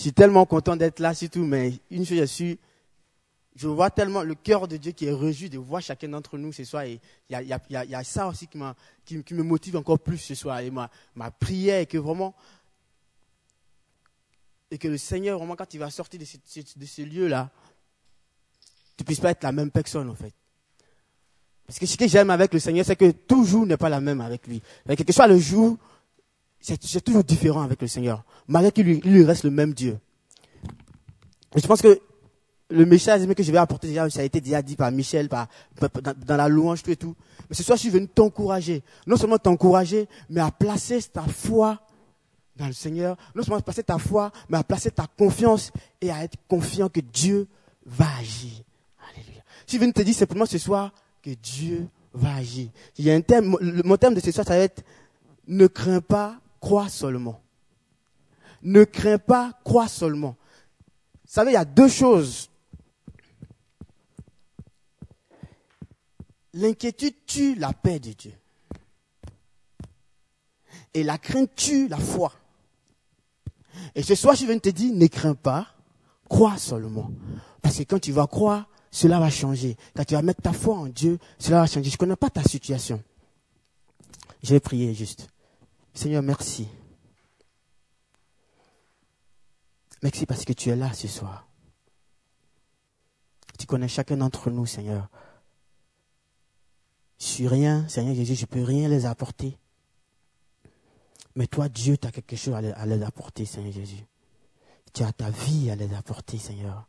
Je 0.00 0.04
suis 0.04 0.12
tellement 0.14 0.46
content 0.46 0.76
d'être 0.76 0.98
là, 0.98 1.12
surtout, 1.12 1.44
mais 1.44 1.74
une 1.90 2.06
chose 2.06 2.16
je 2.16 2.24
suis, 2.24 2.58
je 3.54 3.68
vois 3.68 3.90
tellement 3.90 4.22
le 4.22 4.34
cœur 4.34 4.66
de 4.66 4.78
Dieu 4.78 4.92
qui 4.92 5.04
est 5.04 5.12
réjoui 5.12 5.50
de 5.50 5.58
voir 5.58 5.82
chacun 5.82 6.08
d'entre 6.08 6.38
nous 6.38 6.54
ce 6.54 6.64
soir. 6.64 6.84
Et 6.84 6.98
il 7.28 7.58
y 7.68 7.94
a, 7.94 8.02
ça 8.02 8.26
aussi 8.26 8.46
qui, 8.46 8.56
me 9.34 9.42
motive 9.42 9.76
encore 9.76 9.98
plus 9.98 10.16
ce 10.16 10.34
soir. 10.34 10.60
Et 10.60 10.70
ma, 10.70 10.88
prière 11.32 11.80
est 11.80 11.84
que 11.84 11.98
vraiment, 11.98 12.34
et 14.70 14.78
que 14.78 14.88
le 14.88 14.96
Seigneur, 14.96 15.36
vraiment, 15.36 15.54
quand 15.54 15.74
il 15.74 15.80
va 15.80 15.90
sortir 15.90 16.18
de 16.18 16.24
ce, 16.24 16.38
de 16.76 16.86
ce 16.86 17.02
lieu-là, 17.02 17.50
tu 18.96 19.04
puisses 19.04 19.20
pas 19.20 19.32
être 19.32 19.42
la 19.42 19.52
même 19.52 19.70
personne, 19.70 20.08
en 20.08 20.14
fait. 20.14 20.32
Parce 21.66 21.78
que 21.78 21.84
ce 21.84 21.98
que 21.98 22.08
j'aime 22.08 22.30
avec 22.30 22.54
le 22.54 22.58
Seigneur, 22.58 22.86
c'est 22.86 22.96
que 22.96 23.10
tout 23.10 23.44
jour 23.44 23.66
n'est 23.66 23.76
pas 23.76 23.90
la 23.90 24.00
même 24.00 24.22
avec 24.22 24.46
lui. 24.46 24.62
Quel 24.86 25.04
que 25.04 25.12
soit 25.12 25.26
le 25.26 25.36
jour, 25.36 25.76
c'est 26.60 27.00
toujours 27.00 27.24
différent 27.24 27.62
avec 27.62 27.80
le 27.80 27.88
Seigneur. 27.88 28.24
Malgré 28.46 28.72
qu'il 28.72 28.86
lui, 28.86 29.24
reste 29.24 29.44
le 29.44 29.50
même 29.50 29.72
Dieu. 29.72 29.98
Et 31.54 31.60
je 31.60 31.66
pense 31.66 31.80
que 31.80 32.00
le 32.68 32.86
message 32.86 33.26
que 33.26 33.42
je 33.42 33.50
vais 33.50 33.58
apporter, 33.58 33.92
ça 33.94 34.20
a 34.20 34.22
été 34.22 34.40
déjà 34.40 34.62
dit 34.62 34.76
par 34.76 34.92
Michel, 34.92 35.28
par, 35.28 35.48
dans, 36.00 36.36
la 36.36 36.48
louange, 36.48 36.82
tout 36.82 36.90
et 36.90 36.96
tout. 36.96 37.16
Mais 37.48 37.56
ce 37.56 37.62
soir, 37.62 37.76
je 37.76 37.82
suis 37.82 37.90
venu 37.90 38.06
t'encourager. 38.06 38.82
Non 39.06 39.16
seulement 39.16 39.38
t'encourager, 39.38 40.08
mais 40.28 40.40
à 40.40 40.50
placer 40.50 41.02
ta 41.02 41.22
foi 41.22 41.80
dans 42.54 42.66
le 42.66 42.72
Seigneur. 42.72 43.16
Non 43.34 43.42
seulement 43.42 43.58
à 43.58 43.62
placer 43.62 43.82
ta 43.82 43.98
foi, 43.98 44.30
mais 44.48 44.58
à 44.58 44.62
placer 44.62 44.90
ta 44.90 45.06
confiance 45.18 45.72
et 46.00 46.10
à 46.10 46.22
être 46.22 46.36
confiant 46.46 46.88
que 46.88 47.00
Dieu 47.00 47.48
va 47.84 48.06
agir. 48.20 48.62
Alléluia. 49.12 49.42
Je 49.66 49.70
suis 49.70 49.78
venu 49.78 49.92
te 49.92 50.02
dire 50.02 50.14
simplement 50.14 50.46
ce 50.46 50.58
soir 50.58 50.92
que 51.22 51.30
Dieu 51.30 51.88
va 52.12 52.34
agir. 52.36 52.68
Il 52.98 53.04
y 53.04 53.10
a 53.10 53.14
un 53.14 53.20
thème, 53.20 53.56
mon 53.84 53.96
thème 53.96 54.14
de 54.14 54.20
ce 54.20 54.30
soir, 54.30 54.46
ça 54.46 54.56
va 54.56 54.62
être 54.62 54.84
ne 55.48 55.66
crains 55.66 56.00
pas, 56.00 56.38
crois 56.60 56.88
seulement. 56.88 57.42
Ne 58.62 58.84
crains 58.84 59.18
pas, 59.18 59.58
crois 59.64 59.88
seulement. 59.88 60.36
Vous 61.24 61.32
savez, 61.32 61.52
il 61.52 61.54
y 61.54 61.56
a 61.56 61.64
deux 61.64 61.88
choses 61.88 62.50
L'inquiétude 66.52 67.14
tue 67.26 67.54
la 67.54 67.72
paix 67.72 68.00
de 68.00 68.12
Dieu. 68.12 68.32
Et 70.94 71.04
la 71.04 71.18
crainte 71.18 71.54
tue 71.54 71.86
la 71.88 71.98
foi. 71.98 72.32
Et 73.94 74.02
ce 74.02 74.14
soir, 74.14 74.34
je 74.34 74.44
viens 74.44 74.56
de 74.56 74.60
te 74.60 74.68
dire, 74.68 74.92
ne 74.92 75.06
crains 75.06 75.34
pas, 75.34 75.68
crois 76.28 76.58
seulement. 76.58 77.10
Parce 77.62 77.78
que 77.78 77.84
quand 77.84 78.00
tu 78.00 78.12
vas 78.12 78.26
croire, 78.26 78.68
cela 78.90 79.20
va 79.20 79.30
changer. 79.30 79.76
Quand 79.94 80.04
tu 80.04 80.14
vas 80.14 80.22
mettre 80.22 80.42
ta 80.42 80.52
foi 80.52 80.76
en 80.76 80.86
Dieu, 80.86 81.18
cela 81.38 81.60
va 81.60 81.66
changer. 81.66 81.90
Je 81.90 81.94
ne 81.94 81.98
connais 81.98 82.16
pas 82.16 82.30
ta 82.30 82.42
situation. 82.42 83.00
Je 84.42 84.50
vais 84.50 84.60
prier 84.60 84.92
juste. 84.94 85.28
Seigneur, 85.94 86.22
merci. 86.22 86.68
Merci 90.02 90.24
parce 90.24 90.44
que 90.44 90.52
tu 90.52 90.70
es 90.70 90.76
là 90.76 90.92
ce 90.92 91.08
soir. 91.08 91.46
Tu 93.58 93.66
connais 93.66 93.88
chacun 93.88 94.16
d'entre 94.16 94.50
nous, 94.50 94.64
Seigneur. 94.64 95.08
Je 97.18 97.26
suis 97.26 97.48
rien, 97.48 97.86
Seigneur 97.88 98.14
Jésus, 98.14 98.34
je 98.34 98.42
ne 98.42 98.46
peux 98.46 98.62
rien 98.62 98.88
les 98.88 99.04
apporter. 99.04 99.58
Mais 101.36 101.46
toi, 101.46 101.68
Dieu, 101.68 101.98
tu 101.98 102.06
as 102.06 102.12
quelque 102.12 102.36
chose 102.36 102.54
à 102.54 102.86
les 102.86 103.02
apporter, 103.02 103.44
Seigneur 103.44 103.72
Jésus. 103.72 104.06
Tu 104.94 105.02
as 105.02 105.12
ta 105.12 105.28
vie 105.28 105.70
à 105.70 105.76
les 105.76 105.92
apporter, 105.92 106.38
Seigneur. 106.38 106.88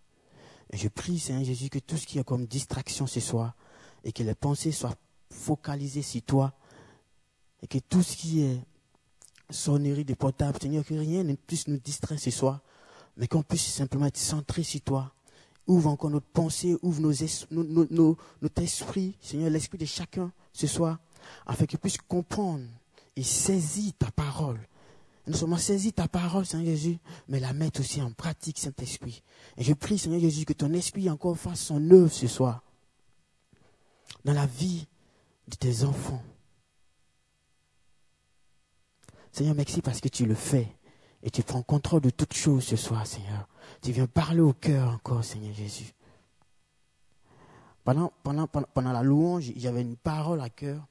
Et 0.71 0.77
je 0.77 0.87
prie, 0.87 1.19
Seigneur 1.19 1.43
Jésus, 1.43 1.69
que 1.69 1.79
tout 1.79 1.97
ce 1.97 2.07
qui 2.07 2.17
est 2.17 2.23
comme 2.23 2.45
distraction 2.45 3.07
ce 3.07 3.19
soir, 3.19 3.55
et 4.05 4.13
que 4.13 4.23
les 4.23 4.35
pensées 4.35 4.71
soient 4.71 4.95
focalisées 5.29 6.01
sur 6.01 6.21
toi, 6.21 6.53
et 7.61 7.67
que 7.67 7.79
tout 7.79 8.01
ce 8.01 8.15
qui 8.15 8.41
est 8.41 8.59
sonnerie 9.51 10.05
de 10.05 10.13
portable, 10.13 10.59
Seigneur, 10.61 10.85
que 10.85 10.93
rien 10.93 11.23
ne 11.23 11.35
puisse 11.35 11.67
nous 11.67 11.77
distraire 11.77 12.19
ce 12.19 12.31
soir, 12.31 12.61
mais 13.17 13.27
qu'on 13.27 13.43
puisse 13.43 13.65
simplement 13.65 14.05
être 14.05 14.17
centré 14.17 14.63
sur 14.63 14.81
toi, 14.81 15.13
Ouvre 15.67 15.89
encore 15.89 16.09
notre 16.09 16.27
pensée, 16.27 16.75
ouvre 16.81 17.01
notre 17.01 18.61
esprit, 18.61 19.15
Seigneur, 19.21 19.49
l'esprit 19.49 19.77
de 19.77 19.85
chacun 19.85 20.31
ce 20.53 20.67
soir, 20.67 20.97
afin 21.45 21.65
qu'il 21.65 21.79
puisse 21.79 21.97
comprendre 21.97 22.65
et 23.15 23.23
saisir 23.23 23.93
ta 23.97 24.09
parole. 24.11 24.59
Non 25.27 25.37
seulement 25.37 25.57
saisir 25.57 25.93
ta 25.93 26.07
parole, 26.07 26.45
Seigneur 26.45 26.65
Jésus, 26.65 26.97
mais 27.27 27.39
la 27.39 27.53
mettre 27.53 27.79
aussi 27.79 28.01
en 28.01 28.11
pratique, 28.11 28.57
Saint-Esprit. 28.57 29.21
Et 29.55 29.63
je 29.63 29.73
prie, 29.73 29.99
Seigneur 29.99 30.19
Jésus, 30.19 30.45
que 30.45 30.53
ton 30.53 30.73
esprit 30.73 31.09
encore 31.09 31.37
fasse 31.37 31.61
son 31.61 31.91
œuvre 31.91 32.11
ce 32.11 32.27
soir 32.27 32.63
dans 34.25 34.33
la 34.33 34.47
vie 34.47 34.87
de 35.47 35.55
tes 35.55 35.83
enfants. 35.83 36.23
Seigneur, 39.31 39.55
merci 39.55 39.81
parce 39.81 40.01
que 40.01 40.09
tu 40.09 40.25
le 40.25 40.35
fais 40.35 40.67
et 41.23 41.31
tu 41.31 41.41
prends 41.43 41.61
contrôle 41.61 42.01
de 42.01 42.09
toutes 42.09 42.33
choses 42.33 42.65
ce 42.65 42.75
soir, 42.75 43.07
Seigneur. 43.07 43.47
Tu 43.81 43.91
viens 43.91 44.07
parler 44.07 44.41
au 44.41 44.53
cœur 44.53 44.89
encore, 44.89 45.23
Seigneur 45.23 45.53
Jésus. 45.53 45.93
Pendant, 47.83 48.11
la 48.75 49.03
louange, 49.03 49.51
j'avais 49.55 49.81
une 49.81 49.95
parole 49.95 50.41
à 50.41 50.49
cœur. 50.49 50.85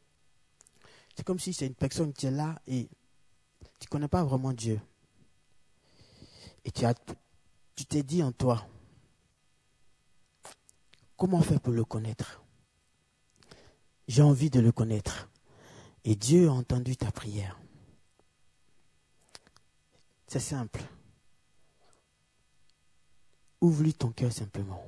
C'est 1.15 1.25
comme 1.25 1.39
si 1.39 1.53
c'est 1.53 1.67
une 1.67 1.75
personne 1.75 2.13
qui 2.13 2.27
est 2.27 2.31
là 2.31 2.59
et 2.67 2.89
tu 3.79 3.87
ne 3.87 3.91
connais 3.91 4.09
pas 4.09 4.25
vraiment 4.25 4.53
Dieu. 4.53 4.81
Et 6.65 6.71
tu, 6.71 6.85
as, 6.85 6.95
tu 7.77 7.85
t'es 7.85 8.03
dit 8.03 8.23
en 8.23 8.33
toi, 8.33 8.67
comment 11.17 11.43
faire 11.43 11.61
pour 11.61 11.75
le 11.75 11.85
connaître? 11.85 12.43
J'ai 14.09 14.23
envie 14.23 14.51
de 14.51 14.61
le 14.61 14.73
connaître. 14.73 15.29
Et 16.05 16.17
Dieu 16.17 16.49
a 16.49 16.53
entendu 16.53 16.97
ta 16.97 17.13
prière. 17.13 17.60
C'est 20.31 20.39
simple. 20.39 20.81
Ouvre-lui 23.61 23.95
ton 23.95 24.13
cœur 24.13 24.31
simplement. 24.31 24.81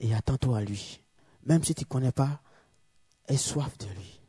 Et 0.00 0.14
attends-toi 0.14 0.56
à 0.56 0.60
lui. 0.62 1.04
Même 1.44 1.62
si 1.62 1.74
tu 1.74 1.84
ne 1.84 1.88
connais 1.88 2.10
pas, 2.10 2.40
aie 3.28 3.36
soif 3.36 3.76
de 3.76 3.88
lui. 3.88 4.22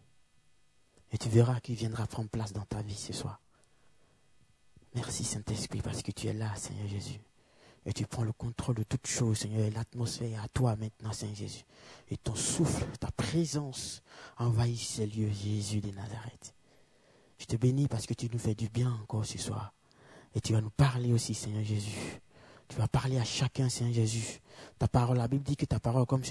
Et 1.13 1.18
tu 1.18 1.29
verras 1.29 1.62
qu'il 1.62 1.75
viendra 1.75 2.06
prendre 2.07 2.29
place 2.29 2.51
dans 2.51 2.66
ta 2.66 2.81
vie 2.81 2.94
ce 2.94 3.13
soir. 3.13 3.40
Merci 4.96 5.24
Saint-Esprit 5.24 5.81
parce 5.81 6.01
que 6.01 6.12
tu 6.12 6.28
es 6.28 6.34
là, 6.34 6.53
Seigneur 6.57 6.90
Jésus. 6.90 7.22
Et 7.85 7.94
tu 7.94 8.06
prends 8.06 8.25
le 8.25 8.34
contrôle 8.34 8.75
de 8.75 8.84
toutes 8.84 9.07
choses, 9.07 9.38
Seigneur. 9.38 9.66
Et 9.66 9.72
l'atmosphère 9.72 10.30
est 10.30 10.44
à 10.44 10.50
toi 10.50 10.75
maintenant, 10.75 11.13
Seigneur 11.13 11.38
Jésus. 11.38 11.63
Et 12.09 12.18
ton 12.18 12.35
souffle, 12.35 12.85
ta 13.00 13.12
présence 13.12 14.03
envahit 14.35 14.78
ces 14.78 15.07
lieux, 15.07 15.31
Jésus 15.31 15.80
de 15.80 15.91
Nazareth. 15.91 16.53
Je 17.38 17.46
te 17.46 17.56
bénis 17.56 17.88
parce 17.88 18.06
que 18.06 18.14
tu 18.14 18.30
nous 18.32 18.40
fais 18.40 18.56
du 18.56 18.70
bien 18.70 18.98
encore 19.02 19.26
ce 19.26 19.38
soir. 19.38 19.74
Et 20.36 20.42
tu 20.42 20.54
vas 20.54 20.62
nous 20.62 20.70
parler 20.70 21.14
aussi, 21.14 21.34
Seigneur 21.34 21.64
Jésus. 21.64 22.22
Tu 22.68 22.78
vas 22.78 22.88
parler 22.88 23.20
à 23.20 23.24
chacun, 23.24 23.70
Seigneur 23.70 23.94
Jésus. 23.94 24.40
Ta 24.80 24.88
parole, 24.88 25.18
la 25.18 25.28
Bible 25.28 25.44
dit 25.44 25.56
que 25.56 25.66
ta 25.66 25.80
parole 25.80 26.04
est 26.04 26.06
comme 26.08 26.24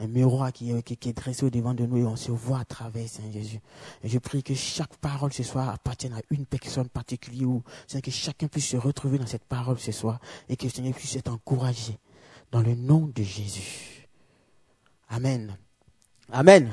un 0.00 0.06
miroir 0.06 0.52
qui, 0.52 0.70
est 0.70 1.12
dressé 1.12 1.44
au 1.44 1.50
devant 1.50 1.72
de 1.72 1.86
nous 1.86 1.98
et 1.98 2.04
on 2.04 2.16
se 2.16 2.32
voit 2.32 2.60
à 2.60 2.64
travers, 2.64 3.08
Seigneur 3.08 3.32
Jésus. 3.32 3.60
Et 4.02 4.08
je 4.08 4.18
prie 4.18 4.42
que 4.42 4.54
chaque 4.54 4.96
parole 4.96 5.32
ce 5.32 5.42
soir 5.42 5.70
appartienne 5.70 6.12
à 6.12 6.20
une 6.30 6.44
personne 6.44 6.88
particulière 6.88 7.48
ou 7.48 7.62
que 8.02 8.10
chacun 8.10 8.48
puisse 8.48 8.68
se 8.68 8.76
retrouver 8.76 9.18
dans 9.18 9.26
cette 9.26 9.44
parole 9.44 9.78
ce 9.78 9.92
soir 9.92 10.20
et 10.48 10.56
que 10.56 10.68
Seigneur 10.68 10.94
puisse 10.94 11.16
être 11.16 11.32
encouragé 11.32 11.98
dans 12.50 12.60
le 12.60 12.74
nom 12.74 13.10
de 13.14 13.22
Jésus. 13.22 14.06
Amen. 15.08 15.56
Amen. 16.30 16.70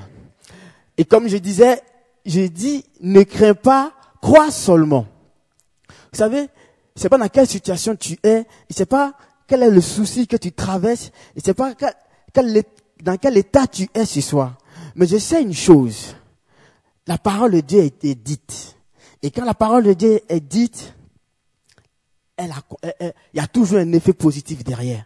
Et 0.97 1.05
comme 1.05 1.27
je 1.27 1.37
disais, 1.37 1.81
j'ai 2.25 2.49
dit, 2.49 2.85
ne 2.99 3.23
crains 3.23 3.53
pas, 3.53 3.93
crois 4.21 4.51
seulement. 4.51 5.07
Vous 6.11 6.17
savez, 6.17 6.47
c'est 6.95 7.09
pas 7.09 7.17
dans 7.17 7.29
quelle 7.29 7.47
situation 7.47 7.95
tu 7.95 8.17
es, 8.23 8.39
et 8.41 8.73
c'est 8.73 8.85
pas 8.85 9.13
quel 9.47 9.63
est 9.63 9.71
le 9.71 9.81
souci 9.81 10.27
que 10.27 10.37
tu 10.37 10.51
traverses, 10.51 11.11
et 11.35 11.41
c'est 11.43 11.53
pas 11.53 11.73
dans 11.73 13.17
quel 13.17 13.37
état 13.37 13.67
tu 13.67 13.89
es 13.93 14.05
ce 14.05 14.21
soir. 14.21 14.57
Mais 14.95 15.07
je 15.07 15.17
sais 15.17 15.41
une 15.41 15.53
chose. 15.53 16.15
La 17.07 17.17
parole 17.17 17.51
de 17.51 17.59
Dieu 17.61 17.81
a 17.81 17.83
été 17.83 18.13
dite. 18.13 18.77
Et 19.23 19.31
quand 19.31 19.45
la 19.45 19.53
parole 19.53 19.83
de 19.83 19.93
Dieu 19.93 20.21
est 20.29 20.39
dite, 20.39 20.93
il 22.39 22.51
y 23.33 23.39
a 23.39 23.47
toujours 23.47 23.79
un 23.79 23.91
effet 23.93 24.13
positif 24.13 24.63
derrière. 24.63 25.05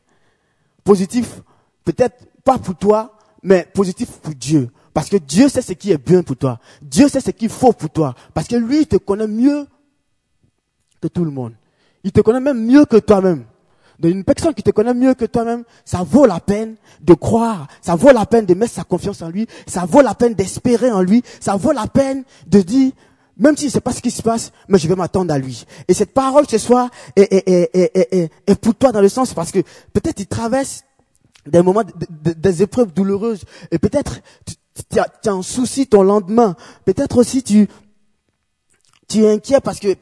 Positif, 0.84 1.42
peut-être 1.84 2.26
pas 2.44 2.58
pour 2.58 2.76
toi, 2.76 3.18
mais 3.44 3.68
positif 3.74 4.10
pour 4.20 4.34
Dieu. 4.34 4.70
Parce 4.96 5.10
que 5.10 5.18
Dieu 5.18 5.50
sait 5.50 5.62
ce 5.62 5.74
qui 5.74 5.92
est 5.92 5.98
bien 5.98 6.24
pour 6.24 6.38
toi. 6.38 6.58
Dieu 6.82 7.10
sait 7.10 7.20
ce 7.20 7.32
qu'il 7.32 7.50
faut 7.50 7.74
pour 7.74 7.90
toi. 7.90 8.16
Parce 8.34 8.48
que 8.48 8.56
lui, 8.56 8.84
il 8.84 8.88
te 8.88 8.96
connaît 8.96 9.28
mieux 9.28 9.68
que 11.02 11.10
tout 11.10 11.26
le 11.26 11.32
monde. 11.32 11.52
Il 12.06 12.14
te 12.14 12.22
connaît 12.22 12.40
même 12.40 12.66
mieux 12.66 12.86
que 12.86 12.96
toi-même. 12.96 13.44
Donc 14.00 14.12
une 14.14 14.24
personne 14.24 14.54
qui 14.54 14.64
te 14.64 14.72
connaît 14.72 14.94
mieux 14.94 15.14
que 15.14 15.26
toi-même, 15.26 15.66
ça 15.84 16.04
vaut 16.04 16.26
la 16.26 16.40
peine 16.40 16.76
de 17.02 17.14
croire, 17.14 17.68
ça 17.82 17.96
vaut 17.96 18.14
la 18.14 18.26
peine 18.26 18.46
de 18.46 18.54
mettre 18.54 18.72
sa 18.72 18.86
confiance 18.86 19.22
en 19.22 19.30
lui, 19.30 19.48
ça 19.68 19.84
vaut 19.86 20.02
la 20.02 20.16
peine 20.16 20.34
d'espérer 20.34 20.90
en 20.92 21.02
lui, 21.02 21.24
ça 21.42 21.58
vaut 21.58 21.74
la 21.74 21.88
peine 21.88 22.24
de 22.48 22.62
dire, 22.62 22.94
même 23.38 23.58
si 23.58 23.64
je 23.64 23.68
ne 23.68 23.72
sais 23.72 23.82
pas 23.82 23.92
ce 23.92 24.02
qui 24.02 24.12
se 24.12 24.22
passe, 24.22 24.54
mais 24.70 24.78
je 24.78 24.88
vais 24.88 24.96
m'attendre 24.96 25.34
à 25.34 25.38
lui. 25.38 25.66
Et 25.90 25.94
cette 25.94 26.14
parole 26.14 26.46
ce 26.48 26.58
soir 26.58 26.90
est, 27.18 27.34
est, 27.34 27.70
est, 27.74 28.32
est, 28.48 28.56
pour 28.56 28.76
toi 28.76 28.94
dans 28.94 29.02
le 29.02 29.10
sens 29.10 29.34
parce 29.34 29.52
que 29.52 29.60
peut-être 29.92 30.16
tu 30.16 30.26
traverses 30.26 30.86
des 31.46 31.62
moments, 31.62 31.84
des 32.10 32.64
épreuves 32.64 32.94
douloureuses, 32.94 33.44
et 33.72 33.78
peut-être 33.78 34.22
tu 34.46 34.56
as, 34.98 35.30
un 35.30 35.42
souci 35.42 35.88
ton 35.88 36.04
lendemain. 36.04 36.56
Peut-être 36.86 37.18
aussi 37.18 37.44
tu, 37.44 37.68
tu 39.08 39.24
es 39.24 39.32
inquiet 39.34 39.60
parce 39.62 39.80
que 39.80 39.96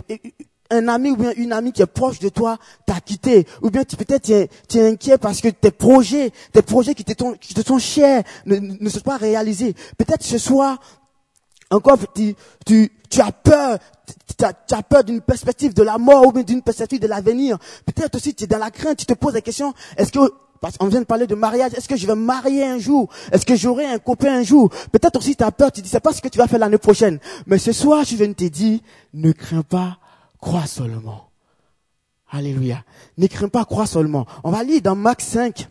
un 0.70 0.88
ami 0.88 1.12
ou 1.12 1.18
bien 1.18 1.34
une 1.36 1.54
amie 1.54 1.72
qui 1.72 1.82
est 1.82 1.88
proche 1.88 2.20
de 2.20 2.30
toi 2.30 2.58
t'a 2.86 3.00
quitté, 3.00 3.46
ou 3.62 3.70
bien 3.70 3.84
peut-être 3.84 4.24
tu 4.24 4.32
es, 4.32 4.50
tu 4.68 4.78
es 4.78 4.90
inquiet 4.90 5.18
parce 5.18 5.42
que 5.42 5.50
tes 5.50 5.72
projets, 5.72 6.32
tes 6.52 6.62
projets 6.62 6.96
qui 6.96 7.04
te 7.04 7.14
sont, 7.18 7.34
qui 7.34 7.54
te 7.54 7.66
sont 7.66 7.80
chers 7.80 8.24
ne, 8.46 8.58
ne 8.58 8.90
sont 8.90 9.02
pas 9.02 9.18
réalisés. 9.18 9.76
Peut-être 9.98 10.24
ce 10.24 10.38
soir, 10.38 10.80
encore, 11.70 11.98
tu, 12.14 12.36
tu, 12.66 12.92
tu 13.10 13.22
as 13.22 13.32
peur, 13.32 13.78
tu 14.38 14.46
as, 14.46 14.54
tu 14.54 14.76
peur 14.90 15.04
d'une 15.04 15.22
perspective 15.22 15.74
de 15.74 15.84
la 15.84 15.98
mort 15.98 16.28
ou 16.28 16.44
d'une 16.44 16.62
perspective 16.62 17.00
de 17.00 17.08
l'avenir. 17.08 17.58
Peut-être 17.86 18.16
aussi 18.16 18.34
tu 18.34 18.46
es 18.46 18.48
dans 18.48 18.58
la 18.58 18.72
crainte, 18.72 18.98
tu 18.98 19.06
te 19.06 19.14
poses 19.14 19.34
la 19.34 19.42
question, 19.42 19.74
est-ce 19.98 20.12
que 20.12 20.20
parce 20.64 20.78
qu'on 20.78 20.88
vient 20.88 21.02
de 21.02 21.06
parler 21.06 21.28
de 21.28 21.36
mariage. 21.36 21.74
Est-ce 21.74 21.90
que 21.90 21.98
je 21.98 22.08
vais 22.08 22.16
me 22.16 22.24
marier 22.24 22.64
un 22.64 22.80
jour? 22.80 23.10
Est-ce 23.34 23.46
que 23.46 23.54
j'aurai 23.54 23.86
un 23.86 24.00
copain 24.00 24.40
un 24.40 24.44
jour? 24.44 24.70
Peut-être 24.94 25.18
aussi 25.18 25.36
tu 25.36 25.44
as 25.44 25.52
peur, 25.52 25.74
tu 25.74 25.82
dis, 25.82 25.90
c'est 25.90 26.00
pas 26.00 26.14
ce 26.14 26.22
que 26.22 26.30
tu 26.30 26.38
vas 26.38 26.48
faire 26.48 26.60
l'année 26.60 26.78
prochaine. 26.78 27.20
Mais 27.48 27.58
ce 27.58 27.74
soir, 27.74 28.06
je 28.06 28.16
viens 28.16 28.30
de 28.30 28.34
te 28.34 28.46
dire, 28.46 28.80
ne 29.14 29.34
crains 29.34 29.64
pas, 29.64 30.00
crois 30.40 30.66
seulement. 30.66 31.30
Alléluia. 32.32 32.82
Ne 33.18 33.28
crains 33.28 33.50
pas, 33.50 33.66
crois 33.66 33.88
seulement. 33.88 34.26
On 34.46 34.52
va 34.52 34.64
lire 34.64 34.82
dans 34.82 34.96
Max 34.96 35.26
5. 35.26 35.68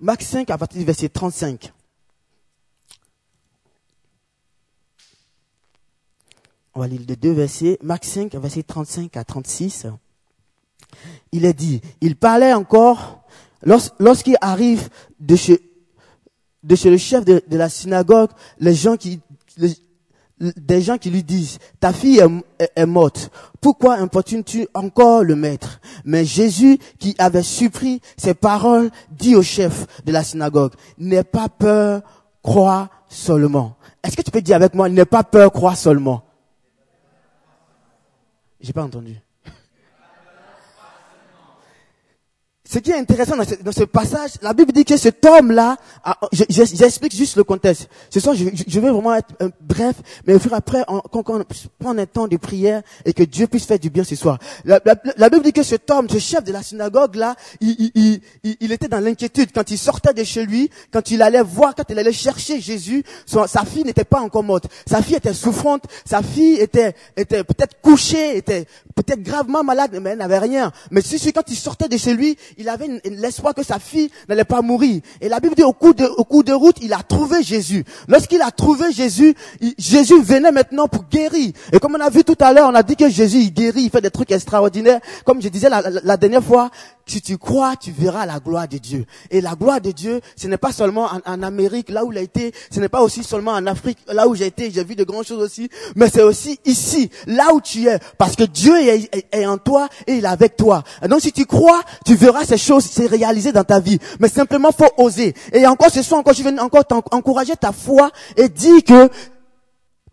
Max 0.00 0.26
5 0.26 0.50
à 0.50 0.58
partir 0.58 0.78
du 0.78 0.84
verset 0.84 1.08
35. 1.08 1.72
On 6.74 6.80
va 6.80 6.86
lire 6.86 7.00
les 7.08 7.16
deux 7.16 7.32
versets. 7.32 7.78
Max 7.82 8.08
5, 8.08 8.34
verset 8.34 8.62
35 8.62 9.16
à 9.16 9.24
36. 9.24 9.86
Il 11.32 11.46
est 11.46 11.54
dit, 11.54 11.80
il 12.02 12.14
parlait 12.14 12.52
encore 12.52 13.22
lorsqu'il 13.62 14.36
arrive 14.40 14.88
de 15.20 15.36
chez, 15.36 15.60
le 16.62 16.96
chef 16.96 17.24
de, 17.24 17.42
la 17.50 17.68
synagogue, 17.68 18.30
les 18.58 18.74
gens 18.74 18.96
qui, 18.96 19.20
des 20.38 20.82
gens 20.82 20.98
qui 20.98 21.10
lui 21.10 21.22
disent, 21.22 21.58
ta 21.80 21.92
fille 21.92 22.22
est, 22.58 22.86
morte, 22.86 23.30
pourquoi 23.60 23.96
importunes-tu 23.96 24.68
encore 24.74 25.22
le 25.22 25.34
maître? 25.34 25.80
Mais 26.04 26.24
Jésus, 26.24 26.78
qui 26.98 27.14
avait 27.18 27.42
surpris 27.42 28.00
ses 28.16 28.34
paroles, 28.34 28.90
dit 29.10 29.34
au 29.34 29.42
chef 29.42 29.86
de 30.04 30.12
la 30.12 30.22
synagogue, 30.22 30.72
n'aie 30.98 31.24
pas 31.24 31.48
peur, 31.48 32.02
crois 32.42 32.90
seulement. 33.08 33.76
Est-ce 34.04 34.16
que 34.16 34.22
tu 34.22 34.30
peux 34.30 34.42
dire 34.42 34.56
avec 34.56 34.74
moi, 34.74 34.88
n'aie 34.88 35.04
pas 35.04 35.24
peur, 35.24 35.50
crois 35.52 35.74
seulement? 35.74 36.22
J'ai 38.60 38.72
pas 38.72 38.82
entendu. 38.82 39.20
Ce 42.68 42.80
qui 42.80 42.90
est 42.90 42.98
intéressant 42.98 43.36
dans 43.36 43.72
ce, 43.72 43.84
passage, 43.84 44.32
la 44.42 44.52
Bible 44.52 44.72
dit 44.72 44.84
que 44.84 44.96
cet 44.96 45.24
homme-là, 45.24 45.76
j'explique 46.32 47.14
juste 47.14 47.36
le 47.36 47.44
contexte. 47.44 47.88
Ce 48.10 48.18
soir, 48.18 48.34
je, 48.34 48.44
je 48.66 48.80
vais 48.80 48.90
vraiment 48.90 49.14
être 49.14 49.28
euh, 49.40 49.50
bref, 49.60 49.94
mais 50.26 50.34
au 50.34 50.40
fur 50.40 50.52
et 50.52 50.56
après, 50.56 50.82
on, 50.88 51.00
quand 51.00 51.30
on 51.30 51.44
prend 51.78 51.96
un 51.96 52.06
temps 52.06 52.26
de 52.26 52.36
prière 52.36 52.82
et 53.04 53.12
que 53.12 53.22
Dieu 53.22 53.46
puisse 53.46 53.66
faire 53.66 53.78
du 53.78 53.88
bien 53.88 54.02
ce 54.02 54.16
soir. 54.16 54.38
La, 54.64 54.80
Bible 55.30 55.44
dit 55.44 55.52
que 55.52 55.62
cet 55.62 55.88
homme, 55.90 56.08
ce 56.10 56.18
chef 56.18 56.42
de 56.42 56.52
la 56.52 56.62
synagogue-là, 56.62 57.36
il, 57.60 57.92
il, 57.94 58.20
il, 58.60 58.72
était 58.72 58.88
dans 58.88 59.00
l'inquiétude. 59.00 59.50
Quand 59.54 59.70
il 59.70 59.78
sortait 59.78 60.12
de 60.12 60.24
chez 60.24 60.44
lui, 60.44 60.68
quand 60.92 61.10
il 61.10 61.22
allait 61.22 61.42
voir, 61.42 61.74
quand 61.76 61.88
il 61.88 61.98
allait 61.98 62.12
chercher 62.12 62.60
Jésus, 62.60 63.04
sa 63.26 63.64
fille 63.64 63.84
n'était 63.84 64.04
pas 64.04 64.20
encore 64.20 64.42
morte. 64.42 64.66
Sa 64.88 65.02
fille 65.02 65.16
était 65.16 65.34
souffrante, 65.34 65.84
sa 66.04 66.20
fille 66.20 66.56
était, 66.56 66.94
était 67.16 67.44
peut-être 67.44 67.80
couchée, 67.80 68.36
était 68.36 68.66
peut-être 68.96 69.22
gravement 69.22 69.62
malade, 69.62 69.98
mais 70.02 70.10
elle 70.10 70.18
n'avait 70.18 70.38
rien. 70.38 70.72
Mais 70.90 71.00
si, 71.00 71.18
si, 71.18 71.32
quand 71.32 71.48
il 71.48 71.56
sortait 71.56 71.88
de 71.88 71.96
chez 71.96 72.14
lui, 72.14 72.36
il 72.56 72.68
avait 72.68 72.88
l'espoir 73.04 73.54
que 73.54 73.62
sa 73.62 73.78
fille 73.78 74.10
n'allait 74.28 74.44
pas 74.44 74.62
mourir. 74.62 75.00
Et 75.20 75.28
la 75.28 75.40
Bible 75.40 75.54
dit 75.54 75.62
au 75.62 75.72
cours 75.72 75.94
de, 75.94 76.04
au 76.04 76.24
cours 76.24 76.44
de 76.44 76.52
route, 76.52 76.76
il 76.80 76.92
a 76.92 77.02
trouvé 77.02 77.42
Jésus. 77.42 77.84
Lorsqu'il 78.08 78.40
a 78.42 78.50
trouvé 78.50 78.92
Jésus, 78.92 79.34
Jésus 79.78 80.20
venait 80.22 80.52
maintenant 80.52 80.88
pour 80.88 81.04
guérir. 81.04 81.52
Et 81.72 81.78
comme 81.78 81.96
on 81.96 82.00
a 82.00 82.10
vu 82.10 82.24
tout 82.24 82.36
à 82.40 82.52
l'heure, 82.52 82.68
on 82.70 82.74
a 82.74 82.82
dit 82.82 82.96
que 82.96 83.08
Jésus, 83.08 83.50
guérit, 83.50 83.82
il 83.82 83.90
fait 83.90 84.00
des 84.00 84.10
trucs 84.10 84.32
extraordinaires. 84.32 85.00
Comme 85.24 85.42
je 85.42 85.48
disais 85.48 85.68
la 85.68 86.16
dernière 86.16 86.42
fois, 86.42 86.70
si 87.06 87.22
tu 87.22 87.38
crois, 87.38 87.76
tu 87.76 87.92
verras 87.92 88.26
la 88.26 88.40
gloire 88.40 88.66
de 88.66 88.78
Dieu. 88.78 89.06
Et 89.30 89.40
la 89.40 89.54
gloire 89.54 89.80
de 89.80 89.92
Dieu, 89.92 90.20
ce 90.36 90.48
n'est 90.48 90.56
pas 90.56 90.72
seulement 90.72 91.08
en, 91.24 91.42
Amérique, 91.42 91.90
là 91.90 92.04
où 92.04 92.10
il 92.10 92.18
a 92.18 92.20
été, 92.20 92.52
ce 92.70 92.80
n'est 92.80 92.88
pas 92.88 93.00
aussi 93.02 93.22
seulement 93.22 93.52
en 93.52 93.66
Afrique, 93.66 93.98
là 94.08 94.26
où 94.26 94.34
j'ai 94.34 94.46
été, 94.46 94.70
j'ai 94.72 94.82
vu 94.82 94.96
de 94.96 95.04
grandes 95.04 95.24
choses 95.24 95.42
aussi, 95.42 95.68
mais 95.94 96.10
c'est 96.10 96.22
aussi 96.22 96.58
ici, 96.64 97.10
là 97.26 97.54
où 97.54 97.60
tu 97.60 97.86
es, 97.86 97.98
parce 98.18 98.34
que 98.34 98.42
Dieu 98.42 98.74
est, 98.76 99.46
en 99.46 99.58
toi 99.58 99.88
et 100.06 100.14
il 100.14 100.24
est 100.24 100.28
avec 100.28 100.56
toi. 100.56 100.82
donc 101.08 101.20
si 101.20 101.30
tu 101.30 101.46
crois, 101.46 101.82
tu 102.04 102.16
verras 102.16 102.44
ces 102.44 102.58
choses 102.58 102.84
se 102.84 103.02
réaliser 103.02 103.52
dans 103.52 103.64
ta 103.64 103.78
vie. 103.78 103.98
Mais 104.18 104.28
simplement, 104.28 104.70
faut 104.72 104.90
oser. 104.96 105.34
Et 105.52 105.66
encore 105.66 105.90
ce 105.90 106.02
soir, 106.02 106.20
encore, 106.20 106.34
je 106.34 106.42
viens 106.42 106.58
encore 106.58 106.84
encourager 107.12 107.54
ta 107.54 107.70
foi 107.70 108.10
et 108.36 108.48
dire 108.48 108.82
que 108.82 109.08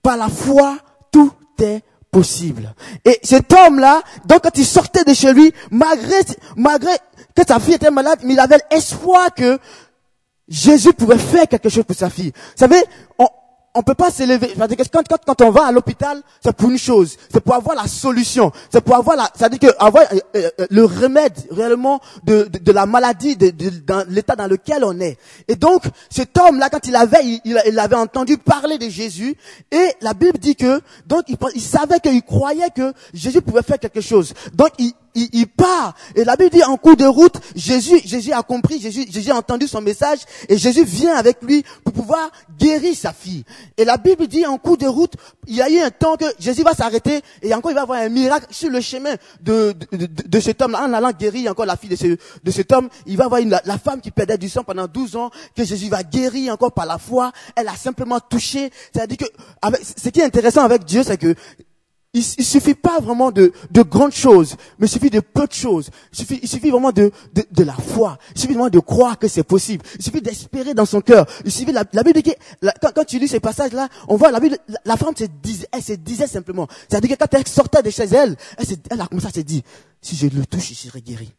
par 0.04 0.18
la 0.18 0.30
foi, 0.30 0.78
tout 1.12 1.32
est 1.60 1.82
possible. 2.14 2.74
Et 3.04 3.20
cet 3.24 3.52
homme-là, 3.52 4.02
donc 4.26 4.44
quand 4.44 4.58
il 4.58 4.66
sortait 4.66 5.04
de 5.04 5.14
chez 5.14 5.34
lui, 5.34 5.52
malgré, 5.72 6.16
malgré 6.56 6.92
que 7.36 7.42
sa 7.46 7.60
fille 7.60 7.74
était 7.74 7.92
malade, 7.92 8.20
il 8.24 8.40
avait 8.40 8.60
l'espoir 8.72 9.34
que 9.34 9.60
Jésus 10.48 10.94
pouvait 10.94 11.18
faire 11.18 11.48
quelque 11.48 11.70
chose 11.70 11.84
pour 11.84 11.96
sa 11.96 12.10
fille. 12.10 12.32
Vous 12.36 12.58
savez, 12.58 12.82
on 13.76 13.82
peut 13.82 13.96
pas 13.96 14.12
s'élever. 14.12 14.54
Quand, 14.92 15.04
quand, 15.08 15.18
quand 15.26 15.42
on 15.42 15.52
va 15.52 15.66
à 15.68 15.72
l'hôpital, 15.72 16.22
c'est 16.44 16.56
pour 16.56 16.70
une 16.70 16.78
chose, 16.78 17.18
c'est 17.32 17.42
pour 17.42 17.56
avoir 17.56 17.76
la 17.76 17.88
solution, 17.88 18.52
c'est 18.72 18.82
pour 18.82 18.96
avoir 18.96 19.16
la, 19.18 19.30
c'est-à-dire 19.36 19.60
que 19.60 19.76
avoir 19.80 20.04
euh, 20.14 20.20
euh, 20.36 20.50
euh, 20.60 20.68
le 20.70 20.86
remède 20.86 21.34
réellement 21.50 22.00
de, 22.24 22.44
de, 22.44 22.72
la 22.72 22.86
maladie, 22.86 23.36
de, 23.36 23.50
de 23.50 23.70
dans 23.70 24.06
l'état 24.10 24.36
dans 24.36 24.48
lequel 24.48 24.84
on 24.84 25.00
est. 25.00 25.18
Et 25.48 25.56
donc, 25.56 25.84
cet 26.10 26.38
homme-là, 26.38 26.70
quand 26.70 26.86
il 26.86 26.96
avait, 26.96 27.24
il, 27.24 27.62
il, 27.66 27.80
avait 27.80 27.96
entendu 27.96 28.38
parler 28.38 28.78
de 28.78 28.90
Jésus, 28.90 29.36
et 29.72 29.90
la 30.02 30.14
Bible 30.14 30.38
dit 30.38 30.56
que, 30.56 30.82
donc 31.08 31.24
il, 31.28 31.38
il 31.56 31.62
savait 31.62 32.00
qu'il 32.00 32.22
croyait 32.22 32.70
que 32.76 32.94
Jésus 33.14 33.42
pouvait 33.42 33.64
faire 33.64 33.80
quelque 33.80 34.02
chose. 34.02 34.34
Donc 34.54 34.70
il, 34.78 34.94
il, 35.16 35.30
il, 35.34 35.48
part. 35.48 35.96
Et 36.16 36.24
la 36.24 36.36
Bible 36.36 36.52
dit 36.52 36.64
en 36.64 36.78
cours 36.78 36.96
de 36.96 37.06
route, 37.06 37.36
Jésus, 37.56 38.02
Jésus 38.06 38.32
a 38.32 38.44
compris, 38.44 38.80
Jésus, 38.80 39.06
Jésus 39.10 39.32
a 39.32 39.36
entendu 39.36 39.68
son 39.68 39.82
message 39.82 40.20
et 40.50 40.58
Jésus 40.58 40.84
vient 40.84 41.16
avec 41.16 41.42
lui 41.42 41.64
pour 41.84 41.94
pouvoir 41.94 42.32
guérir 42.58 42.96
sa 42.96 43.14
fille. 43.14 43.44
Et 43.78 43.86
la 43.86 43.98
Bible 43.98 44.28
dit 44.28 44.46
en 44.46 44.58
cours 44.58 44.78
de 44.78 44.88
route, 44.88 45.14
il 45.48 45.56
y 45.56 45.62
a 45.62 45.70
eu 45.70 45.80
un 45.80 45.92
temps 45.92 46.16
que 46.16 46.26
Jésus 46.40 46.64
va 46.64 46.74
s'arrêter 46.74 47.22
et 47.42 47.54
encore 47.54 47.72
il 47.72 47.76
va 47.76 47.82
avoir 47.82 48.00
un 48.00 48.10
miracle 48.10 48.48
sur 48.52 48.70
le 48.70 48.82
chemin 48.82 49.16
de, 49.42 49.74
de, 49.92 50.06
de, 50.08 50.40
cet 50.40 50.62
homme-là. 50.62 50.84
En 50.84 50.94
allant 50.94 51.12
guérir 51.12 51.52
encore 51.52 51.66
la 51.66 51.78
fille 51.78 51.90
de, 51.90 51.96
ce, 51.96 52.18
de 52.44 52.52
cet 52.52 52.72
homme, 52.72 52.90
il 53.06 53.18
va 53.18 53.26
avoir 53.26 53.42
une, 53.42 53.50
la, 53.50 53.78
femme 53.78 54.02
qui 54.02 54.12
perdait 54.12 54.38
du 54.38 54.50
sang 54.50 54.64
pendant 54.64 54.88
12 54.88 55.16
ans, 55.16 55.30
que 55.56 55.64
Jésus 55.64 55.90
va 55.90 56.04
guérir 56.04 56.54
encore 56.54 56.72
par 56.72 56.86
la 56.86 56.98
foi. 56.98 57.32
Elle 57.56 57.68
a 57.68 57.76
simplement 57.76 58.20
touché. 58.20 58.72
C'est-à-dire 58.94 59.18
que, 59.18 59.26
avec, 59.62 59.82
ce 59.84 60.10
qui 60.10 60.20
est 60.20 60.26
intéressant 60.26 60.64
avec 60.64 60.86
Dieu, 60.86 61.04
c'est 61.04 61.18
que 61.18 61.36
il, 62.14 62.24
il 62.38 62.46
suffit 62.46 62.76
pas 62.76 63.00
vraiment 63.00 63.32
de, 63.32 63.52
de 63.72 63.82
grandes 63.82 64.14
choses, 64.14 64.56
mais 64.78 64.86
il 64.86 64.90
suffit 64.90 65.10
de 65.10 65.20
peu 65.20 65.48
de 65.48 65.54
choses. 65.54 65.90
Il 66.12 66.20
suffit, 66.20 66.40
il 66.42 66.48
suffit 66.48 66.70
vraiment 66.70 66.92
de, 66.92 67.12
de, 67.34 67.44
de 67.52 67.64
la 67.64 67.74
foi. 67.74 68.18
Il 68.36 68.42
suffit 68.42 68.54
vraiment 68.54 68.70
de 68.70 68.80
croire 68.80 69.18
que 69.18 69.28
c'est 69.28 69.44
possible. 69.44 69.84
Il 69.96 70.04
suffit 70.04 70.22
d'espérer 70.22 70.74
dans 70.74 70.86
son 70.86 71.02
cœur. 71.02 71.26
Il 71.44 71.52
suffit 71.52 71.72
la, 71.72 71.84
la 71.92 72.04
Bible 72.04 72.22
dit 72.22 72.34
quand, 72.62 72.92
quand, 72.94 73.04
tu 73.04 73.18
lis 73.18 73.28
ces 73.28 73.40
passages-là, 73.40 73.90
on 74.08 74.16
voit 74.16 74.32
la 74.32 74.40
Bible, 74.40 74.58
la, 74.86 74.96
femme 74.96 75.16
se 75.18 75.26
disait, 75.42 75.68
elle 75.72 75.82
se 75.82 75.94
disait 75.94 76.28
simplement. 76.28 76.68
C'est-à-dire 76.88 77.18
que 77.18 77.24
quand 77.24 77.34
elle 77.38 77.48
sortait 77.48 77.82
de 77.82 77.90
chez 77.90 78.04
elle, 78.04 78.36
elle, 78.58 78.66
elle 78.92 79.02
a 79.02 79.08
commencé 79.08 79.28
à 79.28 79.32
se 79.32 79.40
dire, 79.42 79.62
si 80.02 80.16
je 80.16 80.28
le 80.28 80.46
touche, 80.46 80.70
je 80.70 80.74
serai 80.76 81.02
guéri. 81.02 81.32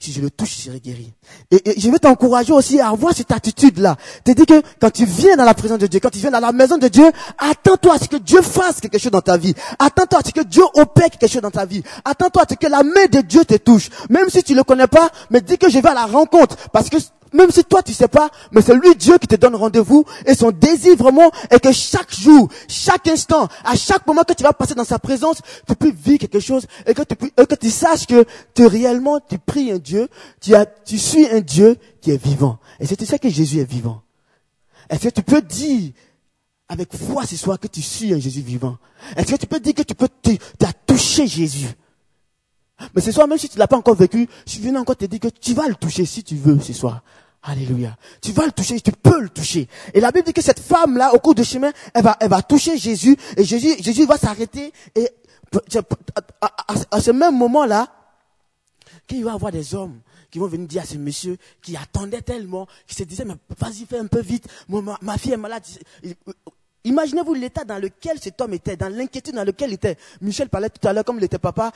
Si 0.00 0.12
je 0.12 0.20
le 0.20 0.30
touche, 0.30 0.56
je 0.56 0.62
serai 0.62 0.78
guéri. 0.78 1.12
Et, 1.50 1.80
je 1.80 1.90
veux 1.90 1.98
t'encourager 1.98 2.52
aussi 2.52 2.78
à 2.78 2.90
avoir 2.90 3.12
cette 3.14 3.32
attitude-là. 3.32 3.96
Te 4.24 4.30
dire 4.30 4.46
que 4.46 4.62
quand 4.80 4.90
tu 4.90 5.04
viens 5.04 5.34
dans 5.36 5.44
la 5.44 5.54
présence 5.54 5.78
de 5.78 5.88
Dieu, 5.88 5.98
quand 5.98 6.10
tu 6.10 6.20
viens 6.20 6.30
dans 6.30 6.38
la 6.38 6.52
maison 6.52 6.78
de 6.78 6.86
Dieu, 6.86 7.10
attends-toi 7.36 7.94
à 7.94 7.98
ce 7.98 8.08
que 8.08 8.16
Dieu 8.16 8.40
fasse 8.40 8.80
quelque 8.80 8.98
chose 8.98 9.10
dans 9.10 9.20
ta 9.20 9.36
vie. 9.36 9.54
Attends-toi 9.78 10.20
à 10.20 10.22
ce 10.24 10.32
que 10.32 10.42
Dieu 10.42 10.62
opère 10.74 11.10
quelque 11.10 11.28
chose 11.28 11.42
dans 11.42 11.50
ta 11.50 11.66
vie. 11.66 11.82
Attends-toi 12.04 12.42
à 12.42 12.46
ce 12.48 12.54
que 12.54 12.68
la 12.68 12.84
main 12.84 13.06
de 13.10 13.22
Dieu 13.22 13.44
te 13.44 13.56
touche. 13.56 13.88
Même 14.08 14.30
si 14.30 14.44
tu 14.44 14.52
ne 14.52 14.58
le 14.58 14.64
connais 14.64 14.86
pas, 14.86 15.10
mais 15.30 15.40
dis 15.40 15.58
que 15.58 15.68
je 15.68 15.80
vais 15.80 15.88
à 15.88 15.94
la 15.94 16.06
rencontre. 16.06 16.56
Parce 16.72 16.88
que 16.88 16.98
même 17.32 17.50
si 17.50 17.64
toi 17.64 17.82
tu 17.82 17.92
sais 17.92 18.08
pas, 18.08 18.30
mais 18.52 18.62
c'est 18.62 18.74
lui 18.74 18.94
Dieu 18.94 19.18
qui 19.18 19.26
te 19.26 19.36
donne 19.36 19.54
rendez-vous 19.54 20.04
et 20.26 20.34
son 20.34 20.50
désir 20.50 20.96
vraiment 20.96 21.30
est 21.50 21.60
que 21.60 21.72
chaque 21.72 22.14
jour, 22.14 22.48
chaque 22.68 23.06
instant, 23.08 23.48
à 23.64 23.76
chaque 23.76 24.06
moment 24.06 24.22
que 24.22 24.32
tu 24.32 24.42
vas 24.42 24.52
passer 24.52 24.74
dans 24.74 24.84
sa 24.84 24.98
présence, 24.98 25.38
tu 25.66 25.74
puisses 25.74 25.94
vivre 25.94 26.18
quelque 26.18 26.40
chose 26.40 26.66
et 26.86 26.94
que 26.94 27.02
tu, 27.02 27.16
que 27.16 27.54
tu 27.54 27.70
saches 27.70 28.06
que 28.06 28.24
tu 28.54 28.66
réellement 28.66 29.20
tu 29.20 29.38
pries 29.38 29.72
un 29.72 29.78
Dieu, 29.78 30.08
tu 30.40 30.54
as, 30.54 30.66
tu 30.66 30.98
suis 30.98 31.26
un 31.28 31.40
Dieu 31.40 31.76
qui 32.00 32.10
est 32.10 32.22
vivant. 32.22 32.58
Et 32.80 32.86
c'est 32.86 33.02
ça 33.04 33.18
que 33.18 33.28
Jésus 33.28 33.58
est 33.58 33.70
vivant. 33.70 34.02
Est-ce 34.88 35.08
que 35.08 35.14
tu 35.14 35.22
peux 35.22 35.42
dire 35.42 35.92
avec 36.68 36.94
foi 36.94 37.26
ce 37.26 37.36
soir 37.36 37.58
que 37.58 37.66
tu 37.66 37.82
suis 37.82 38.12
un 38.12 38.18
Jésus 38.18 38.40
vivant? 38.40 38.78
Est-ce 39.16 39.32
que 39.32 39.36
tu 39.36 39.46
peux 39.46 39.60
dire 39.60 39.74
que 39.74 39.82
tu 39.82 39.94
peux, 39.94 40.08
tu 40.22 40.38
as 40.64 40.72
touché 40.86 41.26
Jésus? 41.26 41.68
Mais 42.94 43.00
ce 43.00 43.12
soir, 43.12 43.26
même 43.26 43.38
si 43.38 43.48
tu 43.48 43.58
l'as 43.58 43.66
pas 43.66 43.76
encore 43.76 43.96
vécu, 43.96 44.28
je 44.46 44.58
viens 44.58 44.76
encore 44.76 44.96
te 44.96 45.04
dire 45.04 45.20
que 45.20 45.28
tu 45.28 45.54
vas 45.54 45.66
le 45.68 45.74
toucher 45.74 46.04
si 46.04 46.22
tu 46.22 46.36
veux 46.36 46.58
ce 46.60 46.72
soir. 46.72 47.02
Alléluia. 47.42 47.96
Tu 48.20 48.32
vas 48.32 48.46
le 48.46 48.52
toucher, 48.52 48.80
tu 48.80 48.92
peux 48.92 49.20
le 49.20 49.28
toucher. 49.28 49.68
Et 49.94 50.00
la 50.00 50.10
Bible 50.10 50.26
dit 50.26 50.32
que 50.32 50.42
cette 50.42 50.60
femme-là, 50.60 51.14
au 51.14 51.18
cours 51.18 51.34
du 51.34 51.44
chemin, 51.44 51.72
elle 51.94 52.02
va, 52.02 52.16
elle 52.20 52.30
va 52.30 52.42
toucher 52.42 52.76
Jésus, 52.76 53.16
et 53.36 53.44
Jésus, 53.44 53.76
Jésus 53.80 54.06
va 54.06 54.16
s'arrêter, 54.16 54.72
et 54.94 55.08
à, 56.90 57.00
ce 57.00 57.10
même 57.10 57.36
moment-là, 57.38 57.88
qu'il 59.06 59.24
va 59.24 59.32
y 59.32 59.34
avoir 59.34 59.52
des 59.52 59.74
hommes 59.74 60.00
qui 60.30 60.38
vont 60.38 60.46
venir 60.46 60.66
dire 60.66 60.82
à 60.82 60.84
ce 60.84 60.96
monsieur 60.96 61.38
qui 61.62 61.76
attendait 61.76 62.20
tellement, 62.20 62.66
qui 62.86 62.94
se 62.94 63.04
disait, 63.04 63.24
mais 63.24 63.34
vas-y, 63.58 63.86
fais 63.86 63.98
un 63.98 64.06
peu 64.06 64.20
vite, 64.20 64.46
ma 64.68 65.16
fille 65.16 65.32
est 65.32 65.38
malade 65.38 65.62
Imaginez-vous 66.88 67.34
l'état 67.34 67.64
dans 67.64 67.78
lequel 67.78 68.18
cet 68.18 68.40
homme 68.40 68.54
était, 68.54 68.74
dans 68.74 68.88
l'inquiétude 68.88 69.34
dans 69.34 69.44
lequel 69.44 69.70
il 69.70 69.74
était. 69.74 69.98
Michel 70.22 70.48
parlait 70.48 70.70
tout 70.70 70.88
à 70.88 70.92
l'heure, 70.94 71.04
comme 71.04 71.18
il 71.18 71.24
était 71.24 71.38
papa, 71.38 71.70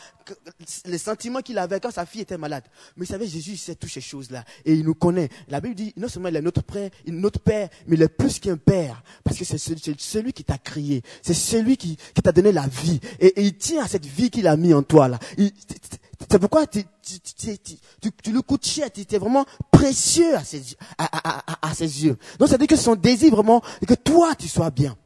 les 0.87 0.97
sentiments 0.97 1.41
qu'il 1.41 1.59
avait 1.59 1.81
quand 1.81 1.91
sa 1.91 2.07
fille 2.07 2.23
était 2.23 2.39
malade. 2.39 2.65
Mais 2.97 3.05
vous 3.05 3.13
savez, 3.13 3.27
Jésus 3.27 3.59
sait 3.59 3.75
toutes 3.75 3.91
ces 3.91 4.01
choses-là. 4.01 4.43
Et 4.65 4.73
il 4.73 4.85
nous 4.85 4.95
connaît. 4.95 5.29
La 5.49 5.61
Bible 5.61 5.75
dit, 5.75 5.93
non 5.99 6.09
seulement 6.09 6.31
il 6.31 6.37
est 6.37 6.41
notre 6.41 6.63
père, 6.63 6.89
notre 7.09 7.41
père, 7.41 7.69
mais 7.87 7.97
il 7.97 8.03
est 8.03 8.09
plus 8.09 8.39
qu'un 8.39 8.57
père. 8.57 9.03
Parce 9.23 9.37
que 9.37 9.45
c'est 9.45 9.59
celui 9.59 10.33
qui 10.33 10.45
t'a 10.45 10.57
crié. 10.57 11.03
C'est 11.21 11.35
celui 11.35 11.77
qui, 11.77 11.99
t'a 12.23 12.33
donné 12.33 12.51
la 12.51 12.67
vie. 12.67 12.99
Et, 13.21 13.35
il 13.37 13.55
tient 13.59 13.85
à 13.85 13.89
cette 13.89 14.07
vie 14.07 14.31
qu'il 14.31 14.47
a 14.47 14.57
mis 14.57 14.73
en 14.73 14.83
toi, 14.83 15.09
là. 15.09 15.19
C'est 16.31 16.39
pourquoi 16.39 16.67
tu, 16.67 16.83
tu, 17.03 18.33
le 18.33 18.41
coûtes 18.41 18.65
cher, 18.65 18.91
tu 18.91 19.03
es 19.03 19.19
vraiment 19.19 19.45
précieux 19.71 20.35
à 20.37 20.45
ses, 20.45 20.63
à, 20.97 21.75
ses 21.75 22.05
yeux. 22.05 22.17
Donc 22.39 22.49
ça 22.49 22.55
veut 22.55 22.59
dire 22.59 22.69
que 22.69 22.77
son 22.77 22.95
désir 22.95 23.33
vraiment, 23.33 23.61
c'est 23.81 23.87
que 23.87 23.95
toi 23.95 24.35
tu 24.35 24.49
sois 24.49 24.71
bien. 24.71 24.97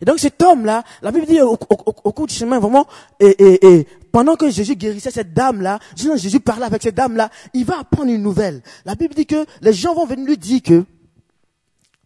Et 0.00 0.04
donc 0.04 0.18
cet 0.18 0.42
homme-là, 0.42 0.84
la 1.02 1.10
Bible 1.10 1.26
dit 1.26 1.40
au, 1.40 1.56
cours 1.56 2.26
du 2.26 2.34
chemin, 2.34 2.58
vraiment, 2.58 2.86
et, 3.18 3.78
et, 3.78 3.86
pendant 4.12 4.36
que 4.36 4.50
Jésus 4.50 4.76
guérissait 4.76 5.10
cette 5.10 5.32
dame-là, 5.32 5.78
Jésus 5.96 6.40
parlait 6.40 6.66
avec 6.66 6.82
cette 6.82 6.94
dame-là, 6.94 7.30
il 7.54 7.64
va 7.64 7.80
apprendre 7.80 8.10
une 8.10 8.22
nouvelle. 8.22 8.62
La 8.84 8.94
Bible 8.94 9.14
dit 9.14 9.26
que 9.26 9.46
les 9.62 9.72
gens 9.72 9.94
vont 9.94 10.06
venir 10.06 10.26
lui 10.26 10.36
dire 10.36 10.62
que 10.62 10.84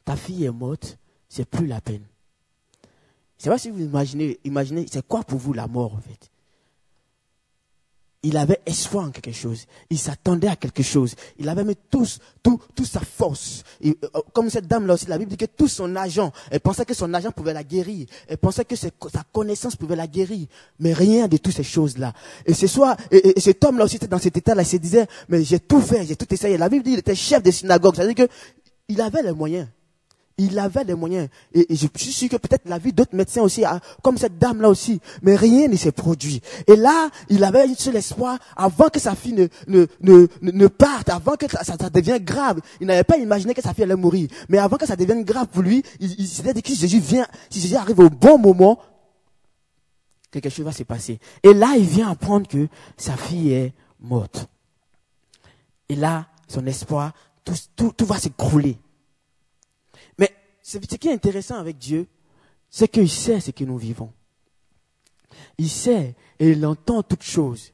ta 0.04 0.16
fille 0.16 0.45
est 0.45 0.52
morte, 0.52 0.99
c'est 1.28 1.49
plus 1.49 1.66
la 1.66 1.81
peine. 1.81 2.04
Je 3.38 3.45
sais 3.45 3.50
pas 3.50 3.59
si 3.59 3.71
vous 3.71 3.81
imaginez, 3.81 4.38
imaginez, 4.45 4.87
c'est 4.90 5.07
quoi 5.07 5.23
pour 5.23 5.38
vous 5.38 5.52
la 5.52 5.66
mort 5.66 5.95
en 5.95 6.00
fait? 6.00 6.31
Il 8.25 8.38
avait 8.38 8.61
espoir 8.64 9.07
en 9.07 9.11
quelque 9.11 9.33
chose. 9.33 9.66
Il 9.90 9.99
s'attendait 9.99 10.49
à 10.49 10.57
quelque 10.57 10.83
chose. 10.83 11.14
Il 11.38 11.49
avait 11.49 11.62
mis 11.62 11.76
tous, 11.90 12.19
tout, 12.43 12.59
toute 12.75 12.87
sa 12.87 13.00
force. 13.00 13.62
Euh, 13.85 13.93
comme 14.33 14.49
cette 14.49 14.66
dame-là 14.66 14.95
aussi, 14.95 15.07
la 15.07 15.19
Bible 15.19 15.31
dit 15.31 15.37
que 15.37 15.45
tout 15.45 15.69
son 15.69 15.95
argent, 15.95 16.33
elle 16.50 16.61
pensait 16.61 16.87
que 16.87 16.95
son 16.95 17.12
argent 17.12 17.31
pouvait 17.31 17.52
la 17.52 17.62
guérir. 17.62 18.07
Elle 18.26 18.38
pensait 18.38 18.64
que 18.64 18.76
sa 18.76 18.90
connaissance 19.33 19.76
pouvait 19.76 19.95
la 19.95 20.07
guérir. 20.07 20.47
Mais 20.81 20.95
rien 20.95 21.28
de 21.28 21.37
toutes 21.37 21.52
ces 21.52 21.62
choses-là. 21.62 22.14
Et 22.47 22.54
ce 22.54 22.66
soir, 22.66 22.97
et, 23.11 23.38
cet 23.40 23.62
homme-là 23.62 23.85
aussi 23.85 23.97
était 23.97 24.09
dans 24.09 24.19
cet 24.19 24.37
état-là. 24.37 24.62
Il 24.62 24.69
se 24.69 24.76
disait, 24.78 25.07
mais 25.28 25.45
j'ai 25.45 25.61
tout 25.61 25.81
fait, 25.81 26.07
j'ai 26.07 26.16
tout 26.16 26.33
essayé. 26.33 26.57
La 26.57 26.71
Bible 26.71 26.83
dit 26.83 26.90
qu'il 26.90 27.00
était 27.00 27.14
chef 27.14 27.43
de 27.43 27.50
synagogue. 27.50 27.95
C'est-à-dire 27.95 28.26
qu'il 28.87 29.00
avait 29.02 29.23
les 29.23 29.33
moyens. 29.33 29.69
Il 30.37 30.59
avait 30.59 30.83
les 30.83 30.95
moyens. 30.95 31.29
Et, 31.53 31.67
je 31.71 31.87
suis 31.97 32.12
sûr 32.12 32.29
que 32.29 32.37
peut-être 32.37 32.69
la 32.69 32.79
vie 32.79 32.93
d'autres 32.93 33.14
médecins 33.14 33.43
aussi, 33.43 33.62
comme 34.03 34.19
cette 34.19 34.37
dame-là 34.38 34.69
aussi. 34.69 35.00
Mais 35.23 35.37
rien 35.37 35.69
ne 35.69 35.76
s'est 35.76 35.93
produit. 35.93 36.41
Et 36.67 36.75
là, 36.75 37.09
il 37.29 37.45
avait 37.45 37.62
un 37.62 37.75
seul 37.75 37.95
espoir, 37.97 38.38
avant 38.57 38.88
que 38.88 38.99
sa 38.99 39.14
fille 39.14 39.33
ne, 39.33 39.87
ne, 40.00 40.26
ne, 40.41 40.67
parte, 40.67 41.09
avant 41.09 41.37
que 41.37 41.49
ça, 41.49 41.62
ça, 41.62 41.76
devienne 41.88 42.19
grave. 42.19 42.61
Il 42.81 42.88
n'avait 42.88 43.05
pas 43.05 43.17
imaginé 43.17 43.55
que 43.55 43.62
sa 43.62 43.73
fille 43.75 43.85
allait 43.85 43.95
mourir. 43.95 44.29
Mais 44.49 44.59
avant 44.59 44.76
que 44.76 44.87
ça 44.87 44.97
devienne 44.97 45.23
grave 45.23 45.47
pour 45.47 45.62
lui, 45.62 45.85
il, 46.00 46.14
il 46.19 46.26
s'était 46.26 46.53
dit 46.53 46.62
que 46.62 46.69
si 46.69 46.76
Jésus 46.76 46.99
vient, 46.99 47.26
si 47.49 47.61
Jésus 47.61 47.76
arrive 47.76 48.00
au 48.00 48.11
bon 48.11 48.37
moment, 48.37 48.81
quelque 50.33 50.50
chose 50.50 50.64
va 50.64 50.73
se 50.73 50.83
passer. 50.83 51.21
Et 51.45 51.55
là, 51.55 51.75
il 51.79 51.85
vient 51.85 52.11
apprendre 52.11 52.49
que 52.49 52.67
sa 52.97 53.17
fille 53.17 53.53
est 53.53 53.73
morte. 54.00 54.49
Et 55.88 55.95
là, 55.95 56.26
son 56.49 56.67
espoir, 56.67 57.12
tout, 57.45 57.55
tout, 57.76 57.93
tout 57.97 58.07
va 58.07 58.19
s'écrouler 58.19 58.79
ce 60.64 60.78
qui 60.78 61.09
est 61.09 61.12
intéressant 61.12 61.56
avec 61.59 61.78
Dieu, 61.78 62.09
c'est 62.71 62.88
qu'il 62.88 63.11
sait 63.11 63.38
ce 63.38 63.50
que 63.50 63.64
nous 63.64 63.76
vivons. 63.76 64.12
Il 65.59 65.68
sait 65.68 66.16
et 66.40 66.50
il 66.50 66.64
entend 66.64 67.02
toutes 67.02 67.23
choses. 67.23 67.73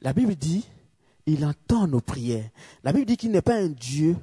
La 0.00 0.12
Bible 0.12 0.34
dit, 0.34 0.66
il 1.26 1.44
entend 1.44 1.86
nos 1.86 2.00
prières. 2.00 2.48
La 2.82 2.92
Bible 2.92 3.04
dit 3.04 3.16
qu'il 3.18 3.30
n'est 3.30 3.42
pas 3.42 3.56
un 3.56 3.68
Dieu 3.68 4.16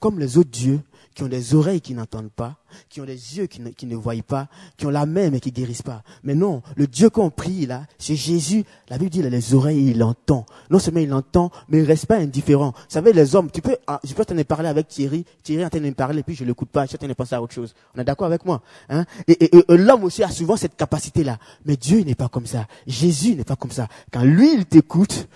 comme 0.00 0.18
les 0.18 0.38
autres 0.38 0.50
dieux 0.50 0.80
qui 1.18 1.24
ont 1.24 1.28
des 1.28 1.56
oreilles 1.56 1.80
qui 1.80 1.94
n'entendent 1.94 2.30
pas, 2.30 2.58
qui 2.88 3.00
ont 3.00 3.04
des 3.04 3.36
yeux 3.36 3.46
qui 3.46 3.60
ne, 3.60 3.70
qui 3.70 3.92
voient 3.92 4.14
pas, 4.24 4.46
qui 4.76 4.86
ont 4.86 4.90
la 4.90 5.04
main 5.04 5.30
mais 5.30 5.40
qui 5.40 5.50
guérissent 5.50 5.82
pas. 5.82 6.04
Mais 6.22 6.36
non, 6.36 6.62
le 6.76 6.86
Dieu 6.86 7.10
qu'on 7.10 7.28
prie 7.28 7.66
là, 7.66 7.86
c'est 7.98 8.14
Jésus. 8.14 8.64
La 8.88 8.98
Bible 8.98 9.10
dit 9.10 9.18
il 9.18 9.26
a 9.26 9.28
les 9.28 9.52
oreilles 9.52 9.88
et 9.88 9.90
il 9.90 10.02
entend. 10.04 10.46
Non 10.70 10.78
seulement 10.78 11.00
il 11.00 11.12
entend, 11.12 11.50
mais 11.68 11.78
il 11.80 11.84
reste 11.84 12.06
pas 12.06 12.18
indifférent. 12.18 12.70
Vous 12.70 12.84
savez, 12.86 13.12
les 13.12 13.34
hommes, 13.34 13.50
tu 13.50 13.60
peux, 13.60 13.76
ah, 13.88 13.98
je 14.04 14.14
peux 14.14 14.24
t'en 14.24 14.40
parler 14.44 14.68
avec 14.68 14.86
Thierry, 14.86 15.24
Thierry 15.42 15.64
en 15.64 15.70
train 15.70 15.80
de 15.80 15.90
parler, 15.90 16.22
puis 16.22 16.36
je 16.36 16.44
l'écoute 16.44 16.68
pas, 16.68 16.84
je 16.84 16.90
suis 16.90 16.96
en 16.96 16.98
train 16.98 17.08
de 17.08 17.14
penser 17.14 17.34
à 17.34 17.42
autre 17.42 17.52
chose. 17.52 17.74
On 17.96 18.00
est 18.00 18.04
d'accord 18.04 18.28
avec 18.28 18.44
moi, 18.44 18.62
hein? 18.88 19.04
Et, 19.26 19.56
et 19.56 19.64
l'homme 19.70 20.04
aussi 20.04 20.22
a 20.22 20.30
souvent 20.30 20.56
cette 20.56 20.76
capacité-là. 20.76 21.38
Mais 21.64 21.76
Dieu 21.76 21.98
n'est 22.02 22.14
pas 22.14 22.28
comme 22.28 22.46
ça. 22.46 22.68
Jésus 22.86 23.34
n'est 23.34 23.42
pas 23.42 23.56
comme 23.56 23.72
ça. 23.72 23.88
Quand 24.12 24.22
lui, 24.22 24.54
il 24.54 24.66
t'écoute, 24.66 25.26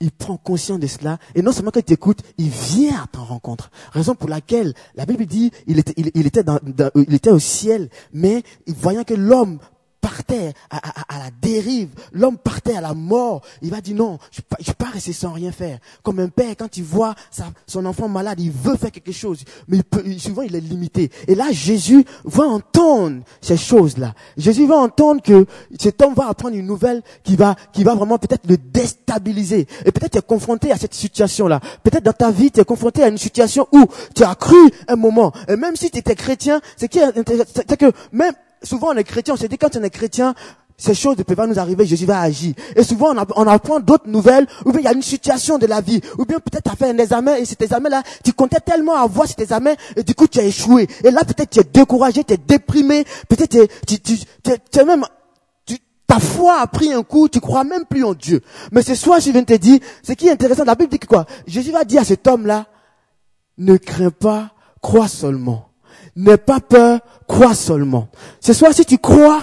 il 0.00 0.10
prend 0.10 0.36
conscience 0.36 0.80
de 0.80 0.86
cela, 0.86 1.18
et 1.34 1.42
non 1.42 1.52
seulement 1.52 1.70
qu'il 1.70 1.82
t'écoute, 1.82 2.22
il 2.38 2.48
vient 2.48 3.02
à 3.02 3.06
ton 3.06 3.22
rencontre. 3.22 3.70
Raison 3.92 4.14
pour 4.14 4.28
laquelle 4.28 4.74
la 4.94 5.04
Bible 5.06 5.26
dit, 5.26 5.50
il 5.66 5.78
était, 5.78 5.94
il, 5.96 6.10
il 6.14 7.14
était 7.14 7.30
au 7.30 7.38
ciel, 7.38 7.90
mais 8.12 8.42
voyant 8.66 9.04
que 9.04 9.14
l'homme 9.14 9.58
partait 10.00 10.52
à, 10.70 10.80
la 11.18 11.30
dérive, 11.42 11.90
l'homme 12.12 12.38
partait 12.38 12.76
à 12.76 12.80
la 12.80 12.94
mort, 12.94 13.42
il 13.62 13.70
va 13.70 13.80
dire 13.80 13.96
non, 13.96 14.18
je 14.30 14.40
ne 14.40 14.64
vais 14.64 14.74
pas 14.74 14.86
rester 14.86 15.12
sans 15.12 15.32
rien 15.32 15.52
faire. 15.52 15.78
Comme 16.02 16.20
un 16.20 16.28
père, 16.28 16.54
quand 16.58 16.76
il 16.76 16.84
voit 16.84 17.14
son 17.66 17.84
enfant 17.86 18.08
malade, 18.08 18.40
il 18.40 18.50
veut 18.50 18.76
faire 18.76 18.90
quelque 18.90 19.12
chose, 19.12 19.44
mais 19.68 19.80
souvent 20.18 20.42
il 20.42 20.54
est 20.54 20.60
limité. 20.60 21.10
Et 21.28 21.34
là, 21.34 21.52
Jésus 21.52 22.04
va 22.24 22.44
entendre 22.44 23.22
ces 23.40 23.56
choses-là. 23.56 24.14
Jésus 24.36 24.66
va 24.66 24.76
entendre 24.76 25.22
que 25.22 25.46
cet 25.78 26.00
homme 26.02 26.14
va 26.14 26.28
apprendre 26.28 26.56
une 26.56 26.66
nouvelle 26.66 27.02
qui 27.22 27.36
va, 27.36 27.54
qui 27.72 27.84
va 27.84 27.94
vraiment 27.94 28.18
peut-être 28.18 28.48
le 28.48 28.56
déstabiliser. 28.56 29.66
Et 29.84 29.92
peut-être 29.92 30.12
tu 30.12 30.18
es 30.18 30.22
confronté 30.22 30.72
à 30.72 30.76
cette 30.76 30.94
situation-là. 30.94 31.60
Peut-être 31.82 32.04
dans 32.04 32.12
ta 32.12 32.30
vie, 32.30 32.50
tu 32.50 32.60
es 32.60 32.64
confronté 32.64 33.02
à 33.02 33.08
une 33.08 33.18
situation 33.18 33.68
où 33.72 33.84
tu 34.14 34.24
as 34.24 34.34
cru 34.34 34.56
un 34.88 34.96
moment. 34.96 35.32
Et 35.48 35.56
même 35.56 35.76
si 35.76 35.90
tu 35.90 35.98
étais 35.98 36.14
chrétien, 36.14 36.60
c'est 36.76 36.88
que 36.88 37.92
même 38.12 38.34
souvent 38.62 38.88
on 38.88 38.96
est 38.96 39.04
chrétien, 39.04 39.34
on 39.34 39.36
se 39.36 39.46
dit 39.46 39.58
quand 39.58 39.76
on 39.76 39.82
est 39.82 39.90
chrétien, 39.90 40.34
ces 40.80 40.94
choses 40.94 41.18
ne 41.18 41.22
peuvent 41.22 41.36
pas 41.36 41.46
nous 41.46 41.58
arriver, 41.58 41.84
Jésus 41.84 42.06
va 42.06 42.20
agir. 42.20 42.54
Et 42.74 42.82
souvent, 42.82 43.14
on, 43.36 43.46
apprend 43.46 43.80
d'autres 43.80 44.08
nouvelles, 44.08 44.46
ou 44.64 44.72
bien 44.72 44.80
il 44.80 44.84
y 44.84 44.88
a 44.88 44.94
une 44.94 45.02
situation 45.02 45.58
de 45.58 45.66
la 45.66 45.82
vie, 45.82 46.00
ou 46.16 46.24
bien 46.24 46.40
peut-être 46.40 46.64
tu 46.64 46.70
as 46.70 46.76
fait 46.76 46.88
un 46.88 46.96
examen, 46.96 47.36
et 47.36 47.44
cet 47.44 47.60
examen-là, 47.60 48.02
tu 48.24 48.32
comptais 48.32 48.60
tellement 48.60 48.94
avoir 48.96 49.28
cet 49.28 49.40
examen, 49.40 49.74
et 49.94 50.02
du 50.02 50.14
coup 50.14 50.26
tu 50.26 50.40
as 50.40 50.44
échoué. 50.44 50.88
Et 51.04 51.10
là, 51.10 51.22
peut-être 51.24 51.50
tu 51.50 51.60
es 51.60 51.64
découragé, 51.64 52.24
tu 52.24 52.32
es 52.32 52.38
déprimé, 52.38 53.04
peut-être 53.28 53.58
tu, 53.86 54.00
tu, 54.00 54.18
tu, 54.72 54.84
même, 54.84 55.04
ta 56.06 56.18
foi 56.18 56.60
a 56.60 56.66
pris 56.66 56.92
un 56.94 57.02
coup, 57.02 57.28
tu 57.28 57.40
crois 57.40 57.62
même 57.62 57.84
plus 57.84 58.02
en 58.02 58.14
Dieu. 58.14 58.40
Mais 58.72 58.82
ce 58.82 58.94
soir, 58.94 59.20
je 59.20 59.30
viens 59.30 59.44
te 59.44 59.52
dire, 59.52 59.80
ce 60.02 60.14
qui 60.14 60.28
est 60.28 60.32
intéressant, 60.32 60.64
la 60.64 60.74
Bible 60.74 60.90
dit 60.90 60.98
que 60.98 61.06
quoi? 61.06 61.26
Jésus 61.46 61.72
va 61.72 61.84
dire 61.84 62.00
à 62.00 62.04
cet 62.04 62.26
homme-là, 62.26 62.66
ne 63.58 63.76
crains 63.76 64.10
pas, 64.10 64.52
crois 64.80 65.08
seulement. 65.08 65.69
N'aie 66.16 66.36
pas 66.36 66.60
peur, 66.60 67.00
crois 67.26 67.54
seulement. 67.54 68.08
Ce 68.40 68.52
soir, 68.52 68.72
si 68.72 68.84
tu 68.84 68.98
crois, 68.98 69.42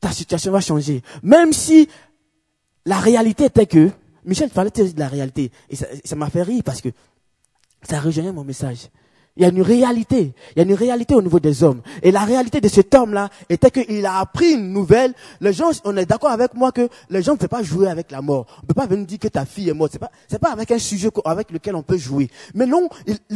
ta 0.00 0.10
situation 0.12 0.52
va 0.52 0.60
changer. 0.60 1.02
Même 1.22 1.52
si 1.52 1.88
la 2.84 2.98
réalité 2.98 3.46
était 3.46 3.66
que, 3.66 3.90
Michel 4.24 4.50
parlait 4.50 4.70
de 4.70 4.98
la 4.98 5.08
réalité, 5.08 5.50
et 5.70 5.76
ça 5.76 6.16
m'a 6.16 6.30
fait 6.30 6.42
rire 6.42 6.62
parce 6.64 6.80
que 6.80 6.90
ça 7.82 8.00
rejoignait 8.00 8.32
mon 8.32 8.44
message. 8.44 8.88
Il 9.38 9.42
y 9.42 9.44
a 9.44 9.50
une 9.50 9.62
réalité. 9.62 10.32
Il 10.56 10.58
y 10.58 10.60
a 10.60 10.64
une 10.64 10.74
réalité 10.74 11.14
au 11.14 11.22
niveau 11.22 11.38
des 11.38 11.62
hommes. 11.62 11.80
Et 12.02 12.10
la 12.10 12.22
réalité 12.24 12.60
de 12.60 12.66
cet 12.66 12.92
homme-là 12.92 13.28
était 13.48 13.70
qu'il 13.70 14.04
a 14.04 14.18
appris 14.18 14.54
une 14.54 14.72
nouvelle. 14.72 15.14
Les 15.40 15.52
gens, 15.52 15.70
on 15.84 15.96
est 15.96 16.06
d'accord 16.06 16.32
avec 16.32 16.54
moi 16.54 16.72
que 16.72 16.88
les 17.08 17.22
gens 17.22 17.34
ne 17.34 17.36
peuvent 17.36 17.48
pas 17.48 17.62
jouer 17.62 17.86
avec 17.86 18.10
la 18.10 18.20
mort. 18.20 18.46
On 18.56 18.62
ne 18.62 18.66
peut 18.66 18.74
pas 18.74 18.86
venir 18.86 19.06
dire 19.06 19.20
que 19.20 19.28
ta 19.28 19.44
fille 19.44 19.68
est 19.68 19.74
morte. 19.74 19.92
C'est 19.92 20.00
pas, 20.00 20.10
c'est 20.26 20.40
pas 20.40 20.50
avec 20.50 20.72
un 20.72 20.78
sujet 20.78 21.08
avec 21.24 21.52
lequel 21.52 21.76
on 21.76 21.82
peut 21.82 21.96
jouer. 21.96 22.28
Mais 22.52 22.66
non, 22.66 22.88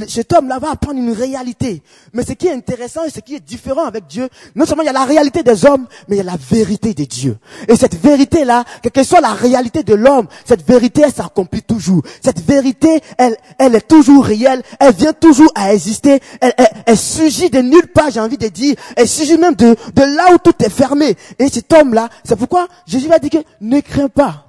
cet 0.09 0.33
homme-là 0.33 0.59
va 0.59 0.73
apprendre 0.73 0.99
une 0.99 1.13
réalité. 1.13 1.83
Mais 2.13 2.25
ce 2.25 2.33
qui 2.33 2.49
est 2.49 2.53
intéressant 2.53 3.05
et 3.05 3.11
ce 3.11 3.21
qui 3.21 3.37
est 3.37 3.45
différent 3.45 3.85
avec 3.85 4.09
Dieu, 4.09 4.29
non 4.57 4.67
seulement 4.67 4.83
il 4.83 4.87
y 4.87 4.89
a 4.89 4.93
la 4.93 5.05
réalité 5.05 5.45
des 5.45 5.65
hommes, 5.65 5.87
mais 6.09 6.17
il 6.17 6.19
y 6.19 6.23
a 6.23 6.25
la 6.25 6.37
vérité 6.37 6.95
de 6.95 7.05
Dieu. 7.05 7.39
Et 7.69 7.77
cette 7.77 7.95
vérité-là, 7.95 8.65
quelle 8.83 8.91
que 8.91 9.05
soit 9.05 9.21
la 9.21 9.35
réalité 9.35 9.85
de 9.85 9.95
l'homme, 9.95 10.27
cette 10.45 10.67
vérité, 10.67 11.03
elle 11.05 11.13
s'accomplit 11.13 11.63
toujours. 11.63 12.03
Cette 12.21 12.41
vérité, 12.41 13.01
elle, 13.19 13.37
elle 13.61 13.77
est 13.77 13.87
toujours 13.87 14.25
réelle. 14.25 14.63
Elle 14.81 14.95
vient 14.95 15.13
toujours 15.13 15.53
à 15.55 15.73
exister 15.73 15.92
elle, 16.41 16.55
elle, 16.87 16.99
surgit 16.99 17.51
de 17.51 17.61
nulle 17.61 17.89
part, 17.89 18.11
j'ai 18.11 18.21
envie 18.21 18.39
de 18.39 18.49
dire. 18.49 18.77
Elle 18.97 19.09
surgit 19.09 19.39
même 19.39 19.55
de, 19.55 19.77
là 19.97 20.35
où 20.35 20.39
tout 20.39 20.55
est 20.65 20.71
fermé. 20.71 21.17
Et 21.39 21.49
cet 21.49 21.73
homme-là, 21.73 22.09
c'est 22.25 22.37
pourquoi 22.37 22.69
Jésus 22.87 23.09
va 23.09 23.19
dire 23.19 23.31
que 23.31 23.45
ne 23.61 23.81
crains 23.81 24.09
pas. 24.09 24.47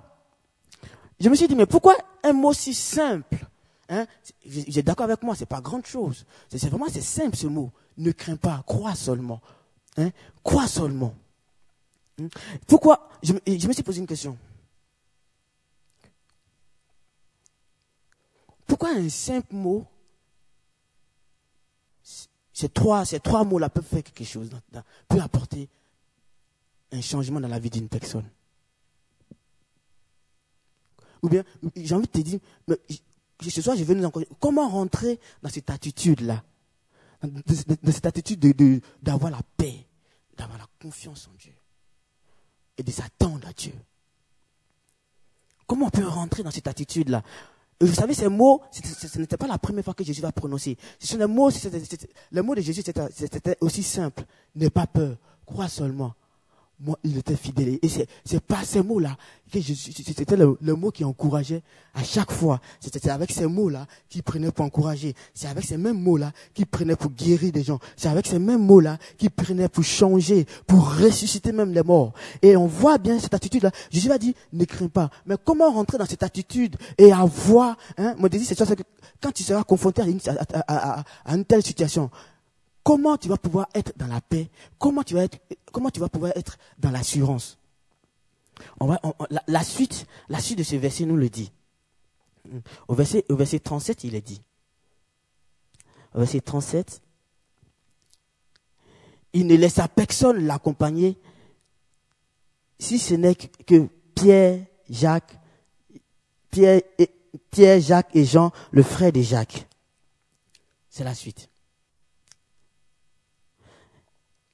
Je 1.20 1.30
me 1.30 1.36
suis 1.36 1.48
dit, 1.48 1.56
mais 1.56 1.66
pourquoi 1.66 1.96
un 2.24 2.34
mot 2.34 2.54
si 2.54 2.74
simple 2.74 3.38
hein? 3.90 4.06
J'ai 4.46 4.84
d'accord 4.84 5.06
avec 5.06 5.24
moi, 5.24 5.36
c'est 5.36 5.46
pas 5.46 5.62
grande 5.62 5.86
chose. 5.86 6.26
C'est 6.50 6.70
vraiment 6.70 6.88
c'est 6.92 7.02
simple 7.02 7.36
ce 7.36 7.48
mot. 7.48 7.72
Ne 7.98 8.12
crains 8.12 8.36
pas, 8.36 8.64
crois 8.66 8.96
seulement. 8.96 9.42
Hein? 9.98 10.10
Crois 10.44 10.68
seulement. 10.68 11.14
Hein? 12.20 12.28
Pourquoi? 12.68 13.10
Je 13.22 13.34
me 13.68 13.74
suis 13.74 13.84
posé 13.84 14.00
une 14.00 14.08
question. 14.08 14.38
Pourquoi 18.66 18.90
un 18.90 19.10
simple 19.10 19.54
mot 19.54 19.86
ces 22.54 22.70
trois, 22.70 23.04
ces 23.04 23.20
trois 23.20 23.44
mots-là 23.44 23.70
peuvent 23.70 23.84
faire 23.84 24.04
quelque 24.04 24.24
chose, 24.24 24.50
peuvent 25.08 25.22
apporter 25.22 25.68
un 26.92 27.02
changement 27.02 27.40
dans 27.40 27.48
la 27.48 27.60
vie 27.60 27.72
d'une 27.72 27.90
personne. 27.90 28.30
Ou 31.24 31.30
bien, 31.30 31.44
j'ai 31.76 31.96
envie 31.96 32.06
de 32.06 32.12
te 32.12 32.20
dire, 32.20 32.40
mais 32.68 32.78
ce 33.42 33.62
soir, 33.62 33.76
je 33.76 33.84
vais 33.84 33.96
nous 33.96 34.06
encourager. 34.06 34.30
Comment 34.40 34.70
rentrer 34.70 35.20
dans 35.42 35.50
cette 35.50 35.70
attitude-là? 35.70 36.44
De, 37.24 37.92
cette 37.92 38.06
attitude 38.06 38.40
de, 38.40 38.82
d'avoir 39.02 39.32
la 39.32 39.42
paix, 39.56 39.88
d'avoir 40.38 40.58
la 40.58 40.68
confiance 40.82 41.30
en 41.34 41.38
Dieu 41.38 41.54
et 42.78 42.84
de 42.84 42.92
s'attendre 42.92 43.48
à 43.48 43.54
Dieu. 43.54 43.74
Comment 45.66 45.86
on 45.86 45.90
peut 45.90 46.06
rentrer 46.06 46.44
dans 46.44 46.52
cette 46.52 46.68
attitude-là? 46.68 47.24
Vous 47.86 47.94
savez, 47.94 48.14
ces 48.14 48.30
mots, 48.30 48.62
ce 48.72 49.20
n'était 49.20 49.38
pas 49.38 49.48
la 49.48 49.58
première 49.58 49.84
fois 49.84 49.94
que 49.94 50.04
Jésus 50.04 50.22
va 50.22 50.32
prononcer. 50.32 50.78
Ce 51.00 51.08
sont 51.08 51.18
les 51.18 51.28
mots, 51.28 51.50
le 52.32 52.42
mot 52.42 52.56
de 52.56 52.62
Jésus, 52.62 52.82
c'était 52.84 53.58
aussi 53.62 53.84
simple. 53.84 54.24
N'aie 54.56 54.70
pas 54.70 54.88
peur, 54.88 55.18
crois 55.46 55.68
seulement 55.68 56.14
moi, 56.80 56.98
il 57.04 57.18
était 57.18 57.36
fidèle. 57.36 57.80
Et 57.82 57.88
c'est, 57.88 58.40
pas 58.42 58.64
ces 58.64 58.82
mots-là 58.82 59.16
que 59.52 59.62
c'était 59.62 60.36
le, 60.36 60.58
mot 60.76 60.92
qui 60.92 61.04
encourageait 61.04 61.62
à 61.94 62.04
chaque 62.04 62.32
fois. 62.32 62.60
C'était 62.80 63.10
avec 63.10 63.32
ces 63.32 63.46
mots-là 63.46 63.86
qu'il 64.10 64.24
prenait 64.24 64.52
pour 64.52 64.66
encourager. 64.66 65.14
C'est 65.34 65.48
avec 65.48 65.64
ces 65.64 65.78
mêmes 65.78 66.02
mots-là 66.02 66.32
qu'il 66.54 66.66
prenait 66.66 66.96
pour 66.96 67.12
guérir 67.12 67.52
des 67.52 67.64
gens. 67.64 67.80
C'est 67.96 68.10
avec 68.10 68.26
ces 68.26 68.40
mêmes 68.40 68.66
mots-là 68.66 68.98
qu'il 69.18 69.30
prenait 69.32 69.70
pour 69.70 69.84
changer, 69.84 70.46
pour 70.68 70.98
ressusciter 70.98 71.52
même 71.52 71.72
les 71.72 71.84
morts. 71.84 72.14
Et 72.42 72.58
on 72.58 72.68
voit 72.68 72.98
bien 72.98 73.20
cette 73.20 73.34
attitude-là. 73.34 73.72
Jésus 73.92 74.10
va 74.10 74.18
dire, 74.18 74.34
ne 74.52 74.66
crains 74.66 74.88
pas. 74.88 75.10
Mais 75.26 75.36
comment 75.44 75.72
rentrer 75.72 75.98
dans 75.98 76.06
cette 76.06 76.24
attitude 76.24 76.76
et 76.98 77.14
avoir, 77.14 77.78
hein, 77.98 78.16
mon 78.18 78.28
désir, 78.28 78.48
c'est 78.48 78.76
que 78.76 78.84
quand 79.22 79.32
tu 79.32 79.44
seras 79.44 79.64
confronté 79.64 80.02
à 80.02 80.06
une, 80.06 80.20
à 80.68 81.04
une 81.28 81.46
telle 81.46 81.64
situation, 81.64 82.10
comment 82.84 83.18
tu 83.18 83.30
vas 83.30 83.38
pouvoir 83.38 83.68
être 83.74 83.94
dans 83.98 84.08
la 84.08 84.22
paix? 84.22 84.50
Comment 84.78 85.04
tu 85.04 85.14
vas, 85.14 85.24
être, 85.24 85.40
comment 85.72 85.90
tu 85.90 86.00
vas 86.00 86.10
pouvoir 86.10 86.34
être 86.36 86.58
dans 86.78 86.92
l'assurance? 86.92 87.58
On 88.80 88.86
va, 88.86 89.02
la, 89.48 89.64
suite, 89.64 90.06
la 90.30 90.40
suite 90.40 90.60
de 90.60 90.64
ce 90.64 90.76
verset 90.76 91.06
nous 91.06 91.18
le 91.18 91.30
dit. 91.30 91.52
Au 92.88 92.94
verset, 92.94 93.26
au 93.30 93.36
verset 93.36 93.60
37, 93.60 94.04
il 94.04 94.16
est 94.16 94.22
dit. 94.22 94.42
Au 96.14 96.20
verset 96.20 96.42
37, 96.42 97.02
il 99.34 99.48
ne 99.48 99.56
laissa 99.56 99.88
personne 99.88 100.46
l'accompagner 100.46 101.18
si 102.78 103.00
ce 103.00 103.16
n'est 103.16 103.36
que 103.36 103.88
Pierre, 104.14 104.66
Jacques, 104.90 105.40
Pierre, 106.52 106.82
Pierre, 107.50 107.80
Jacques 107.80 108.16
et 108.16 108.26
Jean, 108.26 108.52
le 108.72 108.84
frère 108.84 109.12
de 109.12 109.22
Jacques. 109.22 109.68
C'est 110.90 111.04
la 111.04 111.16
suite. 111.16 111.50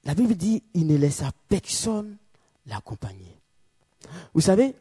La 0.10 0.16
Bible 0.16 0.34
dit, 0.34 0.64
il 0.74 0.88
ne 0.88 0.98
laissa 0.98 1.32
personne 1.48 2.18
l'accompagner. 2.66 3.38
Vous 4.34 4.42
savez, 4.42 4.74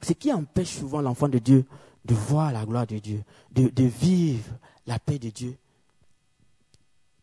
ce 0.00 0.12
qui 0.12 0.32
empêche 0.32 0.68
souvent 0.68 1.00
l'enfant 1.00 1.28
de 1.28 1.40
Dieu 1.40 1.64
de 2.04 2.14
voir 2.14 2.52
la 2.52 2.64
gloire 2.64 2.86
de 2.86 3.00
Dieu, 3.00 3.24
de, 3.50 3.82
vivre 3.82 4.54
la 4.86 5.00
paix 5.00 5.18
de 5.18 5.30
Dieu, 5.30 5.56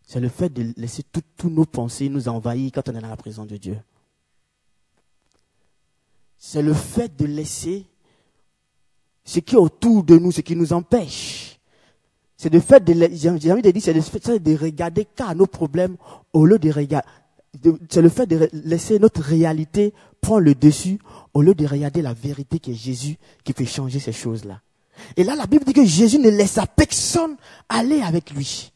c'est 0.05 0.19
le 0.19 0.27
fait 0.27 0.49
de 0.49 0.73
laisser 0.75 1.03
toutes 1.03 1.45
nos 1.45 1.63
pensées 1.63 2.09
nous 2.09 2.27
envahir 2.27 2.71
quand 2.73 2.89
on 2.89 2.95
est 2.95 2.99
dans 2.99 3.07
la 3.07 3.15
présence 3.15 3.47
de 3.47 3.55
Dieu. 3.55 3.79
C'est 6.37 6.61
le 6.61 6.73
fait 6.73 7.15
de 7.15 7.23
laisser 7.23 7.85
ce 9.23 9.39
qui 9.39 9.55
est 9.55 9.59
autour 9.59 10.03
de 10.03 10.17
nous, 10.17 10.33
ce 10.33 10.41
qui 10.41 10.57
nous 10.57 10.73
empêche. 10.73 11.52
C'est 12.43 12.51
le 12.51 12.59
fait 12.59 12.83
de, 12.83 13.09
j'ai 13.13 13.29
envie 13.29 13.61
de 13.61 13.71
dire, 13.71 13.81
c'est 13.81 14.01
fait 14.01 14.37
de 14.37 14.57
regarder 14.57 15.05
qu'à 15.05 15.33
nos 15.33 15.47
problèmes 15.47 15.95
au 16.33 16.45
lieu 16.45 16.59
de 16.59 16.69
regarder, 16.73 17.07
c'est 17.89 18.01
le 18.01 18.09
fait 18.09 18.25
de 18.25 18.49
laisser 18.51 18.99
notre 18.99 19.21
réalité 19.21 19.93
prendre 20.19 20.41
le 20.41 20.53
dessus 20.53 20.99
au 21.33 21.41
lieu 21.41 21.55
de 21.55 21.65
regarder 21.65 22.01
la 22.01 22.13
vérité 22.13 22.59
qui 22.59 22.71
est 22.71 22.75
Jésus 22.75 23.15
qui 23.45 23.53
fait 23.53 23.63
changer 23.63 23.99
ces 23.99 24.11
choses-là. 24.11 24.59
Et 25.15 25.23
là, 25.23 25.37
la 25.37 25.45
Bible 25.45 25.63
dit 25.63 25.71
que 25.71 25.85
Jésus 25.85 26.19
ne 26.19 26.29
laissa 26.29 26.65
personne 26.67 27.37
aller 27.69 28.01
avec 28.01 28.31
lui. 28.31 28.73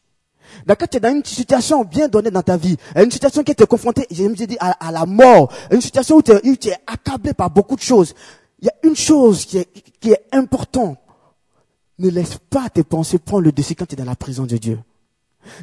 Quand 0.66 0.86
tu 0.90 0.96
es 0.96 1.00
dans 1.00 1.14
une 1.14 1.22
situation 1.22 1.84
bien 1.84 2.08
donnée 2.08 2.30
dans 2.30 2.40
ta 2.42 2.56
vie, 2.56 2.78
une 2.96 3.10
situation 3.10 3.44
qui 3.44 3.54
te 3.54 3.64
confrontée, 3.64 4.06
j'ai 4.10 4.30
dit, 4.30 4.56
à, 4.60 4.88
à, 4.88 4.90
la 4.92 5.04
mort, 5.04 5.52
une 5.70 5.82
situation 5.82 6.16
où 6.16 6.22
tu 6.22 6.32
es, 6.32 6.76
accablé 6.86 7.34
par 7.34 7.50
beaucoup 7.50 7.76
de 7.76 7.82
choses, 7.82 8.14
il 8.62 8.64
y 8.64 8.70
a 8.70 8.74
une 8.82 8.96
chose 8.96 9.44
qui 9.44 9.58
est, 9.58 9.68
qui 10.00 10.12
est 10.12 10.24
importante. 10.32 10.96
Ne 11.98 12.10
laisse 12.10 12.38
pas 12.50 12.68
tes 12.68 12.84
pensées 12.84 13.18
prendre 13.18 13.44
le 13.44 13.52
dessus 13.52 13.74
quand 13.74 13.86
tu 13.86 13.94
es 13.94 13.96
dans 13.96 14.04
la 14.04 14.16
présence 14.16 14.46
de 14.46 14.56
Dieu. 14.56 14.78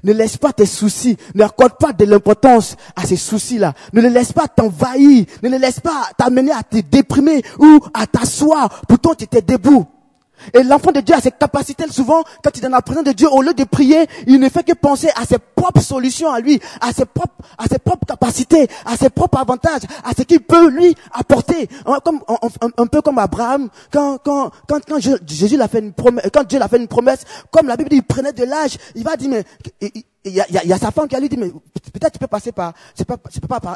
Ne 0.03 0.13
laisse 0.13 0.37
pas 0.37 0.51
tes 0.51 0.65
soucis, 0.65 1.17
n'accorde 1.33 1.77
pas 1.77 1.93
de 1.93 2.05
l'importance 2.05 2.75
à 2.95 3.05
ces 3.05 3.17
soucis-là. 3.17 3.73
Ne 3.93 4.01
les 4.01 4.09
laisse 4.09 4.33
pas 4.33 4.47
t'envahir, 4.47 5.25
ne 5.43 5.49
les 5.49 5.59
laisse 5.59 5.79
pas 5.79 6.09
t'amener 6.17 6.51
à 6.51 6.63
te 6.63 6.79
déprimer 6.79 7.43
ou 7.59 7.79
à 7.93 8.07
t'asseoir. 8.07 8.81
Pourtant, 8.87 9.13
tu 9.15 9.25
étais 9.25 9.41
debout. 9.41 9.85
Et 10.53 10.63
l'enfant 10.63 10.91
de 10.91 10.99
Dieu 11.01 11.15
a 11.15 11.21
cette 11.21 11.37
capacité 11.37 11.85
souvent, 11.89 12.23
quand 12.43 12.51
il 12.55 12.59
est 12.59 12.61
dans 12.61 12.69
la 12.69 12.81
présence 12.81 13.03
de 13.03 13.11
Dieu, 13.11 13.27
au 13.31 13.41
lieu 13.41 13.53
de 13.53 13.63
prier, 13.63 14.07
il 14.27 14.39
ne 14.39 14.49
fait 14.49 14.63
que 14.63 14.73
penser 14.73 15.09
à 15.15 15.25
ses 15.25 15.37
propres 15.37 15.81
solutions 15.81 16.31
à 16.31 16.39
lui, 16.39 16.59
à 16.81 16.93
ses 16.93 17.05
propres, 17.05 17.35
à 17.57 17.65
ses 17.65 17.79
propres 17.79 18.05
capacités, 18.05 18.67
à 18.85 18.97
ses 18.97 19.09
propres 19.09 19.39
avantages, 19.39 19.81
à 20.03 20.11
ce 20.17 20.23
qu'il 20.23 20.41
peut 20.41 20.69
lui 20.69 20.95
apporter. 21.11 21.67
Comme, 22.03 22.21
un, 22.77 22.87
peu 22.87 23.01
comme 23.01 23.17
Abraham, 23.17 23.69
quand, 23.91 24.17
quand, 24.23 24.51
quand, 24.67 24.79
quand 24.85 24.99
Jésus 24.99 25.57
l'a 25.57 25.67
fait 25.67 25.79
une 25.79 25.93
promesse, 25.93 26.25
quand 26.33 26.43
Dieu 26.47 26.59
l'a 26.59 26.67
fait 26.67 26.77
une 26.77 26.87
promesse, 26.87 27.23
comme 27.51 27.67
la 27.67 27.77
Bible 27.77 27.89
dit, 27.89 27.97
il 27.97 28.03
prenait 28.03 28.33
de 28.33 28.43
l'âge, 28.43 28.77
il 28.95 29.03
va 29.03 29.15
dire, 29.15 29.29
mais, 29.29 29.43
y 30.33 30.41
a, 30.41 30.65
y 30.65 30.73
a, 30.73 30.77
sa 30.77 30.91
femme 30.91 31.07
qui 31.07 31.15
a 31.15 31.19
lui 31.19 31.29
dit 31.29 31.37
mais 31.37 31.49
peut-être 31.49 32.13
tu 32.13 32.19
peux 32.19 32.27
passer 32.27 32.51
par 32.51 32.73
c'est 32.93 33.05
pas 33.05 33.17
pas 33.17 33.29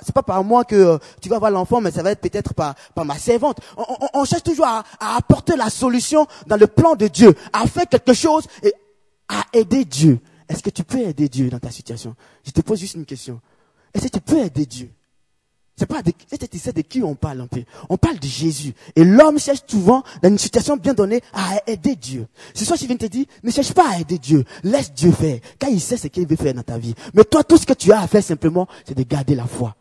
c'est 0.04 0.14
pas 0.14 0.24
par 0.24 0.44
moi 0.44 0.64
que 0.66 0.76
euh, 0.76 0.98
tu 1.22 1.30
vas 1.30 1.36
avoir 1.38 1.52
l'enfant 1.52 1.82
mais 1.82 1.92
ça 1.92 2.02
va 2.02 2.12
être 2.12 2.22
peut-être 2.22 2.54
par 2.54 2.76
par 2.96 3.06
ma 3.06 3.18
servante. 3.18 3.60
On, 3.78 3.86
on, 4.02 4.22
on 4.22 4.26
cherche 4.26 4.44
toujours 4.44 4.66
à, 4.66 4.84
à, 5.00 5.18
apporter 5.18 5.56
la 5.56 5.70
solution 5.70 6.26
dans 6.48 6.58
le 6.58 6.68
plan 6.68 6.96
de 6.96 7.08
Dieu 7.08 7.34
à 7.54 7.68
faire 7.68 7.88
quelque 7.88 8.14
chose 8.14 8.46
et 8.64 8.74
à 9.28 9.44
aider 9.54 9.86
Dieu. 9.86 10.20
Est-ce 10.48 10.64
que 10.64 10.72
tu 10.72 10.84
peux 10.84 11.00
aider 11.00 11.30
Dieu 11.30 11.50
dans 11.50 11.60
ta 11.60 11.70
situation? 11.70 12.16
Je 12.44 12.52
te 12.52 12.62
pose 12.62 12.80
juste 12.80 12.96
une 12.96 13.06
question. 13.06 13.40
Est-ce 13.94 14.06
que 14.06 14.18
tu 14.18 14.22
peux 14.22 14.40
aider 14.40 14.66
Dieu? 14.66 14.90
C'est 15.80 15.86
pas 15.86 16.02
de, 16.02 16.12
de 16.12 16.82
qui 16.82 17.02
on 17.04 17.16
parle 17.16 17.40
un 17.40 17.48
peu. 17.48 17.64
On 17.88 17.96
parle 17.96 18.20
de 18.20 18.28
Jésus. 18.28 18.74
Et 18.98 19.06
l'homme 19.06 19.40
cherche 19.40 19.62
souvent, 19.66 20.04
dans 20.22 20.28
une 20.28 20.38
situation 20.38 20.76
bien 20.76 20.94
donnée, 20.94 21.22
à 21.32 21.62
aider 21.68 21.96
Dieu. 21.96 22.28
Ce 22.54 22.66
soir, 22.66 22.78
je 22.78 22.86
viens 22.86 22.98
te 22.98 23.06
dire, 23.06 23.26
ne 23.44 23.50
cherche 23.50 23.72
pas 23.74 23.90
à 23.90 24.00
aider 24.00 24.18
Dieu. 24.18 24.44
Laisse 24.64 24.92
Dieu 24.94 25.14
faire. 25.14 25.40
Car 25.58 25.70
il 25.70 25.80
sait 25.80 25.96
ce 25.96 26.08
qu'il 26.08 26.28
veut 26.28 26.36
faire 26.36 26.54
dans 26.54 26.64
ta 26.64 26.78
vie. 26.78 26.94
Mais 27.14 27.24
toi, 27.24 27.46
tout 27.46 27.56
ce 27.56 27.66
que 27.66 27.72
tu 27.72 27.94
as 27.94 28.02
à 28.02 28.08
faire 28.08 28.22
simplement, 28.22 28.68
c'est 28.86 28.98
de 28.98 29.04
garder 29.04 29.36
la 29.36 29.46
foi. 29.46 29.74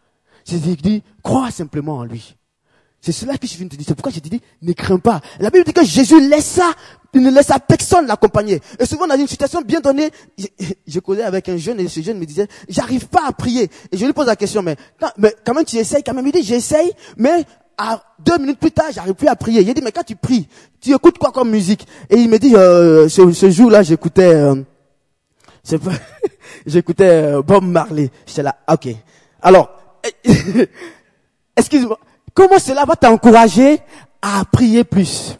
C'est 0.44 0.64
de 0.64 0.74
dire, 0.74 1.00
crois 1.20 1.50
simplement 1.50 1.96
en 1.96 2.04
lui. 2.04 2.36
C'est 3.00 3.12
cela 3.12 3.38
que 3.38 3.46
je 3.46 3.56
viens 3.56 3.66
de 3.66 3.70
te 3.70 3.76
dire. 3.76 3.84
C'est 3.86 3.94
pourquoi 3.94 4.12
je 4.12 4.18
te 4.18 4.28
dis, 4.28 4.40
ne 4.62 4.72
crains 4.72 4.98
pas. 4.98 5.20
La 5.38 5.50
Bible 5.50 5.64
dit 5.64 5.72
que 5.72 5.84
Jésus 5.84 6.28
laissa, 6.28 6.68
il 7.14 7.22
ne 7.22 7.30
laissa 7.30 7.58
personne 7.60 8.06
l'accompagner. 8.06 8.60
Et 8.78 8.86
souvent, 8.86 9.06
dans 9.06 9.16
une 9.16 9.28
situation 9.28 9.60
bien 9.62 9.80
donnée, 9.80 10.10
je, 10.36 10.46
je 10.86 11.22
avec 11.22 11.48
un 11.48 11.56
jeune 11.56 11.78
et 11.80 11.88
ce 11.88 12.00
jeune 12.00 12.18
me 12.18 12.26
disait, 12.26 12.48
j'arrive 12.68 13.06
pas 13.06 13.22
à 13.26 13.32
prier. 13.32 13.70
Et 13.92 13.96
je 13.96 14.04
lui 14.04 14.12
pose 14.12 14.26
la 14.26 14.36
question, 14.36 14.62
mais, 14.62 14.76
quand, 15.00 15.10
mais 15.16 15.34
quand 15.44 15.54
même 15.54 15.64
tu 15.64 15.76
essayes, 15.76 16.02
quand 16.02 16.14
même. 16.14 16.26
Il 16.26 16.32
dit, 16.32 16.42
j'essaye, 16.42 16.92
mais 17.16 17.44
à 17.76 18.02
deux 18.18 18.36
minutes 18.38 18.58
plus 18.58 18.72
tard, 18.72 18.86
j'arrive 18.92 19.14
plus 19.14 19.28
à 19.28 19.36
prier. 19.36 19.62
Il 19.62 19.72
dit, 19.72 19.82
mais 19.82 19.92
quand 19.92 20.02
tu 20.02 20.16
pries, 20.16 20.48
tu 20.80 20.92
écoutes 20.92 21.18
quoi 21.18 21.30
comme 21.30 21.50
musique? 21.50 21.86
Et 22.10 22.16
il 22.16 22.28
me 22.28 22.38
dit, 22.38 22.56
euh, 22.56 23.08
ce, 23.08 23.50
jour-là, 23.50 23.84
j'écoutais, 23.84 24.34
euh, 24.34 24.56
j'écoutais 26.66 27.08
euh, 27.08 27.42
Bob 27.42 27.62
Marley. 27.62 28.10
J'étais 28.26 28.42
là, 28.42 28.56
ok. 28.68 28.88
Alors, 29.40 29.70
excuse-moi. 31.56 31.98
Comment 32.38 32.60
cela 32.60 32.84
va 32.84 32.94
t'encourager 32.94 33.80
à 34.22 34.44
prier 34.44 34.84
plus? 34.84 35.36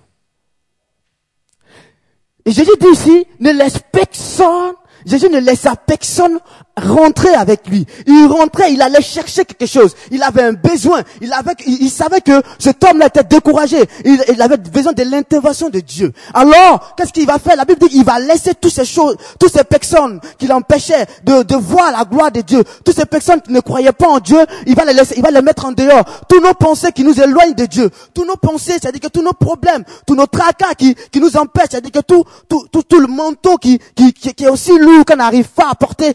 Et 2.45 2.51
Jésus 2.51 2.73
dit 2.81 2.89
ici, 2.93 3.25
ne 3.39 3.53
laisse 3.53 3.79
personne, 3.93 4.73
Jésus 5.07 5.31
ne 5.31 5.39
laissa 5.39 5.77
personne 5.77 6.41
rentrer 6.79 7.35
avec 7.35 7.67
lui. 7.69 7.87
Il 8.07 8.27
rentrait, 8.27 8.73
il 8.73 8.83
allait 8.83 9.03
chercher 9.03 9.45
quelque 9.45 9.67
chose. 9.67 9.95
Il 10.11 10.23
avait 10.23 10.43
un 10.43 10.53
besoin. 10.53 11.03
Il 11.21 11.33
avait, 11.33 11.55
il, 11.67 11.91
savait 11.91 12.21
que 12.21 12.43
cet 12.59 12.83
homme-là 12.85 13.07
était 13.07 13.25
découragé. 13.25 13.83
Il, 14.05 14.41
avait 14.41 14.57
besoin 14.57 14.93
de 14.93 15.03
l'intervention 15.03 15.69
de 15.69 15.81
Dieu. 15.81 16.13
Alors, 16.35 16.95
qu'est-ce 16.97 17.13
qu'il 17.13 17.27
va 17.27 17.39
faire? 17.39 17.57
La 17.57 17.65
Bible 17.65 17.81
dit 17.81 17.89
qu'il 17.89 18.05
va 18.05 18.19
laisser 18.19 18.55
toutes 18.55 18.73
ces 18.73 18.85
choses, 18.85 19.17
toutes 19.39 19.53
ces 19.53 19.65
personnes 19.65 20.21
qui 20.39 20.47
l'empêchaient 20.47 21.07
de, 21.25 21.43
de 21.43 21.57
voir 21.57 21.93
la 21.93 22.05
gloire 22.05 22.31
de 22.31 22.41
Dieu, 22.41 22.63
toutes 22.85 22.97
ces 22.97 23.07
personnes 23.07 23.41
qui 23.41 23.53
ne 23.53 23.61
croyaient 23.61 23.93
pas 23.93 24.09
en 24.09 24.21
Dieu, 24.21 24.39
il 24.67 24.75
va 24.75 24.85
les 24.85 24.93
laisser, 24.93 25.15
il 25.17 25.23
va 25.23 25.31
les 25.31 25.43
mettre 25.43 25.65
en 25.65 25.73
dehors. 25.73 26.05
Tous 26.29 26.41
nos 26.41 26.55
pensées 26.55 26.93
qui 26.93 27.05
nous 27.05 27.21
éloignent 27.21 27.55
de 27.55 27.67
Dieu, 27.67 27.91
tous 28.15 28.25
nos 28.25 28.37
pensées, 28.37 28.73
c'est-à-dire 28.81 29.01
que 29.01 29.09
tous 29.09 29.23
nos 29.23 29.33
problèmes, 29.33 29.85
tous 30.07 30.15
nos 30.15 30.27
tracas 30.27 30.75
qui, 30.77 30.95
qui 31.11 31.21
nous 31.21 31.37
empêchent, 31.37 31.69
c'est-à-dire 31.71 31.93
que 31.93 32.01
tout, 32.01 32.25
tout, 32.49 32.67
tout, 32.71 32.83
tout 32.83 33.01
le 33.01 33.07
manteau 33.07 33.57
qui, 33.57 33.79
qui, 33.95 34.13
qui, 34.13 34.45
est 34.45 34.49
aussi 34.49 34.77
lourd 34.79 35.05
qu'on 35.05 35.17
n'arrive 35.17 35.49
pas 35.49 35.71
à 35.71 35.75
porter, 35.75 36.15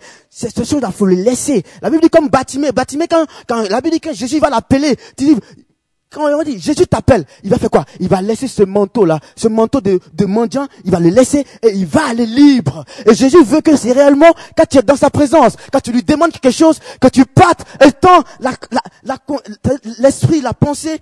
chose, 0.55 0.81
il 0.81 0.93
faut 0.93 1.05
le 1.05 1.15
laisser. 1.15 1.63
La 1.81 1.89
Bible 1.89 2.03
dit 2.03 2.09
comme 2.09 2.29
Batimé. 2.29 2.71
Batimé, 2.71 3.07
quand, 3.07 3.25
quand 3.47 3.69
la 3.69 3.81
Bible 3.81 3.95
dit 3.95 3.99
que 3.99 4.13
Jésus 4.13 4.39
va 4.39 4.49
l'appeler, 4.49 4.95
tu 5.17 5.25
dis, 5.25 5.35
quand 6.13 6.27
on 6.31 6.43
dit 6.43 6.59
Jésus 6.59 6.85
t'appelle, 6.85 7.25
il 7.43 7.49
va 7.49 7.57
faire 7.57 7.71
quoi? 7.71 7.85
Il 7.99 8.07
va 8.07 8.21
laisser 8.21 8.47
ce 8.47 8.63
manteau-là, 8.63 9.19
ce 9.35 9.47
manteau 9.47 9.81
de, 9.81 9.99
de 10.13 10.25
mendiant, 10.25 10.67
il 10.85 10.91
va 10.91 10.99
le 10.99 11.09
laisser 11.09 11.45
et 11.63 11.71
il 11.73 11.85
va 11.85 12.07
aller 12.07 12.25
libre. 12.25 12.85
Et 13.05 13.15
Jésus 13.15 13.43
veut 13.43 13.61
que 13.61 13.75
c'est 13.75 13.91
réellement, 13.93 14.31
quand 14.55 14.65
tu 14.69 14.77
es 14.77 14.83
dans 14.83 14.95
sa 14.95 15.09
présence, 15.09 15.55
quand 15.71 15.79
tu 15.81 15.91
lui 15.91 16.03
demandes 16.03 16.31
quelque 16.31 16.51
chose, 16.51 16.79
que 17.01 17.07
tu 17.07 17.25
partes 17.25 17.65
et 17.83 17.91
tant 17.91 18.23
l'esprit, 19.99 20.41
la, 20.41 20.43
la, 20.43 20.49
la 20.49 20.53
pensée 20.53 21.01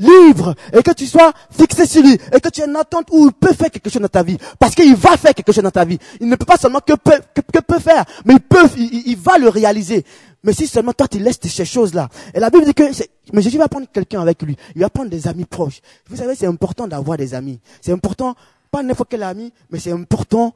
libre 0.00 0.54
et 0.72 0.82
que 0.82 0.92
tu 0.92 1.06
sois 1.06 1.32
fixé 1.50 1.86
sur 1.86 2.02
lui 2.02 2.14
et 2.14 2.40
que 2.40 2.48
tu 2.48 2.62
aies 2.62 2.66
une 2.66 2.76
attente 2.76 3.08
où 3.12 3.26
il 3.26 3.32
peut 3.32 3.52
faire 3.52 3.70
quelque 3.70 3.90
chose 3.90 4.02
dans 4.02 4.08
ta 4.08 4.22
vie. 4.22 4.38
Parce 4.58 4.74
qu'il 4.74 4.96
va 4.96 5.16
faire 5.16 5.34
quelque 5.34 5.52
chose 5.52 5.62
dans 5.62 5.70
ta 5.70 5.84
vie. 5.84 5.98
Il 6.20 6.28
ne 6.28 6.36
peut 6.36 6.46
pas 6.46 6.56
seulement 6.56 6.80
que 6.80 6.94
peut, 6.94 7.20
que, 7.34 7.60
peut 7.60 7.78
faire, 7.78 8.04
mais 8.24 8.34
il 8.34 8.40
peut, 8.40 8.66
il, 8.76 9.16
va 9.16 9.38
le 9.38 9.48
réaliser. 9.48 10.04
Mais 10.42 10.52
si 10.52 10.66
seulement 10.66 10.92
toi 10.92 11.06
tu 11.06 11.18
laisses 11.18 11.38
ces 11.40 11.64
choses-là. 11.64 12.08
Et 12.34 12.40
la 12.40 12.50
Bible 12.50 12.64
dit 12.64 12.74
que, 12.74 12.84
mais 13.32 13.42
Jésus 13.42 13.58
va 13.58 13.68
prendre 13.68 13.86
quelqu'un 13.92 14.22
avec 14.22 14.42
lui. 14.42 14.56
Il 14.74 14.80
va 14.80 14.88
prendre 14.88 15.10
des 15.10 15.28
amis 15.28 15.44
proches. 15.44 15.80
Vous 16.08 16.16
savez, 16.16 16.34
c'est 16.34 16.46
important 16.46 16.88
d'avoir 16.88 17.18
des 17.18 17.34
amis. 17.34 17.60
C'est 17.82 17.92
important, 17.92 18.34
pas 18.70 18.82
n'importe 18.82 19.10
quel 19.10 19.22
ami, 19.22 19.52
mais 19.70 19.78
c'est 19.78 19.92
important 19.92 20.54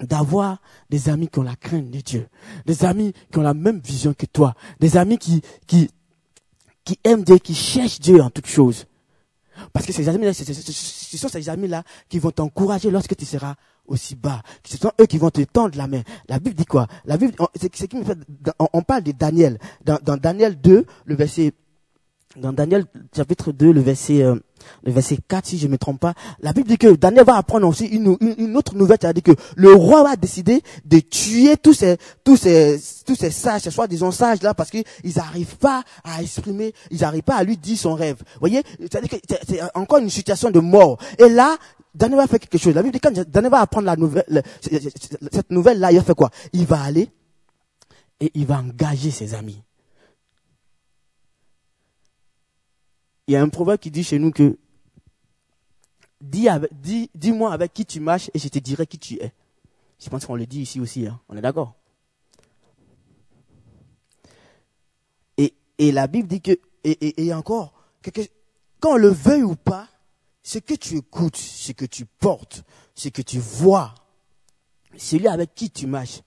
d'avoir 0.00 0.58
des 0.88 1.08
amis 1.08 1.28
qui 1.28 1.38
ont 1.38 1.42
la 1.42 1.56
crainte 1.56 1.90
de 1.90 2.00
Dieu, 2.00 2.26
des 2.66 2.84
amis 2.84 3.12
qui 3.30 3.38
ont 3.38 3.42
la 3.42 3.54
même 3.54 3.80
vision 3.80 4.14
que 4.14 4.26
toi, 4.26 4.54
des 4.78 4.96
amis 4.96 5.18
qui, 5.18 5.42
qui, 5.66 5.90
qui 6.84 6.98
aiment 7.04 7.24
Dieu, 7.24 7.38
qui 7.38 7.54
cherchent 7.54 8.00
Dieu 8.00 8.20
en 8.20 8.30
toutes 8.30 8.46
choses. 8.46 8.86
Parce 9.72 9.84
que 9.84 9.92
ces 9.92 10.08
amis-là, 10.08 10.32
ce 10.32 11.16
sont 11.18 11.28
ces 11.28 11.48
amis-là 11.48 11.82
qui 12.08 12.18
vont 12.18 12.30
t'encourager 12.30 12.90
lorsque 12.90 13.14
tu 13.14 13.26
seras 13.26 13.56
aussi 13.86 14.14
bas. 14.14 14.42
Ce 14.64 14.78
sont 14.78 14.92
eux 15.00 15.06
qui 15.06 15.18
vont 15.18 15.30
te 15.30 15.42
tendre 15.42 15.76
la 15.76 15.86
main. 15.86 16.02
La 16.28 16.38
Bible 16.38 16.56
dit 16.56 16.64
quoi? 16.64 16.86
La 17.04 17.16
Bible, 17.18 17.34
c'est 17.54 17.68
qui 17.68 17.96
me 17.96 18.04
fait, 18.04 18.16
on 18.72 18.82
parle 18.82 19.02
de 19.02 19.12
Daniel. 19.12 19.58
Dans 19.84 20.16
Daniel 20.16 20.58
2, 20.60 20.86
le 21.04 21.14
verset 21.14 21.52
dans 22.36 22.52
Daniel 22.52 22.84
chapitre 23.14 23.50
2, 23.50 23.72
le 23.72 23.80
verset, 23.80 24.22
euh, 24.22 24.36
le 24.84 24.92
verset 24.92 25.18
4, 25.26 25.46
si 25.46 25.58
je 25.58 25.66
ne 25.66 25.72
me 25.72 25.78
trompe 25.78 25.98
pas, 25.98 26.14
la 26.40 26.52
Bible 26.52 26.68
dit 26.68 26.78
que 26.78 26.94
Daniel 26.94 27.24
va 27.24 27.36
apprendre 27.36 27.66
aussi 27.66 27.86
une, 27.86 28.06
autre 28.56 28.76
nouvelle, 28.76 28.98
c'est-à-dire 29.00 29.22
que 29.22 29.32
le 29.56 29.74
roi 29.74 30.04
va 30.04 30.14
décider 30.14 30.62
de 30.84 31.00
tuer 31.00 31.56
tous 31.56 31.74
ces, 31.74 31.96
tous 32.22 32.36
ces, 32.36 32.80
tous 33.04 33.16
ces 33.16 33.32
sages, 33.32 33.68
soit 33.70 33.88
disons 33.88 34.12
sages 34.12 34.42
là, 34.42 34.54
parce 34.54 34.70
qu'ils 34.70 34.84
n'arrivent 35.16 35.56
pas 35.56 35.82
à 36.04 36.22
exprimer, 36.22 36.72
ils 36.92 37.00
n'arrivent 37.00 37.24
pas 37.24 37.34
à 37.34 37.42
lui 37.42 37.56
dire 37.56 37.76
son 37.76 37.94
rêve. 37.94 38.18
Vous 38.18 38.40
voyez, 38.40 38.62
c'est-à-dire 38.78 39.10
que 39.10 39.16
c'est 39.48 39.60
encore 39.74 39.98
une 39.98 40.10
situation 40.10 40.52
de 40.52 40.60
mort. 40.60 40.98
Et 41.18 41.28
là, 41.28 41.56
Daniel 41.94 42.18
va 42.18 42.26
faire 42.28 42.38
quelque 42.38 42.58
chose. 42.58 42.74
La 42.74 42.82
Bible 42.82 42.92
dit 42.92 43.00
quand 43.00 43.12
Daniel 43.28 43.50
va 43.50 43.60
apprendre 43.60 43.86
la 43.86 43.96
nouvelle, 43.96 44.44
cette 45.32 45.50
nouvelle-là, 45.50 45.90
il 45.90 45.98
va 45.98 46.04
faire 46.04 46.14
quoi? 46.14 46.30
Il 46.52 46.64
va 46.64 46.80
aller 46.80 47.08
et 48.20 48.30
il 48.34 48.46
va 48.46 48.58
engager 48.58 49.10
ses 49.10 49.34
amis. 49.34 49.60
Il 53.30 53.34
y 53.34 53.36
a 53.36 53.42
un 53.42 53.48
proverbe 53.48 53.78
qui 53.78 53.92
dit 53.92 54.02
chez 54.02 54.18
nous 54.18 54.32
que 54.32 54.58
dis, 56.20 56.48
dis, 57.14 57.30
avec 57.48 57.72
qui 57.72 57.86
tu 57.86 58.00
marches 58.00 58.28
et 58.34 58.40
je 58.40 58.48
te 58.48 58.58
dirai 58.58 58.88
qui 58.88 58.98
tu 58.98 59.22
es. 59.22 59.32
Je 60.00 60.10
pense 60.10 60.26
qu'on 60.26 60.34
le 60.34 60.46
dit 60.46 60.62
ici 60.62 60.80
aussi, 60.80 61.06
hein. 61.06 61.20
on 61.28 61.36
est 61.36 61.40
d'accord? 61.40 61.76
Et, 65.36 65.54
et, 65.78 65.92
la 65.92 66.08
Bible 66.08 66.26
dit 66.26 66.40
que, 66.40 66.58
et, 66.82 67.24
et, 67.24 67.32
encore, 67.32 67.72
que, 68.02 68.10
quand 68.80 68.94
on 68.94 68.96
le 68.96 69.10
veuille 69.10 69.44
ou 69.44 69.54
pas, 69.54 69.86
ce 70.42 70.58
que 70.58 70.74
tu 70.74 70.96
écoutes, 70.96 71.36
ce 71.36 71.70
que 71.70 71.84
tu 71.84 72.06
portes, 72.06 72.64
ce 72.96 73.10
que 73.10 73.22
tu 73.22 73.38
vois, 73.38 73.94
celui 74.96 75.28
avec 75.28 75.54
qui 75.54 75.70
tu 75.70 75.86
marches, 75.86 76.22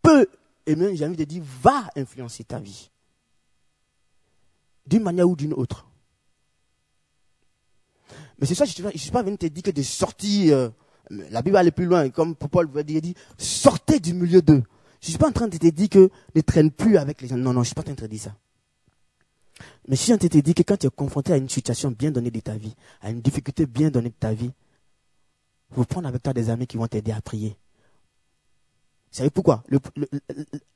peut, 0.00 0.26
et 0.64 0.76
même 0.76 0.96
j'ai 0.96 1.04
envie 1.04 1.14
de 1.14 1.24
dire, 1.24 1.42
va 1.60 1.90
influencer 1.94 2.42
ta 2.42 2.58
vie. 2.58 2.90
D'une 4.86 5.02
manière 5.02 5.28
ou 5.28 5.36
d'une 5.36 5.52
autre. 5.52 5.91
Mais 8.42 8.48
c'est 8.48 8.56
ça, 8.56 8.64
je 8.64 8.82
ne 8.82 8.90
suis 8.98 9.12
pas 9.12 9.22
venu 9.22 9.38
te 9.38 9.46
dire 9.46 9.62
que 9.62 9.70
de 9.70 9.82
sortir, 9.82 10.56
euh, 10.56 10.68
la 11.30 11.42
Bible 11.42 11.52
va 11.52 11.60
aller 11.60 11.70
plus 11.70 11.84
loin, 11.84 12.10
comme 12.10 12.34
Paul 12.34 12.68
il 12.88 13.00
dit, 13.00 13.14
sortez 13.38 14.00
du 14.00 14.14
milieu 14.14 14.42
d'eux. 14.42 14.64
Je 15.00 15.06
ne 15.06 15.10
suis 15.10 15.18
pas 15.18 15.28
en 15.28 15.32
train 15.32 15.46
de 15.46 15.56
te 15.56 15.68
dire 15.68 15.88
que 15.88 16.10
ne 16.34 16.40
traîne 16.40 16.72
plus 16.72 16.96
avec 16.96 17.22
les 17.22 17.28
gens. 17.28 17.36
Non, 17.36 17.52
non, 17.52 17.52
je 17.52 17.58
ne 17.60 17.64
suis 17.66 17.74
pas 17.76 17.82
en 17.82 17.84
train 17.84 17.94
de 17.94 18.00
te 18.00 18.06
dire 18.06 18.20
ça. 18.20 18.34
Mais 19.86 19.94
si 19.94 20.12
on 20.12 20.18
te 20.18 20.26
dit 20.26 20.54
que 20.54 20.64
quand 20.64 20.76
tu 20.76 20.88
es 20.88 20.90
confronté 20.90 21.32
à 21.32 21.36
une 21.36 21.48
situation 21.48 21.92
bien 21.92 22.10
donnée 22.10 22.32
de 22.32 22.40
ta 22.40 22.56
vie, 22.56 22.74
à 23.00 23.10
une 23.10 23.20
difficulté 23.20 23.64
bien 23.64 23.90
donnée 23.90 24.08
de 24.08 24.14
ta 24.18 24.32
vie, 24.32 24.50
vous 25.70 25.84
prendre 25.84 26.08
avec 26.08 26.20
toi 26.20 26.32
des 26.32 26.50
amis 26.50 26.66
qui 26.66 26.76
vont 26.76 26.88
t'aider 26.88 27.12
à 27.12 27.20
prier. 27.20 27.50
Vous 29.12 29.18
savez 29.18 29.30
pourquoi? 29.30 29.62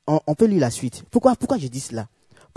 On, 0.07 0.35
peut 0.35 0.45
lire 0.45 0.61
la 0.61 0.71
suite. 0.71 1.03
Pourquoi, 1.11 1.35
pourquoi 1.35 1.57
je 1.57 1.67
dis 1.67 1.81
cela? 1.81 2.07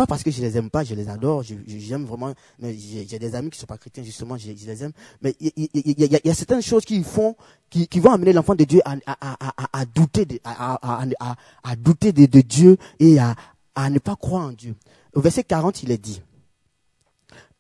Pas 0.01 0.07
parce 0.07 0.23
que 0.23 0.31
je 0.31 0.41
les 0.41 0.57
aime 0.57 0.71
pas, 0.71 0.83
je 0.83 0.95
les 0.95 1.11
adore, 1.11 1.43
j'aime 1.43 2.07
vraiment, 2.07 2.33
mais 2.59 2.75
j'ai 2.75 3.19
des 3.19 3.35
amis 3.35 3.51
qui 3.51 3.59
sont 3.59 3.67
pas 3.67 3.77
chrétiens, 3.77 4.03
justement, 4.03 4.39
je, 4.39 4.49
les 4.49 4.83
aime. 4.83 4.93
Mais 5.21 5.35
il 5.41 5.53
y, 5.87 6.31
a, 6.31 6.35
certaines 6.35 6.63
choses 6.63 6.87
qui 6.87 7.05
font, 7.05 7.37
qui, 7.69 8.01
vont 8.01 8.11
amener 8.11 8.33
l'enfant 8.33 8.55
de 8.55 8.65
Dieu 8.65 8.81
à, 8.87 9.85
douter, 9.95 10.25
de, 10.25 10.41
à, 10.43 11.77
douter 11.77 12.13
de, 12.13 12.41
Dieu 12.41 12.79
et 12.99 13.19
à, 13.19 13.91
ne 13.91 13.99
pas 13.99 14.17
croire 14.17 14.47
en 14.47 14.53
Dieu. 14.53 14.75
Au 15.13 15.21
verset 15.21 15.45
40, 15.45 15.83
il 15.83 15.91
est 15.91 15.99
dit, 15.99 16.23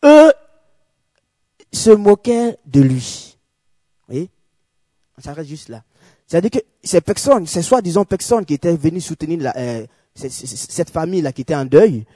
eux 0.02 0.32
se 1.70 1.90
moquaient 1.90 2.56
de 2.64 2.80
lui. 2.80 3.36
Vous 4.08 4.14
voyez? 4.14 4.30
On 5.18 5.20
s'arrête 5.20 5.46
juste 5.46 5.68
là. 5.68 5.82
C'est-à-dire 6.26 6.52
que 6.52 6.64
ces 6.82 7.02
personnes, 7.02 7.46
ces 7.46 7.60
soi-disant 7.60 8.06
personnes 8.06 8.46
qui 8.46 8.54
étaient 8.54 8.76
venues 8.76 9.02
soutenir 9.02 9.40
la, 9.40 9.54
euh, 9.58 9.86
cette 10.14 10.90
famille-là 10.90 11.32
qui 11.32 11.42
était 11.42 11.54
en 11.54 11.66
deuil, 11.66 12.06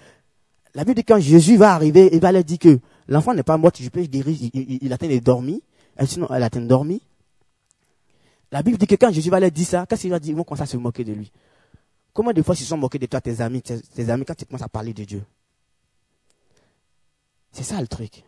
la 0.75 0.85
Bible 0.85 0.97
dit 0.97 1.05
quand 1.05 1.21
Jésus 1.21 1.57
va 1.57 1.73
arriver, 1.75 2.11
il 2.13 2.21
va 2.21 2.33
leur 2.33 2.43
dire 2.43 2.59
que 2.59 2.81
l'enfant 3.07 3.33
n'est 3.33 3.45
pas 3.45 3.57
mort, 3.57 3.71
je 3.79 3.89
peux 3.89 4.03
guérir, 4.03 4.37
il, 4.53 4.93
atteint 4.93 5.09
de 5.09 5.19
dormir. 5.21 5.61
Sinon, 6.05 6.27
elle 6.31 6.43
atteint 6.43 6.61
de. 6.61 7.01
La 8.51 8.63
Bible 8.63 8.77
dit 8.77 8.87
que 8.87 8.97
quand 8.97 9.13
Jésus 9.13 9.31
va 9.31 9.39
leur 9.39 9.53
dire 9.53 9.67
ça, 9.67 9.87
qu'est-ce 9.87 10.03
qu'il 10.03 10.11
va 10.11 10.19
dire? 10.19 10.33
Ils 10.33 10.37
vont 10.37 10.43
commencer 10.43 10.65
à 10.65 10.67
se 10.67 10.77
moquer 10.77 11.05
de 11.05 11.13
lui. 11.13 11.31
Comment 12.13 12.33
des 12.33 12.43
fois 12.43 12.57
ils 12.57 12.59
se 12.59 12.65
sont 12.65 12.77
moqués 12.77 12.99
de 12.99 13.07
toi, 13.07 13.21
tes 13.21 13.41
amis, 13.41 13.63
tes, 13.63 14.11
amis, 14.11 14.25
quand 14.25 14.35
tu 14.35 14.47
commences 14.47 14.63
à 14.63 14.69
parler 14.69 14.93
de 14.93 15.05
Dieu? 15.05 15.25
C'est 17.53 17.65
ça 17.65 17.81
le 17.81 17.87
truc. 17.87 18.25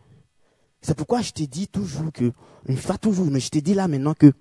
C'est 0.81 0.95
pourquoi 0.95 1.21
je 1.21 1.31
te 1.31 1.43
dis 1.43 1.67
toujours 1.67 2.11
que, 2.13 2.31
une 2.67 2.77
fois 2.77 2.97
toujours, 2.97 3.25
mais 3.25 3.41
je 3.41 3.49
te 3.49 3.59
dis 3.59 3.73
là 3.73 3.89
maintenant 3.89 4.13
que, 4.13 4.31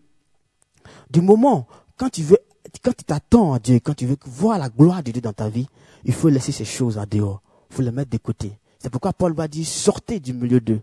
du 1.11 1.21
moment, 1.21 1.67
quand 1.97 2.11
tu 2.11 2.23
veux, 2.23 2.39
quand 2.83 2.97
tu 2.97 3.05
t'attends 3.05 3.55
à 3.55 3.59
Dieu, 3.59 3.81
quand 3.81 3.95
tu 3.95 4.07
veux 4.07 4.17
voir 4.27 4.59
la 4.59 4.69
gloire 4.69 5.03
de 5.03 5.11
Dieu 5.11 5.23
dans 5.23 5.33
ta 5.33 5.49
vie, 5.49 5.67
il 6.05 6.13
faut 6.13 6.29
laisser 6.29 6.53
ces 6.53 6.65
choses 6.65 6.99
en 6.99 7.07
dehors 7.07 7.43
faut 7.77 7.83
les 7.83 7.93
mettre 7.93 8.11
de 8.11 8.19
côté. 8.19 8.53
C'est 8.79 8.91
pourquoi 8.91 9.13
Paul 9.13 9.35
va 9.35 9.49
dire 9.49 9.67
sortez 9.67 10.21
du 10.21 10.33
milieu 10.33 10.61
d'eux. 10.61 10.81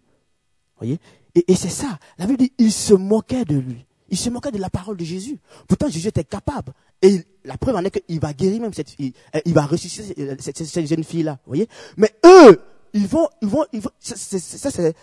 Voyez? 0.77 0.99
Et, 1.35 1.55
c'est 1.55 1.69
ça. 1.69 1.97
La 2.17 2.27
Bible 2.27 2.39
dit 2.39 2.53
il 2.57 2.71
se 2.71 2.93
moquait 2.93 3.45
de 3.45 3.57
lui. 3.57 3.85
Il 4.09 4.17
se 4.17 4.29
moquait 4.29 4.51
de 4.51 4.59
la 4.59 4.69
parole 4.69 4.97
de 4.97 5.03
Jésus. 5.03 5.39
Pourtant, 5.67 5.89
Jésus 5.89 6.09
était 6.09 6.23
capable. 6.23 6.73
Et 7.01 7.23
la 7.45 7.57
preuve 7.57 7.75
en 7.75 7.83
est 7.83 7.89
qu'il 7.89 8.19
va 8.19 8.33
guérir 8.33 8.61
même 8.61 8.73
cette 8.73 8.91
fille. 8.91 9.13
Il 9.45 9.53
va 9.53 9.65
ressusciter 9.65 10.37
cette, 10.39 10.85
jeune 10.87 11.03
fille-là. 11.03 11.39
Voyez? 11.47 11.67
Mais 11.97 12.13
eux, 12.25 12.61
ils 12.93 13.07
vont, 13.07 13.27
ils 13.41 13.47
vont, 13.47 13.65
ils 13.73 13.81
vont, 13.81 13.89
ça, 13.99 14.15
c'est, 14.15 14.39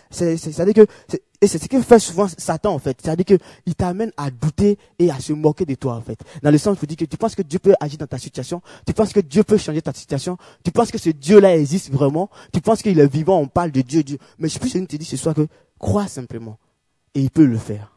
c'est, 0.09 0.37
c'est-à-dire 0.37 0.73
que, 0.73 1.15
et 1.41 1.47
c'est 1.47 1.61
ce 1.61 1.67
que 1.67 1.81
fait 1.81 1.99
souvent 1.99 2.27
Satan, 2.37 2.73
en 2.73 2.79
fait. 2.79 2.97
C'est-à-dire 3.03 3.25
que, 3.25 3.37
il 3.65 3.75
t'amène 3.75 4.11
à 4.15 4.31
douter 4.31 4.77
et 4.97 5.11
à 5.11 5.19
se 5.19 5.33
moquer 5.33 5.65
de 5.65 5.75
toi, 5.75 5.95
en 5.95 6.01
fait. 6.01 6.19
Dans 6.41 6.51
le 6.51 6.57
sens, 6.57 6.77
où 6.77 6.79
tu 6.79 6.87
dis 6.87 6.95
que 6.95 7.05
tu 7.05 7.17
penses 7.17 7.35
que 7.35 7.41
Dieu 7.41 7.59
peut 7.59 7.73
agir 7.79 7.97
dans 7.97 8.07
ta 8.07 8.17
situation, 8.17 8.61
tu 8.85 8.93
penses 8.93 9.11
que 9.11 9.19
Dieu 9.19 9.43
peut 9.43 9.57
changer 9.57 9.81
ta 9.81 9.91
situation, 9.91 10.37
tu 10.63 10.71
penses 10.71 10.91
que 10.91 10.97
ce 10.97 11.09
Dieu-là 11.09 11.57
existe 11.57 11.91
vraiment, 11.91 12.29
tu 12.53 12.61
penses 12.61 12.81
qu'il 12.81 12.97
est 12.97 13.11
vivant, 13.11 13.39
on 13.39 13.47
parle 13.47 13.71
de 13.71 13.81
Dieu, 13.81 14.03
Dieu. 14.03 14.19
Mais 14.39 14.47
je 14.47 14.57
peux 14.57 14.69
te 14.69 14.77
dire 14.77 15.07
ce 15.07 15.17
soir 15.17 15.35
que, 15.35 15.47
crois 15.77 16.07
simplement. 16.07 16.57
Et 17.13 17.21
il 17.21 17.29
peut 17.29 17.45
le 17.45 17.57
faire. 17.57 17.91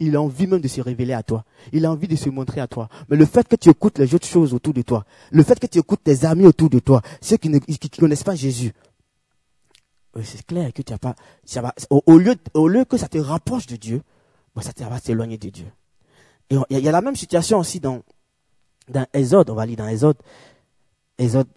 Il 0.00 0.16
a 0.16 0.22
envie 0.22 0.48
même 0.48 0.60
de 0.60 0.66
se 0.66 0.80
révéler 0.80 1.12
à 1.12 1.22
toi. 1.22 1.44
Il 1.72 1.86
a 1.86 1.92
envie 1.92 2.08
de 2.08 2.16
se 2.16 2.28
montrer 2.28 2.60
à 2.60 2.66
toi. 2.66 2.88
Mais 3.08 3.16
le 3.16 3.24
fait 3.24 3.46
que 3.46 3.54
tu 3.54 3.68
écoutes 3.68 3.98
les 3.98 4.12
autres 4.16 4.26
choses 4.26 4.52
autour 4.52 4.72
de 4.72 4.82
toi, 4.82 5.04
le 5.30 5.44
fait 5.44 5.60
que 5.60 5.66
tu 5.66 5.78
écoutes 5.78 6.02
tes 6.02 6.24
amis 6.24 6.44
autour 6.44 6.70
de 6.70 6.80
toi, 6.80 7.02
ceux 7.20 7.36
qui 7.36 7.48
ne 7.48 7.60
connaissent 8.00 8.24
pas 8.24 8.34
Jésus, 8.34 8.72
c'est 10.22 10.44
clair 10.44 10.72
que 10.72 10.82
tu 10.82 10.92
as 10.92 10.98
pas, 10.98 11.14
va, 11.56 11.74
au, 11.90 12.18
lieu, 12.18 12.34
au 12.54 12.68
lieu 12.68 12.84
que 12.84 12.96
ça 12.96 13.08
te 13.08 13.18
rapproche 13.18 13.66
de 13.66 13.76
Dieu, 13.76 14.02
bah, 14.54 14.62
ça 14.62 14.72
va 14.88 15.00
t'éloigner 15.00 15.38
de 15.38 15.48
Dieu. 15.48 15.72
Et 16.50 16.56
il 16.70 16.80
y, 16.80 16.88
a 16.88 16.92
la 16.92 17.00
même 17.00 17.16
situation 17.16 17.58
aussi 17.58 17.80
dans, 17.80 18.02
dans 18.88 19.06
Exode, 19.14 19.48
on 19.48 19.54
va 19.54 19.64
lire 19.64 19.78
dans 19.78 19.88
Exode, 19.88 20.18
Exode, 21.16 21.48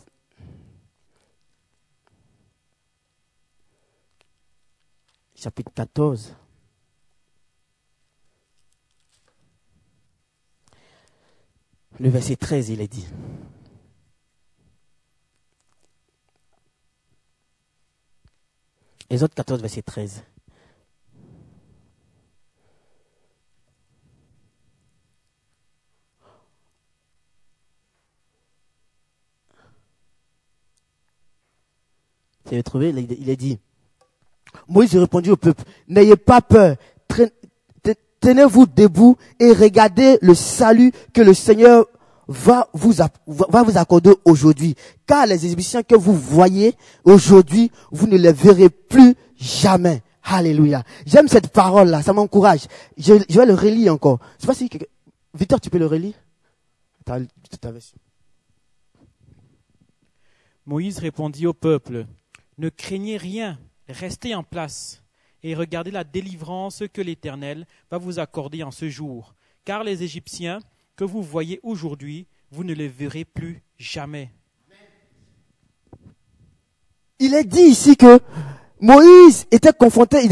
chapitre 5.35 5.71
14. 5.73 6.33
Le 11.99 12.09
verset 12.09 12.35
13, 12.35 12.69
il 12.69 12.81
est 12.81 12.87
dit. 12.87 13.07
Exode 19.09 19.33
14, 19.33 19.61
verset 19.61 19.81
13. 19.81 20.23
Vous 32.45 32.53
avez 32.53 32.63
trouvé? 32.63 32.89
Il 32.89 33.29
est 33.29 33.35
dit. 33.35 33.59
Moïse 34.67 34.95
répondit 34.95 35.31
au 35.31 35.37
peuple, 35.37 35.63
n'ayez 35.87 36.15
pas 36.15 36.41
peur, 36.41 36.77
tenez-vous 38.19 38.65
debout 38.65 39.17
et 39.39 39.51
regardez 39.51 40.17
le 40.21 40.33
salut 40.33 40.91
que 41.13 41.21
le 41.21 41.33
Seigneur 41.33 41.85
va 42.27 42.69
vous, 42.73 42.93
va 43.27 43.63
vous 43.63 43.77
accorder 43.77 44.13
aujourd'hui. 44.25 44.75
Car 45.05 45.25
les 45.25 45.45
Égyptiens 45.45 45.83
que 45.83 45.95
vous 45.95 46.15
voyez 46.15 46.75
aujourd'hui, 47.03 47.71
vous 47.91 48.07
ne 48.07 48.17
les 48.17 48.31
verrez 48.31 48.69
plus 48.69 49.15
jamais. 49.38 50.01
Alléluia. 50.23 50.83
J'aime 51.05 51.27
cette 51.27 51.49
parole-là, 51.49 52.01
ça 52.01 52.13
m'encourage. 52.13 52.61
Je, 52.97 53.13
vais 53.13 53.45
le 53.45 53.53
relire 53.53 53.93
encore. 53.93 54.19
Je 54.38 54.41
sais 54.41 54.47
pas 54.47 54.53
si... 54.55 54.69
Victor, 55.33 55.61
tu 55.61 55.69
peux 55.69 55.77
le 55.77 55.85
relire? 55.85 56.15
Moïse 60.65 60.97
répondit 60.97 61.45
au 61.45 61.53
peuple, 61.53 62.07
Ne 62.57 62.69
craignez 62.69 63.17
rien, 63.17 63.59
restez 63.88 64.33
en 64.33 64.43
place 64.43 65.03
et 65.43 65.53
regardez 65.53 65.91
la 65.91 66.03
délivrance 66.03 66.81
que 66.91 67.01
l'Éternel 67.01 67.67
va 67.91 67.99
vous 67.99 68.17
accorder 68.17 68.63
en 68.63 68.71
ce 68.71 68.89
jour, 68.89 69.35
car 69.63 69.83
les 69.83 70.01
Égyptiens 70.01 70.59
que 70.95 71.03
vous 71.03 71.23
voyez 71.23 71.60
aujourd'hui, 71.63 72.27
vous 72.51 72.63
ne 72.63 72.73
les 72.73 72.88
verrez 72.88 73.25
plus 73.25 73.62
jamais. 73.77 74.31
Il 77.19 77.34
est 77.34 77.45
dit 77.45 77.62
ici 77.62 77.95
que 77.95 78.19
Moïse 78.81 79.45
était 79.51 79.71
confronté, 79.71 80.29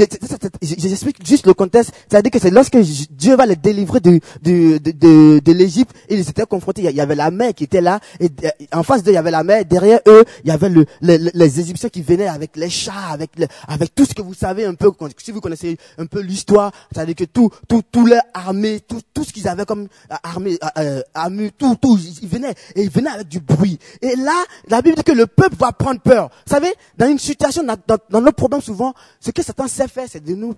j'explique 0.61 1.25
juste 1.25 1.47
le 1.47 1.53
contexte, 1.53 1.91
c'est-à-dire 2.09 2.29
que 2.29 2.39
c'est 2.39 2.49
lorsque 2.49 2.77
Dieu 2.77 3.37
va 3.37 3.45
les 3.45 3.55
délivrer 3.55 4.01
de, 4.01 4.19
de, 4.41 4.79
de, 4.79 5.39
de, 5.39 5.51
l'Égypte, 5.53 5.95
ils 6.09 6.19
étaient 6.19 6.45
confrontés, 6.45 6.83
il 6.83 6.95
y 6.95 7.01
avait 7.01 7.15
la 7.15 7.31
mer 7.31 7.53
qui 7.53 7.63
était 7.63 7.79
là, 7.79 8.01
et 8.19 8.29
en 8.73 8.83
face 8.83 9.01
d'eux 9.01 9.11
il 9.11 9.15
y 9.15 9.17
avait 9.17 9.31
la 9.31 9.43
mer, 9.43 9.63
derrière 9.63 10.01
eux 10.09 10.25
il 10.43 10.49
y 10.49 10.51
avait 10.51 10.67
le, 10.67 10.85
les 11.01 11.59
Égyptiens 11.59 11.87
qui 11.87 12.01
venaient 12.01 12.27
avec 12.27 12.57
les 12.57 12.69
chats, 12.69 12.91
avec, 13.11 13.31
avec 13.67 13.95
tout 13.95 14.05
ce 14.05 14.13
que 14.13 14.21
vous 14.21 14.33
savez 14.33 14.65
un 14.65 14.75
peu, 14.75 14.91
si 15.23 15.31
vous 15.31 15.39
connaissez 15.39 15.77
un 15.97 16.05
peu 16.05 16.19
l'histoire, 16.19 16.73
c'est-à-dire 16.93 17.15
que 17.15 17.23
tout, 17.23 17.49
tout, 17.69 17.81
tout 17.89 18.05
leur 18.05 18.23
armée, 18.33 18.81
tout, 18.81 18.99
tout 19.13 19.23
ce 19.23 19.31
qu'ils 19.31 19.47
avaient 19.47 19.65
comme 19.65 19.87
armée, 20.21 20.57
euh, 20.77 21.01
armée, 21.13 21.51
tout, 21.57 21.77
tout, 21.81 21.97
ils 22.21 22.27
venaient, 22.27 22.53
et 22.75 22.83
ils 22.83 22.89
venaient 22.89 23.09
avec 23.09 23.29
du 23.29 23.39
bruit. 23.39 23.79
Et 24.01 24.17
là, 24.17 24.43
la 24.67 24.81
Bible 24.81 24.97
dit 24.97 25.03
que 25.03 25.13
le 25.13 25.27
peuple 25.27 25.55
va 25.57 25.71
prendre 25.71 26.01
peur. 26.01 26.29
Vous 26.45 26.53
savez, 26.53 26.73
dans 26.97 27.07
une 27.07 27.19
situation, 27.19 27.63
dans, 27.63 27.77
dans 28.09 28.21
notre 28.33 28.37
problème 28.37 28.61
souvent, 28.61 28.93
ce 29.19 29.31
que 29.31 29.43
Satan 29.43 29.67
sait 29.67 29.87
faire, 29.87 30.07
c'est 30.09 30.23
de 30.23 30.33
nous 30.33 30.55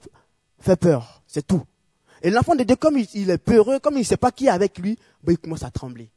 faire 0.60 0.78
peur. 0.78 1.22
C'est 1.28 1.46
tout. 1.46 1.62
Et 2.22 2.30
l'enfant 2.30 2.56
de 2.56 2.64
Dieu, 2.64 2.78
comme 2.78 2.98
il, 2.98 3.30
est 3.30 3.38
peureux, 3.38 3.80
comme 3.80 3.96
il 3.96 4.00
ne 4.00 4.04
sait 4.04 4.18
pas 4.18 4.32
qui 4.32 4.48
est 4.48 4.50
avec 4.50 4.78
lui, 4.80 4.98
ben, 5.22 5.34
il 5.34 5.38
commence 5.38 5.64
à 5.64 5.70
trembler. 5.70 6.10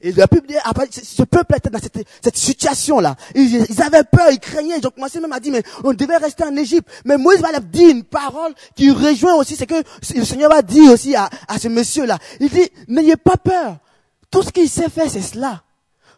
Et 0.00 0.12
la 0.12 0.26
Bible 0.26 0.46
ce 0.92 1.22
peuple 1.24 1.56
était 1.56 1.70
dans 1.70 1.80
cette, 1.80 2.06
cette 2.22 2.36
situation-là. 2.36 3.16
Ils, 3.34 3.82
avaient 3.82 4.04
peur, 4.04 4.30
ils 4.30 4.38
craignaient. 4.38 4.78
Ils 4.78 4.86
ont 4.86 4.90
commencé 4.90 5.18
même 5.18 5.32
à 5.32 5.40
dire, 5.40 5.52
mais 5.52 5.62
on 5.82 5.92
devait 5.92 6.18
rester 6.18 6.44
en 6.44 6.54
Égypte. 6.54 6.88
Mais 7.04 7.16
Moïse 7.16 7.40
va 7.40 7.50
leur 7.50 7.62
dire 7.62 7.90
une 7.90 8.04
parole 8.04 8.54
qui 8.76 8.90
rejoint 8.90 9.34
aussi 9.34 9.56
ce 9.56 9.64
que 9.64 9.82
le 10.14 10.24
Seigneur 10.24 10.50
va 10.50 10.62
dire 10.62 10.92
aussi 10.92 11.16
à, 11.16 11.28
à 11.48 11.58
ce 11.58 11.66
monsieur-là. 11.66 12.18
Il 12.38 12.50
dit, 12.50 12.68
n'ayez 12.86 13.16
pas 13.16 13.36
peur. 13.36 13.78
Tout 14.30 14.42
ce 14.42 14.52
qu'il 14.52 14.68
sait 14.68 14.90
faire, 14.90 15.10
c'est 15.10 15.22
cela. 15.22 15.64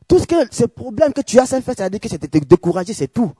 Tout 0.06 0.18
ce 0.18 0.26
que, 0.26 0.34
ce 0.50 0.64
problème 0.64 1.14
que 1.14 1.22
tu 1.22 1.38
as, 1.38 1.46
c'est 1.46 1.62
faire, 1.62 1.74
c'est-à-dire 1.78 2.00
que 2.00 2.08
c'est 2.08 2.20
de 2.20 2.26
te 2.26 2.44
décourager, 2.44 2.92
c'est 2.92 3.08
tout. 3.08 3.32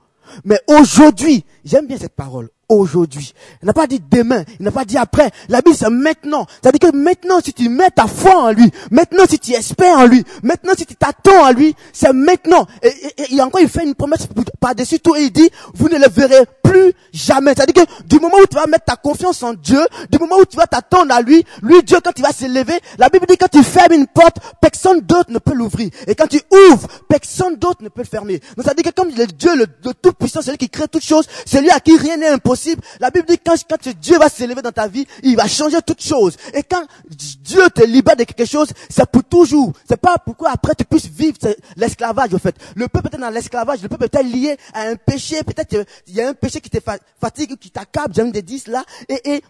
Mais 0.45 0.59
aujourd'hui, 0.67 1.45
j'aime 1.65 1.87
bien 1.87 1.97
cette 1.97 2.15
parole 2.15 2.49
aujourd'hui. 2.71 3.33
Il 3.61 3.65
n'a 3.65 3.73
pas 3.73 3.87
dit 3.87 4.01
demain, 4.09 4.43
il 4.59 4.63
n'a 4.63 4.71
pas 4.71 4.85
dit 4.85 4.97
après. 4.97 5.29
La 5.49 5.61
Bible 5.61 5.75
c'est 5.75 5.89
maintenant. 5.89 6.45
C'est-à-dire 6.61 6.91
que 6.91 6.95
maintenant 6.95 7.39
si 7.43 7.53
tu 7.53 7.69
mets 7.69 7.89
ta 7.89 8.07
foi 8.07 8.43
en 8.43 8.51
lui, 8.51 8.71
maintenant 8.89 9.25
si 9.29 9.39
tu 9.39 9.51
espères 9.51 9.97
en 9.97 10.05
lui, 10.05 10.23
maintenant 10.41 10.73
si 10.77 10.85
tu 10.85 10.95
t'attends 10.95 11.43
à 11.43 11.51
lui, 11.51 11.75
c'est 11.93 12.13
maintenant. 12.13 12.65
Et, 12.81 13.35
et, 13.35 13.41
encore 13.41 13.61
il 13.61 13.69
fait 13.69 13.83
une 13.83 13.95
promesse 13.95 14.27
par-dessus 14.59 14.99
tout 14.99 15.15
et 15.15 15.23
il 15.23 15.31
dit, 15.31 15.49
vous 15.73 15.89
ne 15.89 15.97
le 15.97 16.09
verrez 16.09 16.45
plus 16.71 16.93
jamais. 17.13 17.53
C'est-à-dire 17.55 17.85
que 17.85 18.03
du 18.05 18.19
moment 18.19 18.37
où 18.41 18.47
tu 18.47 18.55
vas 18.55 18.67
mettre 18.67 18.85
ta 18.85 18.95
confiance 18.95 19.43
en 19.43 19.53
Dieu, 19.53 19.81
du 20.09 20.17
moment 20.17 20.37
où 20.37 20.45
tu 20.45 20.57
vas 20.57 20.67
t'attendre 20.67 21.13
à 21.13 21.21
lui, 21.21 21.43
lui 21.61 21.83
Dieu 21.83 21.97
quand 22.03 22.13
il 22.17 22.23
va 22.23 22.31
se 22.31 22.45
lever, 22.45 22.79
la 22.97 23.09
Bible 23.09 23.25
dit 23.27 23.37
quand 23.37 23.51
tu 23.51 23.63
fermes 23.63 23.93
une 23.93 24.07
porte, 24.07 24.37
personne 24.61 25.01
d'autre 25.01 25.31
ne 25.31 25.39
peut 25.39 25.53
l'ouvrir. 25.53 25.89
Et 26.07 26.15
quand 26.15 26.27
tu 26.27 26.41
ouvres, 26.69 26.87
personne 27.07 27.55
d'autre 27.55 27.83
ne 27.83 27.89
peut 27.89 28.01
le 28.01 28.07
fermer. 28.07 28.39
Donc 28.55 28.65
ça 28.65 28.73
dit 28.73 28.83
que 28.83 28.89
comme 28.89 29.09
le 29.09 29.27
Dieu, 29.27 29.55
le, 29.55 29.67
Tout-Puissant, 29.93 30.41
c'est 30.41 30.51
lui 30.51 30.57
qui 30.57 30.69
crée 30.69 30.87
toutes 30.87 31.03
choses, 31.03 31.25
c'est 31.45 31.61
lui 31.61 31.69
à 31.69 31.79
qui 31.79 31.97
rien 31.97 32.17
n'est 32.17 32.27
impossible 32.27 32.81
la 32.99 33.09
Bible 33.09 33.25
dit 33.27 33.37
quand, 33.37 33.55
quand 33.69 33.89
Dieu 33.99 34.17
va 34.17 34.29
s'élever 34.29 34.61
dans 34.61 34.71
ta 34.71 34.87
vie, 34.87 35.05
il 35.23 35.35
va 35.35 35.47
changer 35.47 35.77
toutes 35.85 36.03
choses. 36.03 36.37
Et 36.53 36.63
quand 36.63 36.83
Dieu 37.09 37.61
te 37.73 37.83
libère 37.83 38.15
de 38.15 38.23
quelque 38.23 38.45
chose, 38.45 38.69
c'est 38.89 39.09
pour 39.09 39.23
toujours. 39.23 39.73
C'est 39.87 39.99
pas 39.99 40.17
pourquoi 40.17 40.51
après 40.51 40.75
tu 40.75 40.85
puisses 40.85 41.07
vivre 41.07 41.37
l'esclavage, 41.75 42.33
en 42.33 42.39
fait. 42.39 42.55
Le 42.75 42.87
peuple 42.87 43.09
est 43.13 43.17
dans 43.17 43.29
l'esclavage, 43.29 43.81
le 43.81 43.89
peuple 43.89 44.07
est 44.11 44.23
lié 44.23 44.57
à 44.73 44.83
un 44.83 44.95
péché. 44.95 45.43
Peut-être 45.43 45.85
il 46.07 46.15
y 46.15 46.21
a 46.21 46.29
un 46.29 46.33
péché 46.33 46.60
qui 46.61 46.69
te 46.69 46.77
fatigue, 47.19 47.57
qui 47.57 47.71
t'accable, 47.71 48.13
j'aime 48.13 48.31
des 48.31 48.41
dix 48.41 48.67
là. 48.67 48.83
Et, 49.09 49.35
et, 49.35 49.43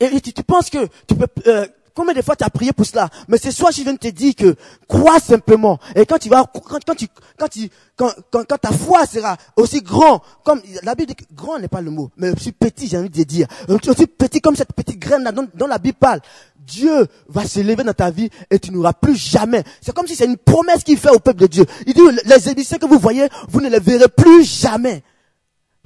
et, 0.00 0.20
tu, 0.20 0.32
penses 0.42 0.70
que 0.70 0.86
tu 1.06 1.14
peux, 1.14 1.26
euh, 1.46 1.66
Combien 1.98 2.14
de 2.14 2.22
fois 2.22 2.36
tu 2.36 2.44
as 2.44 2.50
prié 2.50 2.72
pour 2.72 2.86
cela? 2.86 3.08
Mais 3.26 3.38
ce 3.38 3.50
soir, 3.50 3.72
je 3.72 3.82
viens 3.82 3.92
de 3.92 3.98
te 3.98 4.06
dire 4.06 4.32
que 4.36 4.54
crois 4.86 5.18
simplement. 5.18 5.80
Et 5.96 6.06
quand 6.06 6.18
tu 6.18 6.28
vas, 6.28 6.44
quand, 6.44 6.78
quand 6.86 6.94
tu, 6.94 7.08
quand 7.36 7.48
tu, 7.48 7.68
quand, 7.96 8.12
quand, 8.30 8.44
ta 8.56 8.70
foi 8.70 9.04
sera 9.04 9.36
aussi 9.56 9.82
grand, 9.82 10.22
comme 10.44 10.62
la 10.84 10.94
Bible 10.94 11.08
dit 11.08 11.16
que 11.16 11.24
grand 11.34 11.58
n'est 11.58 11.66
pas 11.66 11.80
le 11.80 11.90
mot, 11.90 12.12
mais 12.16 12.30
aussi 12.30 12.52
petit, 12.52 12.86
j'ai 12.86 12.98
envie 12.98 13.10
de 13.10 13.24
dire, 13.24 13.48
aussi 13.68 14.06
petit 14.06 14.40
comme 14.40 14.54
cette 14.54 14.72
petite 14.74 15.00
graine 15.00 15.24
là 15.24 15.32
dont, 15.32 15.48
dont 15.54 15.66
la 15.66 15.78
Bible 15.78 15.98
parle. 15.98 16.20
Dieu 16.56 17.08
va 17.28 17.44
se 17.44 17.58
lever 17.58 17.82
dans 17.82 17.92
ta 17.92 18.12
vie 18.12 18.30
et 18.48 18.60
tu 18.60 18.70
n'auras 18.70 18.92
plus 18.92 19.16
jamais. 19.16 19.64
C'est 19.80 19.92
comme 19.92 20.06
si 20.06 20.14
c'est 20.14 20.26
une 20.26 20.36
promesse 20.36 20.84
qu'il 20.84 20.98
fait 20.98 21.10
au 21.10 21.18
peuple 21.18 21.40
de 21.40 21.46
Dieu. 21.48 21.66
Il 21.84 21.94
dit, 21.94 22.02
les 22.26 22.48
éditions 22.48 22.78
que 22.78 22.86
vous 22.86 23.00
voyez, 23.00 23.26
vous 23.48 23.60
ne 23.60 23.68
les 23.68 23.80
verrez 23.80 24.06
plus 24.06 24.44
jamais. 24.44 25.02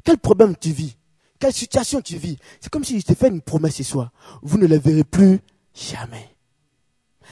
Quel 0.05 0.19
problème 0.19 0.55
tu 0.59 0.71
vis? 0.71 0.97
Quelle 1.39 1.53
situation 1.53 2.01
tu 2.01 2.17
vis? 2.17 2.39
C'est 2.61 2.71
comme 2.71 2.85
si 2.85 3.01
je 3.01 3.05
te 3.05 3.15
fais 3.15 3.29
une 3.29 3.41
promesse 3.41 3.77
ce 3.77 3.83
soir. 3.83 4.11
Vous 4.43 4.59
ne 4.59 4.67
les 4.67 4.79
verrez 4.79 5.05
plus 5.05 5.41
Jamais. 5.75 6.29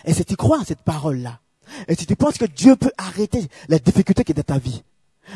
Et 0.05 0.15
si 0.15 0.25
tu 0.25 0.37
crois 0.37 0.59
en 0.59 0.65
cette 0.65 0.81
parole-là, 0.81 1.41
et 1.89 1.95
si 1.95 2.07
tu 2.07 2.17
penses 2.17 2.39
que 2.39 2.47
Dieu 2.47 2.75
peut 2.77 2.91
arrêter 2.97 3.47
la 3.69 3.79
difficulté 3.79 4.25
qui 4.25 4.33
est 4.33 4.35
dans 4.35 4.43
ta 4.43 4.59
vie, 4.59 4.83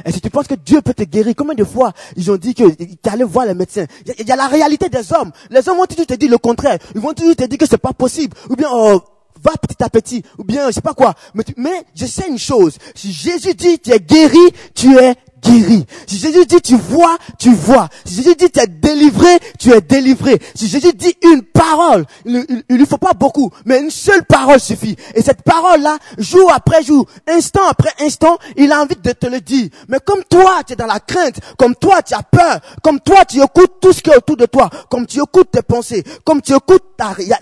et 0.04 0.12
si 0.12 0.20
tu 0.20 0.30
penses 0.30 0.48
que 0.48 0.54
Dieu 0.54 0.80
peut 0.82 0.94
te 0.94 1.04
guérir, 1.04 1.34
combien 1.36 1.54
de 1.54 1.64
fois 1.64 1.92
ils 2.16 2.30
ont 2.30 2.36
dit 2.36 2.54
que 2.54 2.68
tu 2.72 2.96
allais 3.08 3.24
voir 3.24 3.46
les 3.46 3.54
médecins? 3.54 3.86
Il 4.18 4.26
y, 4.26 4.32
a 4.32 4.36
la 4.36 4.48
réalité 4.48 4.88
des 4.88 5.12
hommes. 5.12 5.30
Les 5.50 5.68
hommes 5.68 5.76
vont 5.76 5.86
toujours 5.86 6.06
te 6.06 6.14
dire 6.14 6.30
le 6.30 6.38
contraire. 6.38 6.78
Ils 6.94 7.00
vont 7.00 7.12
toujours 7.12 7.36
te 7.36 7.44
dire 7.44 7.58
que 7.58 7.66
c'est 7.66 7.78
pas 7.78 7.92
possible. 7.92 8.36
Ou 8.50 8.56
bien, 8.56 8.68
oh, 8.72 9.00
va 9.40 9.52
petit 9.52 9.82
à 9.82 9.88
petit. 9.88 10.24
Ou 10.38 10.44
bien, 10.44 10.66
je 10.68 10.72
sais 10.72 10.80
pas 10.80 10.94
quoi. 10.94 11.14
Mais, 11.34 11.44
mais 11.56 11.84
je 11.94 12.06
sais 12.06 12.28
une 12.28 12.38
chose. 12.38 12.76
Si 12.94 13.12
Jésus 13.12 13.54
dit 13.54 13.78
tu 13.78 13.92
es 13.92 14.00
guéri, 14.00 14.38
tu 14.74 14.96
es 14.98 15.14
guéri. 15.44 15.86
Si 16.06 16.18
Jésus 16.18 16.46
dit 16.46 16.60
tu 16.60 16.76
vois, 16.76 17.16
tu 17.38 17.52
vois. 17.52 17.88
Si 18.04 18.16
Jésus 18.16 18.34
dit 18.36 18.50
tu 18.50 18.60
es 18.60 18.66
délivré, 18.66 19.38
tu 19.58 19.72
es 19.72 19.80
délivré. 19.80 20.40
Si 20.54 20.68
Jésus 20.68 20.92
dit 20.94 21.14
une 21.22 21.42
parole, 21.42 22.04
il 22.24 22.64
ne 22.70 22.84
faut 22.84 22.98
pas 22.98 23.12
beaucoup, 23.12 23.50
mais 23.64 23.80
une 23.80 23.90
seule 23.90 24.24
parole 24.24 24.60
suffit. 24.60 24.96
Et 25.14 25.22
cette 25.22 25.42
parole-là, 25.42 25.98
jour 26.18 26.52
après 26.52 26.82
jour, 26.82 27.06
instant 27.28 27.66
après 27.68 27.92
instant, 28.00 28.38
il 28.56 28.72
a 28.72 28.80
envie 28.80 28.96
de 28.96 29.12
te 29.12 29.26
le 29.26 29.40
dire. 29.40 29.68
Mais 29.88 29.98
comme 30.04 30.22
toi, 30.28 30.62
tu 30.66 30.72
es 30.72 30.76
dans 30.76 30.86
la 30.86 31.00
crainte, 31.00 31.36
comme 31.58 31.74
toi, 31.74 32.02
tu 32.02 32.14
as 32.14 32.22
peur, 32.22 32.60
comme 32.82 33.00
toi, 33.00 33.24
tu 33.24 33.42
écoutes 33.42 33.80
tout 33.80 33.92
ce 33.92 34.00
qui 34.00 34.10
est 34.10 34.16
autour 34.16 34.36
de 34.36 34.46
toi, 34.46 34.70
comme 34.88 35.06
tu 35.06 35.18
écoutes 35.18 35.50
tes 35.50 35.62
pensées, 35.62 36.02
comme 36.24 36.40
tu 36.40 36.54
écoutes 36.54 36.82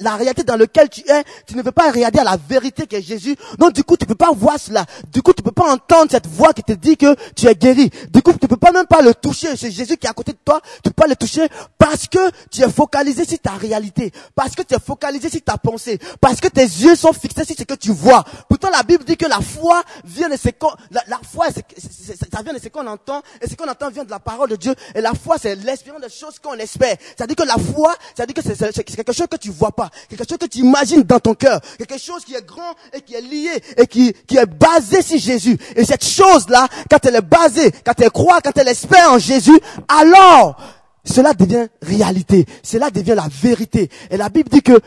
la 0.01 0.17
réalité 0.17 0.45
dans 0.45 0.57
laquelle 0.57 0.89
tu 0.89 1.03
es, 1.09 1.25
tu 1.47 1.57
ne 1.57 1.63
veux 1.63 1.73
pas 1.73 1.91
regarder 1.91 2.19
à 2.19 2.25
la 2.25 2.37
vérité 2.49 2.87
qui 2.87 2.97
est 2.97 3.03
Jésus. 3.03 3.37
Donc 3.59 3.73
du 3.73 3.85
coup, 3.85 3.97
tu 3.97 4.07
peux 4.07 4.15
pas 4.15 4.33
voir 4.33 4.59
cela. 4.59 4.85
Du 5.13 5.23
coup, 5.23 5.33
tu 5.33 5.43
peux 5.43 5.53
pas 5.53 5.71
entendre 5.73 6.11
cette 6.11 6.27
voix 6.27 6.53
qui 6.53 6.63
te 6.63 6.73
dit 6.73 6.97
que 6.97 7.15
tu 7.37 7.47
es 7.47 7.55
guéri. 7.55 7.91
Du 8.11 8.23
coup, 8.23 8.33
tu 8.33 8.49
peux 8.49 8.57
pas 8.57 8.73
même 8.73 8.87
pas 8.87 9.03
le 9.03 9.15
toucher. 9.15 9.57
C'est 9.57 9.71
Jésus 9.71 9.97
qui 9.97 10.07
est 10.07 10.11
à 10.11 10.13
côté 10.13 10.33
de 10.33 10.39
toi. 10.45 10.61
Tu 10.77 10.91
peux 10.91 11.03
pas 11.03 11.07
le 11.07 11.17
toucher 11.17 11.49
parce 11.79 12.07
que 12.07 12.31
tu 12.51 12.63
es 12.63 12.71
focalisé 12.71 13.25
sur 13.25 13.39
ta 13.39 13.53
réalité. 13.53 14.13
Parce 14.35 14.55
que 14.55 14.63
tu 14.63 14.75
es 14.75 14.79
focalisé 14.79 15.29
sur 15.29 15.43
ta 15.43 15.59
pensée. 15.59 15.99
Parce 16.21 16.41
que 16.41 16.49
tes 16.49 16.63
yeux 16.63 16.95
sont 16.95 17.13
fixés 17.13 17.45
sur 17.45 17.57
ce 17.59 17.65
que 17.65 17.75
tu 17.75 17.93
vois. 17.93 18.25
Pourtant, 18.49 18.71
la 18.71 18.83
Bible 18.83 19.05
dit 19.05 19.17
que 19.17 19.27
la 19.27 19.41
foi 19.41 19.83
vient 20.05 20.29
de 20.29 20.37
ce 20.37 20.49
qu'on, 20.51 20.71
la, 20.91 21.03
foi, 21.31 21.47
ça 21.51 22.43
vient 22.43 22.53
de 22.53 22.59
ce 22.59 22.69
qu'on 22.69 22.87
entend. 22.87 23.23
Et 23.41 23.49
ce 23.49 23.55
qu'on 23.55 23.69
entend 23.69 23.91
vient 23.91 24.05
de 24.05 24.11
la 24.11 24.21
parole 24.21 24.51
de 24.51 24.57
Dieu. 24.57 24.75
Et 24.95 25.01
la 25.01 25.13
foi, 25.15 25.37
c'est 25.41 25.55
l'espérance 25.57 26.01
des 26.01 26.11
choses 26.11 26.39
qu'on 26.39 26.55
espère. 26.55 26.97
C'est-à-dire 27.17 27.37
que 27.37 27.45
la 27.45 27.57
foi, 27.57 27.95
c'est-à-dire 28.15 28.35
que 28.35 28.43
c'est 28.43 28.85
quelque 28.85 29.13
chose 29.13 29.27
que 29.31 29.37
tu 29.37 29.51
vois 29.51 29.73
pas. 29.73 29.91
Quelque 30.09 30.29
chose 30.29 30.39
que 30.39 30.47
tu 30.47 30.59
imagines 30.59 31.03
dans 31.03 31.21
ton 31.21 31.35
cœur. 31.35 31.61
Quelque 31.79 31.99
chose 31.99 32.25
qui 32.25 32.35
est 32.35 32.47
grand 32.47 32.75
et 32.93 33.01
qui 33.01 33.15
est 33.15 33.21
lié 33.21 33.63
et 33.77 33.87
qui, 33.87 34.13
qui 34.27 34.37
est 34.37 34.47
basé 34.47 35.03
sur 35.03 35.19
Jésus. 35.19 35.59
Et 35.77 35.85
cette 35.85 36.05
chose-là, 36.05 36.69
quand 36.91 37.05
elle 37.05 37.17
est 37.17 37.21
basée, 37.21 37.72
quand 37.85 37.99
elle 38.01 38.11
croit, 38.11 38.41
quand 38.41 38.57
elle 38.57 38.69
espère 38.69 39.13
en 39.13 39.19
Jésus, 39.19 39.59
alors 39.89 40.57
cela 41.05 41.35
devient 41.35 41.69
réalité. 41.81 42.47
Cela 42.63 42.91
devient 42.91 43.15
la 43.17 43.29
vérité. 43.29 43.91
Et 44.11 44.17
la 44.17 44.29
Bible 44.29 44.49
dit 44.49 44.63
que 44.63 44.81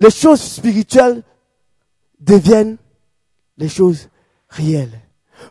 les 0.00 0.10
choses 0.10 0.40
spirituelles 0.40 1.22
deviennent 2.20 2.76
les 3.56 3.68
choses 3.68 4.08
réelles. 4.48 5.00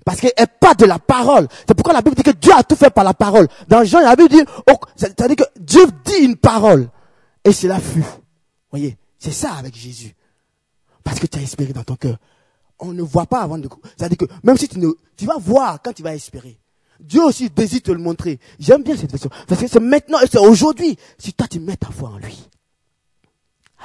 Parce 0.03 0.19
qu'elle 0.19 0.33
pas 0.59 0.73
de 0.73 0.85
la 0.85 0.99
parole. 0.99 1.47
C'est 1.67 1.73
pourquoi 1.73 1.93
la 1.93 2.01
Bible 2.01 2.15
dit 2.15 2.23
que 2.23 2.31
Dieu 2.31 2.51
a 2.53 2.63
tout 2.63 2.75
fait 2.75 2.89
par 2.89 3.03
la 3.03 3.13
parole. 3.13 3.47
Dans 3.67 3.83
Jean, 3.83 3.99
la 4.01 4.15
Bible 4.15 4.29
dit, 4.29 4.43
oh, 4.69 4.77
c'est-à-dire 4.95 5.37
que 5.37 5.59
Dieu 5.59 5.85
dit 6.03 6.23
une 6.23 6.35
parole. 6.35 6.89
Et 7.43 7.51
cela 7.51 7.79
fut. 7.79 8.03
Voyez, 8.71 8.97
c'est 9.19 9.31
ça 9.31 9.53
avec 9.53 9.75
Jésus. 9.75 10.15
Parce 11.03 11.19
que 11.19 11.27
tu 11.27 11.37
as 11.37 11.41
espéré 11.41 11.71
dans 11.71 11.83
ton 11.83 11.95
cœur 11.95 12.17
on 12.79 12.91
ne 12.93 13.01
voit 13.01 13.25
pas 13.25 13.41
avant 13.41 13.57
de... 13.57 13.69
C'est-à-dire 13.97 14.17
que 14.17 14.25
même 14.43 14.57
si 14.57 14.67
tu 14.67 14.79
ne... 14.79 14.89
Tu 15.17 15.25
vas 15.25 15.37
voir 15.37 15.81
quand 15.81 15.93
tu 15.93 16.03
vas 16.03 16.13
espérer. 16.15 16.59
Dieu 16.99 17.23
aussi 17.23 17.49
désire 17.49 17.81
te 17.81 17.91
le 17.91 17.99
montrer. 17.99 18.39
J'aime 18.59 18.83
bien 18.83 18.95
cette 18.97 19.11
version. 19.11 19.29
Parce 19.47 19.59
que 19.61 19.67
c'est 19.67 19.79
maintenant 19.79 20.19
et 20.21 20.27
c'est 20.27 20.39
aujourd'hui. 20.39 20.97
Si 21.17 21.33
toi 21.33 21.47
tu 21.47 21.59
mets 21.59 21.77
ta 21.77 21.87
foi 21.89 22.09
en 22.09 22.17
lui. 22.17 22.49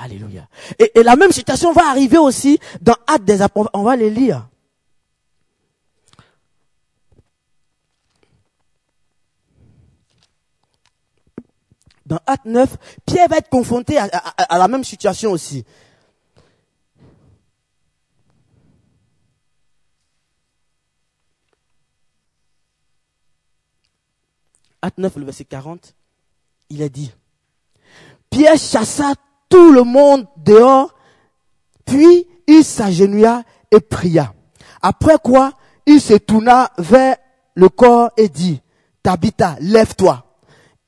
Alléluia. 0.03 0.49
Et, 0.79 0.91
et 0.99 1.03
la 1.03 1.17
même 1.17 1.33
situation 1.33 1.73
va 1.73 1.89
arriver 1.91 2.19
aussi 2.19 2.59
dans 2.81 2.95
Actes 3.07 3.25
des 3.25 3.43
Apôtres. 3.43 3.71
On 3.75 3.83
va 3.83 3.97
les 3.97 4.11
lire. 4.11 4.49
dans 12.07 12.19
Acte 12.27 12.45
9, 12.47 12.77
Pierre 13.07 13.29
va 13.29 13.37
être 13.37 13.49
confronté 13.49 13.97
à, 13.99 14.05
à- 14.13 14.55
à 14.55 14.59
la 14.59 14.67
même 14.69 14.83
situation 14.85 15.31
aussi. 15.31 15.65
Acte 24.83 24.99
9, 24.99 25.17
le 25.17 25.25
verset 25.27 25.45
40, 25.45 25.95
il 26.71 26.83
a 26.83 26.89
dit, 26.89 27.13
Pierre 28.31 28.57
chassa 28.57 29.15
tout 29.49 29.73
le 29.73 29.83
monde 29.83 30.27
dehors, 30.37 30.95
puis 31.85 32.27
il 32.47 32.65
s'agenouilla 32.65 33.43
et 33.71 33.81
pria. 33.81 34.33
Après 34.81 35.17
quoi, 35.23 35.53
il 35.87 36.01
se 36.01 36.15
tourna 36.15 36.71
vers 36.79 37.17
le 37.55 37.69
corps 37.69 38.11
et 38.17 38.29
dit, 38.29 38.61
Tabitha, 39.03 39.57
lève-toi. 39.61 40.25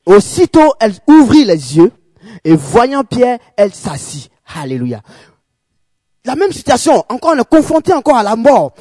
Aussitôt, 0.07 0.75
elle 0.81 0.95
ouvrit 1.07 1.45
les 1.45 1.77
yeux 1.77 1.93
et 2.45 2.55
voyant 2.55 3.05
Pierre, 3.05 3.39
elle 3.57 3.75
s'assit. 3.75 4.31
Alléluia. 4.55 5.01
La 6.25 6.37
même 6.37 6.53
situation, 6.53 7.05
encore 7.09 7.33
on 7.35 7.41
est 7.41 7.49
confronté 7.49 7.93
encore 7.93 8.17
à 8.17 8.23
la 8.23 8.37
mort. 8.37 8.75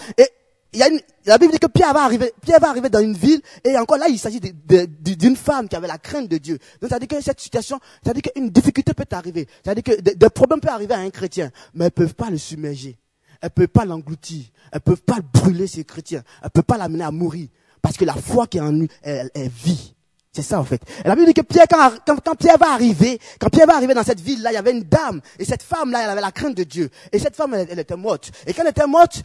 Il 0.74 0.80
y 0.80 0.84
a 0.84 0.90
une, 0.90 1.00
la 1.26 1.38
Bible 1.38 1.52
dit 1.52 1.60
que 1.60 1.68
Pierre 1.68 1.94
va 1.94 2.04
arriver, 2.04 2.32
Pierre 2.42 2.60
va 2.60 2.70
arriver 2.70 2.90
dans 2.90 3.00
une 3.00 3.16
ville 3.16 3.42
et 3.64 3.78
encore 3.78 3.98
là, 3.98 4.08
il 4.08 4.18
s'agit 4.18 4.40
d'une 4.40 5.36
femme 5.36 5.68
qui 5.68 5.76
avait 5.76 5.88
la 5.88 5.98
crainte 5.98 6.30
de 6.30 6.38
Dieu. 6.38 6.58
Donc, 6.82 6.90
ça 6.90 6.98
dire 6.98 7.08
que 7.08 7.22
cette 7.22 7.42
situation, 7.42 7.80
ça 8.06 8.14
dire 8.14 8.24
qu'une 8.24 8.50
difficulté 8.50 8.94
peut 8.94 9.06
arriver. 9.12 9.48
Ça 9.66 9.76
dire 9.76 9.84
que 9.84 10.00
des, 10.00 10.30
problèmes 10.30 10.62
peuvent 10.62 10.74
arriver 10.74 10.94
à 10.94 11.00
un 11.00 11.10
chrétien, 11.10 11.52
mais 11.74 11.86
elles 11.86 11.92
peuvent 11.92 12.16
pas 12.16 12.30
le 12.30 12.38
submerger. 12.38 12.98
Elles 13.42 13.50
peuvent 13.50 13.68
pas 13.68 13.86
l'engloutir. 13.86 14.46
Elles 14.72 14.82
peuvent 14.82 15.02
pas 15.02 15.20
brûler 15.34 15.68
ces 15.68 15.84
chrétiens. 15.84 16.24
Elles 16.44 16.52
peuvent 16.52 16.64
pas 16.64 16.78
l'amener 16.78 17.04
à 17.04 17.12
mourir. 17.12 17.50
Parce 17.82 17.98
que 17.98 18.06
la 18.06 18.14
foi 18.14 18.48
qui 18.48 18.58
est 18.58 18.62
en 18.62 18.72
lui, 18.72 18.88
elle, 19.02 19.30
elle 19.34 19.50
vit. 19.50 19.96
C'est 20.32 20.44
ça, 20.44 20.60
en 20.60 20.64
fait. 20.64 20.82
Et 21.04 21.08
la 21.08 21.16
Bible 21.16 21.28
dit 21.28 21.34
que 21.34 21.42
Pierre, 21.42 21.66
quand, 21.70 21.92
quand, 22.06 22.24
quand 22.24 22.36
Pierre 22.36 22.58
va 22.58 22.72
arriver, 22.72 23.20
quand 23.40 23.50
Pierre 23.50 23.68
va 23.68 23.76
arriver 23.76 23.94
dans 23.94 24.04
cette 24.04 24.22
ville-là, 24.22 24.52
il 24.52 24.54
y 24.54 24.58
avait 24.58 24.72
une 24.72 24.84
dame. 24.84 25.20
Et 25.40 25.44
cette 25.44 25.64
femme-là, 25.64 26.04
elle 26.04 26.10
avait 26.12 26.22
la 26.22 26.32
crainte 26.32 26.56
de 26.56 26.64
Dieu. 26.64 26.90
Et 27.12 27.20
cette 27.20 27.36
femme, 27.36 27.54
elle, 27.54 27.68
elle 27.70 27.80
était 27.80 27.98
morte. 27.98 28.32
Et 28.48 28.54
quand 28.54 28.62
elle 28.62 28.70
était 28.70 28.88
morte, 28.88 29.24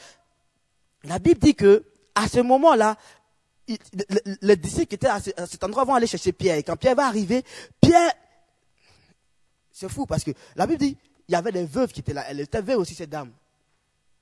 la 1.07 1.19
Bible 1.19 1.41
dit 1.41 1.55
que, 1.55 1.85
à 2.15 2.29
ce 2.29 2.41
moment-là, 2.41 2.97
les 4.43 4.57
disciples 4.57 4.87
qui 4.87 4.95
étaient 4.95 5.09
à, 5.09 5.21
ce- 5.21 5.31
à 5.37 5.47
cet 5.47 5.63
endroit 5.65 5.85
vont 5.85 5.95
aller 5.95 6.07
chercher 6.07 6.33
Pierre. 6.33 6.57
Et 6.57 6.63
quand 6.63 6.77
Pierre 6.77 6.95
va 6.95 7.07
arriver, 7.07 7.45
Pierre, 7.81 8.13
c'est 9.73 9.89
fou 9.89 10.07
parce 10.07 10.25
que 10.25 10.31
la 10.55 10.67
Bible 10.67 10.79
dit, 10.79 10.97
il 11.29 11.33
y 11.33 11.35
avait 11.35 11.53
des 11.53 11.65
veuves 11.65 11.93
qui 11.93 12.01
étaient 12.01 12.15
là. 12.15 12.25
Elle 12.29 12.41
était 12.41 12.63
veuve 12.63 12.79
aussi, 12.79 12.95
cette 12.95 13.11
dame. 13.11 13.33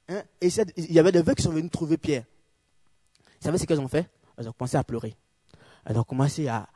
Hein? 0.09 0.23
Et 0.41 0.49
il 0.77 0.93
y 0.93 0.99
avait 0.99 1.13
des 1.13 1.23
veuves 1.23 1.35
qui 1.35 1.43
sont 1.43 1.53
venus 1.53 1.71
trouver 1.71 1.97
Pierre. 1.97 2.25
Vous 3.41 3.47
savez 3.47 3.59
ce 3.59 3.65
qu'elles 3.65 3.81
ont 3.81 3.89
fait? 3.89 4.09
Elles 4.37 4.49
ont 4.49 4.53
commencé 4.53 4.77
à 4.77 4.85
pleurer. 4.85 5.15
Elles 5.85 5.99
ont 5.99 6.05
commencé 6.05 6.49
à, 6.49 6.67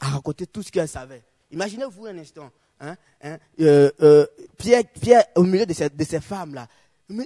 raconter 0.00 0.46
tout 0.46 0.62
ce 0.62 0.70
qu'elles 0.70 0.88
savaient. 0.88 1.22
Imaginez-vous 1.50 2.06
un 2.06 2.18
instant. 2.18 2.50
Hein, 2.80 2.96
hein, 3.22 3.38
euh, 3.60 3.90
euh, 4.00 4.26
Pierre, 4.56 5.24
au 5.34 5.42
milieu 5.42 5.66
ces, 5.72 5.90
de 5.90 6.04
ces 6.04 6.20
femmes-là, 6.20 6.68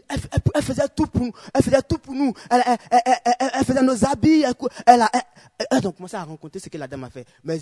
elle, 0.09 0.63
faisait 0.63 0.89
tout 0.95 1.07
pour 1.07 1.23
nous. 1.23 1.33
Elle 1.53 1.63
faisait 1.63 1.83
tout 1.83 1.99
pour 1.99 2.15
nous. 2.15 2.33
Elle, 2.51 3.65
faisait 3.65 3.83
nos 3.83 4.05
habits. 4.05 4.45
Elle, 4.87 5.03
a- 5.03 5.91
commencé 5.93 6.17
à 6.17 6.25
raconter 6.25 6.59
ce 6.59 6.69
que 6.69 6.79
la 6.79 6.89
dame 6.89 7.05
a 7.05 7.11
fait. 7.11 7.27
Mais 7.45 7.61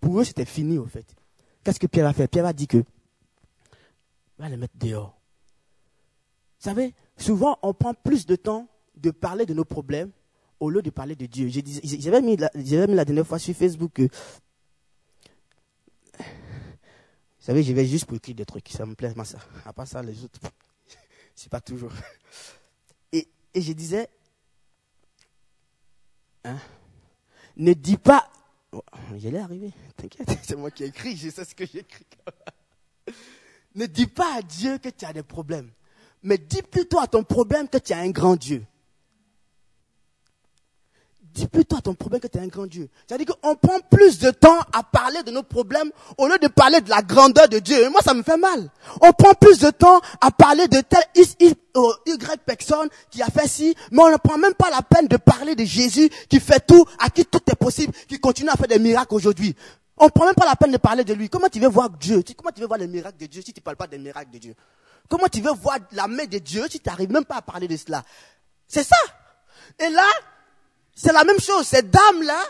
pour 0.00 0.20
eux, 0.20 0.24
c'était 0.24 0.44
fini, 0.44 0.78
au 0.78 0.86
fait. 0.86 1.06
Qu'est-ce 1.62 1.78
que 1.80 1.86
Pierre 1.86 2.06
a 2.06 2.12
fait? 2.12 2.28
Pierre 2.28 2.46
a 2.46 2.52
dit 2.52 2.66
que, 2.66 2.82
va 4.38 4.48
les 4.48 4.56
mettre 4.56 4.76
dehors. 4.76 5.16
Vous 6.60 6.70
savez, 6.70 6.94
souvent, 7.16 7.58
on 7.62 7.72
prend 7.74 7.94
plus 7.94 8.26
de 8.26 8.36
temps 8.36 8.66
de 8.96 9.10
parler 9.10 9.46
de 9.46 9.54
nos 9.54 9.64
problèmes 9.64 10.10
au 10.60 10.70
lieu 10.70 10.82
de 10.82 10.90
parler 10.90 11.14
de 11.16 11.26
Dieu. 11.26 11.48
J'avais 11.48 12.20
mis, 12.22 12.36
la- 12.36 12.50
mis 12.54 12.94
la 12.94 13.04
dernière 13.04 13.26
fois 13.26 13.38
sur 13.38 13.54
Facebook 13.54 13.92
que, 13.94 14.02
vous 14.02 14.08
savez, 17.38 17.62
je 17.62 17.72
vais 17.72 17.84
juste 17.86 18.06
pour 18.06 18.16
écrire 18.16 18.34
des 18.34 18.46
trucs, 18.46 18.68
ça 18.70 18.86
me 18.86 18.94
plaît, 18.94 19.12
moi, 19.14 19.24
ça. 19.24 19.38
À 19.66 19.72
part 19.72 19.86
ça, 19.86 20.02
les 20.02 20.24
autres, 20.24 20.40
c'est 21.34 21.50
pas 21.50 21.60
toujours. 21.60 21.92
Et, 23.12 23.28
et 23.54 23.62
je 23.62 23.72
disais, 23.72 24.08
hein, 26.44 26.58
ne 27.56 27.72
dis 27.72 27.96
pas, 27.96 28.28
oh, 28.72 28.82
j'allais 29.16 29.38
arriver, 29.38 29.72
t'inquiète, 29.96 30.28
c'est 30.42 30.56
moi 30.56 30.70
qui 30.70 30.84
ai 30.84 30.88
écrit, 30.88 31.16
je 31.16 31.30
sais 31.30 31.44
ce 31.44 31.54
que 31.54 31.64
j'ai 31.66 31.80
écrit. 31.80 32.06
ne 33.74 33.86
dis 33.86 34.06
pas 34.06 34.38
à 34.38 34.42
Dieu 34.42 34.78
que 34.78 34.88
tu 34.88 35.04
as 35.04 35.12
des 35.12 35.22
problèmes, 35.22 35.70
mais 36.22 36.38
dis 36.38 36.62
plutôt 36.62 36.98
à 36.98 37.06
ton 37.06 37.22
problème 37.22 37.68
que 37.68 37.78
tu 37.78 37.92
as 37.92 37.98
un 37.98 38.10
grand 38.10 38.36
Dieu. 38.36 38.66
Dis 41.34 41.48
plutôt 41.48 41.76
à 41.76 41.80
ton 41.80 41.94
problème 41.94 42.20
que 42.20 42.28
tu 42.28 42.38
es 42.38 42.40
un 42.40 42.46
grand 42.46 42.66
Dieu. 42.66 42.88
C'est-à-dire 43.08 43.26
qu'on 43.26 43.56
prend 43.56 43.80
plus 43.90 44.20
de 44.20 44.30
temps 44.30 44.58
à 44.72 44.84
parler 44.84 45.20
de 45.24 45.32
nos 45.32 45.42
problèmes 45.42 45.90
au 46.16 46.28
lieu 46.28 46.38
de 46.38 46.46
parler 46.46 46.80
de 46.80 46.88
la 46.88 47.02
grandeur 47.02 47.48
de 47.48 47.58
Dieu. 47.58 47.82
Et 47.82 47.88
moi, 47.88 48.00
ça 48.04 48.14
me 48.14 48.22
fait 48.22 48.36
mal. 48.36 48.70
On 49.00 49.12
prend 49.12 49.34
plus 49.34 49.58
de 49.58 49.70
temps 49.70 50.00
à 50.20 50.30
parler 50.30 50.68
de 50.68 50.80
tel 50.80 51.02
X, 51.16 51.34
Y, 51.40 51.58
euh, 51.76 51.92
Y 52.06 52.40
personne 52.46 52.88
qui 53.10 53.20
a 53.20 53.26
fait 53.26 53.48
ci, 53.48 53.74
mais 53.90 54.00
on 54.00 54.10
ne 54.12 54.16
prend 54.16 54.38
même 54.38 54.54
pas 54.54 54.70
la 54.70 54.82
peine 54.82 55.08
de 55.08 55.16
parler 55.16 55.56
de 55.56 55.64
Jésus 55.64 56.08
qui 56.28 56.38
fait 56.38 56.64
tout, 56.64 56.84
à 57.00 57.10
qui 57.10 57.26
tout 57.26 57.42
est 57.50 57.56
possible, 57.56 57.92
qui 58.06 58.20
continue 58.20 58.50
à 58.50 58.54
faire 58.54 58.68
des 58.68 58.78
miracles 58.78 59.14
aujourd'hui. 59.14 59.56
On 59.96 60.04
ne 60.04 60.10
prend 60.10 60.26
même 60.26 60.34
pas 60.36 60.46
la 60.46 60.54
peine 60.54 60.70
de 60.70 60.76
parler 60.76 61.02
de 61.02 61.14
lui. 61.14 61.28
Comment 61.28 61.48
tu 61.48 61.58
veux 61.58 61.68
voir 61.68 61.90
Dieu? 61.90 62.22
Comment 62.36 62.52
tu 62.54 62.60
veux 62.60 62.68
voir 62.68 62.78
les 62.78 62.86
miracles 62.86 63.18
de 63.18 63.26
Dieu 63.26 63.42
si 63.44 63.52
tu 63.52 63.58
ne 63.58 63.64
parles 63.64 63.76
pas 63.76 63.88
des 63.88 63.98
miracles 63.98 64.30
de 64.30 64.38
Dieu? 64.38 64.54
Comment 65.08 65.26
tu 65.26 65.40
veux 65.40 65.52
voir 65.52 65.78
la 65.90 66.06
main 66.06 66.26
de 66.26 66.38
Dieu 66.38 66.64
si 66.70 66.78
tu 66.78 66.88
n'arrives 66.88 67.10
même 67.10 67.24
pas 67.24 67.38
à 67.38 67.42
parler 67.42 67.66
de 67.66 67.76
cela? 67.76 68.04
C'est 68.68 68.84
ça. 68.84 68.96
Et 69.80 69.88
là, 69.88 70.06
c'est 70.94 71.12
la 71.12 71.24
même 71.24 71.40
chose. 71.40 71.66
Ces 71.66 71.82
dames-là, 71.82 72.42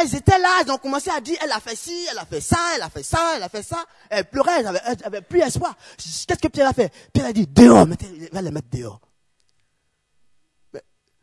elles 0.00 0.14
étaient 0.14 0.38
là, 0.38 0.62
elles 0.62 0.70
ont 0.70 0.78
commencé 0.78 1.10
à 1.10 1.20
dire, 1.20 1.36
elle 1.42 1.52
a 1.52 1.60
fait 1.60 1.76
ci, 1.76 2.06
elle 2.10 2.18
a 2.18 2.26
fait 2.26 2.40
ça, 2.40 2.58
elle 2.74 2.82
a 2.82 2.90
fait 2.90 3.02
ça, 3.02 3.34
elle 3.36 3.42
a 3.42 3.48
fait 3.48 3.62
ça. 3.62 3.84
Elles 4.10 4.24
pleuraient, 4.24 4.60
elles 4.60 4.66
avaient, 4.66 4.80
elles 4.84 5.04
avaient 5.04 5.22
plus 5.22 5.40
espoir. 5.40 5.76
Qu'est-ce 5.96 6.40
que 6.40 6.48
Pierre 6.48 6.68
a 6.68 6.72
fait? 6.72 6.92
Pierre 7.12 7.26
a 7.26 7.32
dit, 7.32 7.46
dehors, 7.46 7.86
mettez, 7.86 8.28
va 8.32 8.42
les 8.42 8.50
mettre 8.50 8.68
dehors. 8.70 9.00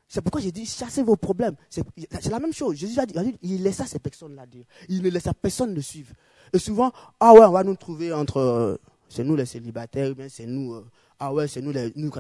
C'est 0.08 0.22
pourquoi 0.22 0.42
j'ai 0.42 0.52
dit, 0.52 0.68
chassez 0.68 1.02
vos 1.02 1.16
problèmes. 1.16 1.56
C'est 1.72 2.30
la 2.30 2.40
même 2.40 2.54
chose. 2.54 2.76
Jésus 2.76 3.00
a 3.00 3.06
dit, 3.08 3.16
il 3.42 3.64
laissa 3.64 3.88
ces 3.88 3.98
personnes-là 3.98 4.46
dire. 4.46 4.66
Il 4.88 5.02
ne 5.02 5.10
laissa 5.10 5.34
personne 5.34 5.74
le 5.74 5.82
suivre. 5.82 6.14
Et 6.54 6.60
souvent, 6.60 6.92
ah 7.20 7.34
ouais, 7.34 7.44
on 7.44 7.52
va 7.52 7.64
nous 7.64 7.76
trouver 7.76 8.14
entre, 8.14 8.80
c'est 9.10 9.24
nous 9.24 9.36
les 9.36 9.48
célibataires, 9.48 10.12
ou 10.12 10.14
bien 10.14 10.30
c'est 10.30 10.46
nous, 10.46 10.76
euh, 10.76 10.86
ah 11.20 11.34
ouais, 11.34 11.48
c'est 11.48 11.62
nous 11.62 11.72
les, 11.72 11.92
nous 11.96 12.12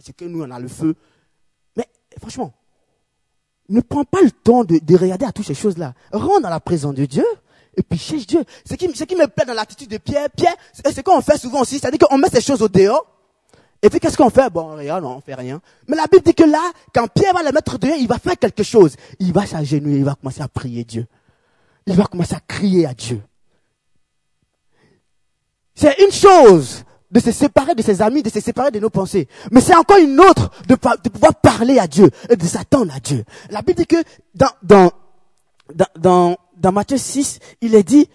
c'est 0.00 0.16
que 0.16 0.24
nous 0.24 0.42
on 0.42 0.50
a 0.50 0.58
le 0.58 0.68
feu. 0.68 0.96
Mais 1.76 1.86
franchement, 2.18 2.54
ne 3.68 3.80
prends 3.80 4.04
pas 4.04 4.22
le 4.22 4.30
temps 4.30 4.64
de, 4.64 4.78
de 4.78 4.96
regarder 4.96 5.26
à 5.26 5.32
toutes 5.32 5.46
ces 5.46 5.54
choses-là. 5.54 5.94
Rentre 6.12 6.42
dans 6.42 6.50
la 6.50 6.60
présence 6.60 6.94
de 6.94 7.04
Dieu 7.06 7.24
et 7.76 7.82
puis 7.82 7.98
cherche 7.98 8.26
Dieu. 8.26 8.44
Ce 8.68 8.74
qui, 8.74 8.94
ce 8.94 9.04
qui 9.04 9.16
me 9.16 9.26
plaît 9.26 9.44
dans 9.46 9.54
l'attitude 9.54 9.90
de 9.90 9.98
Pierre, 9.98 10.28
Pierre, 10.30 10.54
c'est 10.72 10.92
ce 10.94 11.00
qu'on 11.00 11.20
fait 11.20 11.38
souvent 11.38 11.62
aussi, 11.62 11.78
c'est-à-dire 11.78 12.06
qu'on 12.06 12.18
met 12.18 12.28
ces 12.28 12.40
choses 12.40 12.62
au 12.62 12.68
dehors. 12.68 13.06
Et 13.82 13.90
puis 13.90 14.00
qu'est-ce 14.00 14.16
qu'on 14.16 14.30
fait? 14.30 14.48
Bon, 14.50 14.72
on 14.72 14.76
regarde, 14.76 15.04
on 15.04 15.20
fait 15.20 15.34
rien. 15.34 15.60
Mais 15.88 15.96
la 15.96 16.06
Bible 16.06 16.22
dit 16.24 16.34
que 16.34 16.44
là, 16.44 16.72
quand 16.94 17.06
Pierre 17.08 17.34
va 17.34 17.42
le 17.42 17.52
mettre 17.52 17.78
dehors, 17.78 17.96
il 17.98 18.08
va 18.08 18.18
faire 18.18 18.38
quelque 18.38 18.62
chose. 18.62 18.96
Il 19.18 19.32
va 19.32 19.44
s'agenouiller, 19.44 19.98
il 19.98 20.04
va 20.04 20.14
commencer 20.14 20.40
à 20.40 20.48
prier 20.48 20.84
Dieu. 20.84 21.06
Il 21.86 21.94
va 21.94 22.04
commencer 22.04 22.34
à 22.34 22.40
crier 22.40 22.86
à 22.86 22.94
Dieu. 22.94 23.20
C'est 25.74 25.98
une 26.02 26.12
chose 26.12 26.84
de 27.14 27.20
se 27.20 27.30
séparer 27.30 27.76
de 27.76 27.82
ses 27.82 28.02
amis, 28.02 28.22
de 28.22 28.28
se 28.28 28.40
séparer 28.40 28.72
de 28.72 28.80
nos 28.80 28.90
pensées. 28.90 29.28
Mais 29.52 29.60
c'est 29.60 29.76
encore 29.76 29.98
une 29.98 30.18
autre 30.18 30.50
de, 30.66 30.74
pouvoir 30.74 31.34
parler 31.36 31.78
à 31.78 31.86
Dieu 31.86 32.10
et 32.28 32.36
de 32.36 32.44
s'attendre 32.44 32.92
à 32.92 32.98
Dieu. 32.98 33.24
La 33.50 33.62
Bible 33.62 33.78
dit 33.78 33.86
que 33.86 34.02
dans, 34.34 34.50
dans, 34.64 34.90
dans, 35.72 35.86
dans, 35.96 36.36
dans 36.56 36.72
Matthieu 36.72 36.98
6, 36.98 37.38
il 37.60 37.76
est 37.76 37.84
dit, 37.84 38.08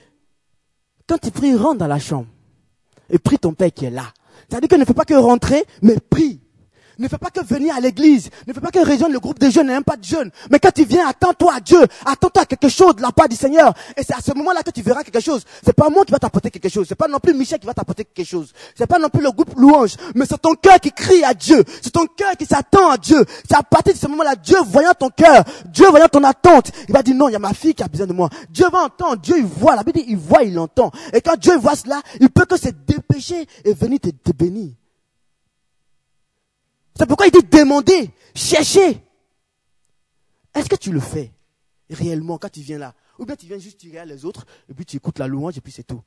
quand 1.07 1.17
tu 1.17 1.31
pries, 1.31 1.55
rentre 1.55 1.77
dans 1.77 1.87
la 1.87 1.97
chambre 1.97 2.27
et 3.09 3.17
prie 3.19 3.39
ton 3.39 3.53
Père 3.53 3.71
qui 3.73 3.85
est 3.85 3.89
là. 3.89 4.03
C'est-à-dire 4.49 4.67
que 4.67 4.75
ne 4.75 4.85
fais 4.85 4.93
pas 4.93 5.05
que 5.05 5.13
rentrer, 5.13 5.63
mais 5.81 5.95
prie. 5.97 6.41
Ne 6.99 7.07
fais 7.07 7.17
pas 7.17 7.29
que 7.29 7.41
venir 7.41 7.73
à 7.75 7.79
l'église. 7.79 8.29
Ne 8.45 8.53
fais 8.53 8.59
pas 8.59 8.71
que 8.71 8.79
rejoindre 8.79 9.13
le 9.13 9.19
groupe 9.19 9.39
de 9.39 9.49
jeunes, 9.49 9.67
n'aime 9.67 9.83
pas 9.83 9.95
de 9.95 10.03
jeunes. 10.03 10.29
Mais 10.51 10.59
quand 10.59 10.71
tu 10.71 10.83
viens, 10.83 11.07
attends-toi 11.07 11.53
à 11.55 11.59
Dieu. 11.61 11.81
Attends-toi 12.05 12.43
à 12.43 12.45
quelque 12.45 12.67
chose 12.67 12.95
de 12.97 13.01
la 13.01 13.11
part 13.11 13.29
du 13.29 13.37
Seigneur. 13.37 13.73
Et 13.95 14.03
c'est 14.03 14.13
à 14.13 14.19
ce 14.21 14.33
moment-là 14.33 14.63
que 14.63 14.71
tu 14.71 14.81
verras 14.81 15.03
quelque 15.03 15.21
chose. 15.21 15.43
C'est 15.63 15.73
pas 15.73 15.89
moi 15.89 16.03
qui 16.03 16.11
va 16.11 16.19
t'apporter 16.19 16.51
quelque 16.51 16.69
chose. 16.69 16.85
C'est 16.89 16.95
pas 16.95 17.07
non 17.07 17.19
plus 17.19 17.33
Michel 17.33 17.57
qui 17.59 17.67
va 17.67 17.73
t'apporter 17.73 18.03
quelque 18.03 18.27
chose. 18.27 18.51
C'est 18.75 18.85
pas 18.85 18.99
non 18.99 19.07
plus 19.09 19.23
le 19.23 19.31
groupe 19.31 19.53
louange. 19.55 19.95
Mais 20.13 20.25
c'est 20.29 20.41
ton 20.41 20.55
cœur 20.55 20.79
qui 20.79 20.91
crie 20.91 21.23
à 21.23 21.33
Dieu. 21.33 21.63
C'est 21.81 21.91
ton 21.91 22.05
cœur 22.05 22.35
qui 22.37 22.45
s'attend 22.45 22.89
à 22.89 22.97
Dieu. 22.97 23.23
C'est 23.47 23.55
à 23.55 23.63
partir 23.63 23.93
de 23.93 23.97
ce 23.97 24.07
moment-là, 24.07 24.35
Dieu 24.35 24.57
voyant 24.67 24.93
ton 24.93 25.09
cœur, 25.09 25.45
Dieu 25.67 25.87
voyant 25.89 26.09
ton 26.09 26.23
attente, 26.25 26.71
il 26.87 26.93
va 26.93 27.01
dire 27.01 27.15
non, 27.15 27.29
il 27.29 27.33
y 27.33 27.35
a 27.35 27.39
ma 27.39 27.53
fille 27.53 27.73
qui 27.73 27.83
a 27.83 27.87
besoin 27.87 28.07
de 28.07 28.13
moi. 28.13 28.29
Dieu 28.49 28.65
va 28.71 28.83
entendre, 28.83 29.17
Dieu 29.21 29.35
il 29.37 29.45
voit. 29.45 29.75
La 29.75 29.83
Bible 29.83 29.99
dit, 29.99 30.05
il 30.09 30.17
voit, 30.17 30.43
il 30.43 30.59
entend. 30.59 30.91
Et 31.13 31.21
quand 31.21 31.37
Dieu 31.37 31.57
voit 31.57 31.75
cela, 31.75 32.01
il 32.19 32.29
peut 32.29 32.45
que 32.45 32.57
se 32.57 32.69
dépêcher 32.69 33.47
et 33.63 33.73
venir 33.73 33.99
te, 33.99 34.09
te 34.09 34.31
bénir. 34.31 34.71
C'est 36.99 37.05
pourquoi 37.05 37.27
il 37.27 37.31
dit 37.31 37.47
demander, 37.49 38.11
chercher. 38.35 39.01
Est-ce 40.53 40.67
que 40.67 40.75
tu 40.75 40.91
le 40.91 40.99
fais 40.99 41.31
réellement 41.89 42.37
quand 42.37 42.51
tu 42.51 42.59
viens 42.59 42.77
là? 42.77 42.93
Ou 43.17 43.25
bien 43.25 43.37
tu 43.37 43.45
viens 43.45 43.57
juste 43.57 43.79
tirer 43.79 43.99
à 43.99 44.05
les 44.05 44.25
autres 44.25 44.45
et 44.69 44.73
puis 44.73 44.85
tu 44.85 44.97
écoutes 44.97 45.17
la 45.17 45.27
louange 45.27 45.57
et 45.57 45.61
puis 45.61 45.71
c'est 45.71 45.83
tout 45.83 46.01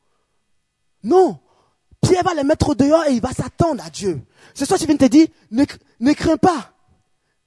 Non 1.02 1.40
Pierre 2.02 2.24
va 2.24 2.34
les 2.34 2.44
mettre 2.44 2.68
au 2.68 2.74
dehors 2.74 3.06
et 3.06 3.12
il 3.12 3.22
va 3.22 3.32
s'attendre 3.32 3.82
à 3.82 3.88
Dieu. 3.88 4.20
Ça 4.52 4.66
que 4.66 4.76
je 4.76 4.84
viens 4.84 4.96
de 4.96 5.00
te 5.00 5.06
dire, 5.06 5.28
ne, 5.50 5.64
ne 6.00 6.12
crains 6.12 6.36
pas. 6.36 6.74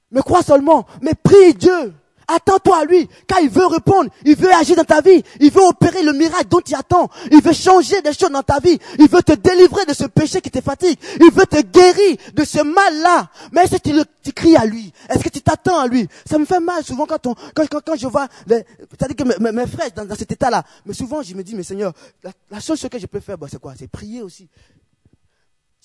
Mais 0.09 0.21
crois 0.21 0.41
seulement. 0.41 0.87
Mais 1.01 1.13
prie 1.13 1.53
Dieu. 1.53 1.93
Attends-toi 2.27 2.77
à 2.81 2.85
lui, 2.85 3.07
car 3.27 3.39
il 3.41 3.49
veut 3.49 3.65
répondre, 3.67 4.09
il 4.25 4.35
veut 4.35 4.51
agir 4.53 4.75
dans 4.75 4.83
ta 4.83 5.01
vie, 5.01 5.23
il 5.39 5.51
veut 5.51 5.61
opérer 5.61 6.01
le 6.03 6.13
miracle 6.13 6.47
dont 6.49 6.59
tu 6.61 6.73
attends, 6.73 7.09
il 7.31 7.41
veut 7.41 7.53
changer 7.53 8.01
des 8.01 8.13
choses 8.13 8.31
dans 8.31 8.41
ta 8.43 8.59
vie, 8.59 8.77
il 8.99 9.07
veut 9.09 9.21
te 9.21 9.33
délivrer 9.33 9.85
de 9.85 9.93
ce 9.93 10.05
péché 10.05 10.41
qui 10.41 10.49
te 10.49 10.61
fatigue, 10.61 10.97
il 11.21 11.31
veut 11.31 11.45
te 11.45 11.61
guérir 11.61 12.17
de 12.33 12.43
ce 12.43 12.61
mal-là. 12.63 13.29
Mais 13.51 13.61
est-ce 13.63 13.75
que 13.77 13.89
tu, 13.89 13.93
le- 13.93 14.05
tu 14.23 14.31
cries 14.33 14.55
à 14.55 14.65
lui? 14.65 14.91
Est-ce 15.09 15.23
que 15.23 15.29
tu 15.29 15.41
t'attends 15.41 15.79
à 15.79 15.87
lui? 15.87 16.07
Ça 16.29 16.37
me 16.39 16.45
fait 16.45 16.59
mal 16.59 16.83
souvent 16.83 17.05
quand, 17.05 17.27
on, 17.27 17.35
quand, 17.53 17.67
quand, 17.69 17.81
quand 17.85 17.95
je 17.95 18.07
vois, 18.07 18.27
que 18.47 19.23
mes, 19.23 19.51
mes- 19.51 19.67
frères 19.67 19.91
dans, 19.95 20.05
dans 20.05 20.15
cet 20.15 20.31
état-là, 20.31 20.63
mais 20.85 20.93
souvent 20.93 21.21
je 21.21 21.33
me 21.35 21.43
dis, 21.43 21.55
mais 21.55 21.63
Seigneur, 21.63 21.93
la, 22.23 22.31
la 22.49 22.59
chose 22.59 22.85
que 22.89 22.99
je 22.99 23.05
peux 23.05 23.19
faire, 23.19 23.37
bah, 23.37 23.47
c'est 23.49 23.59
quoi? 23.59 23.73
C'est 23.77 23.87
prier 23.87 24.21
aussi. 24.21 24.47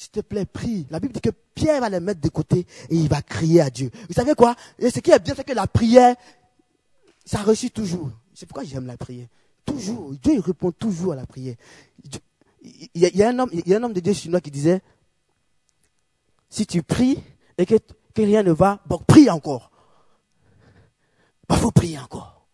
S'il 0.01 0.13
te 0.13 0.21
plaît, 0.21 0.47
prie. 0.47 0.87
La 0.89 0.99
Bible 0.99 1.13
dit 1.13 1.21
que 1.21 1.29
Pierre 1.29 1.83
va 1.83 1.91
les 1.91 2.01
mettre 2.01 2.23
de 2.23 2.31
côté 2.31 2.61
et 2.89 2.97
il 2.97 3.07
va 3.07 3.21
crier 3.21 3.61
à 3.61 3.69
Dieu. 3.69 3.91
Vous 4.09 4.15
savez 4.15 4.35
quoi? 4.35 4.57
Et 4.79 4.89
ce 4.89 4.99
qui 4.99 5.11
est 5.11 5.19
bien, 5.19 5.35
c'est 5.35 5.45
que 5.45 5.53
la 5.53 5.67
prière, 5.67 6.17
ça 7.23 7.43
réussit 7.43 7.71
toujours. 7.71 8.11
C'est 8.33 8.47
pourquoi 8.47 8.65
j'aime 8.65 8.87
la 8.87 8.97
prière. 8.97 9.27
Toujours. 9.67 10.15
Dieu, 10.15 10.33
il 10.37 10.41
répond 10.41 10.73
toujours 10.73 11.13
à 11.13 11.17
la 11.17 11.27
prière. 11.27 11.55
Il 12.63 12.89
y, 12.95 13.23
a, 13.23 13.29
un 13.29 13.41
homme, 13.41 13.51
il 13.53 13.69
y 13.69 13.75
a 13.75 13.77
un 13.77 13.83
homme 13.83 13.93
de 13.93 14.01
Dieu 14.01 14.15
chinois 14.15 14.41
qui 14.41 14.51
disait, 14.51 14.81
si 16.49 16.67
tu 16.67 16.83
pries 16.83 17.23
et 17.59 17.67
que, 17.67 17.75
que 18.15 18.23
rien 18.23 18.43
ne 18.43 18.53
va, 18.53 18.83
bon, 18.87 19.01
prie 19.07 19.29
encore. 19.29 19.71
Il 21.51 21.57
faut 21.57 21.73
prier 21.73 21.99
encore. 21.99 22.47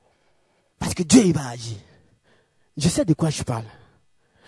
Parce 0.81 0.95
que 0.95 1.05
Dieu, 1.05 1.23
il 1.25 1.33
va 1.33 1.47
agir. 1.51 1.79
Je 2.77 2.89
sais 2.89 3.05
de 3.05 3.15
quoi 3.15 3.31
je 3.31 3.45
parle. 3.45 3.67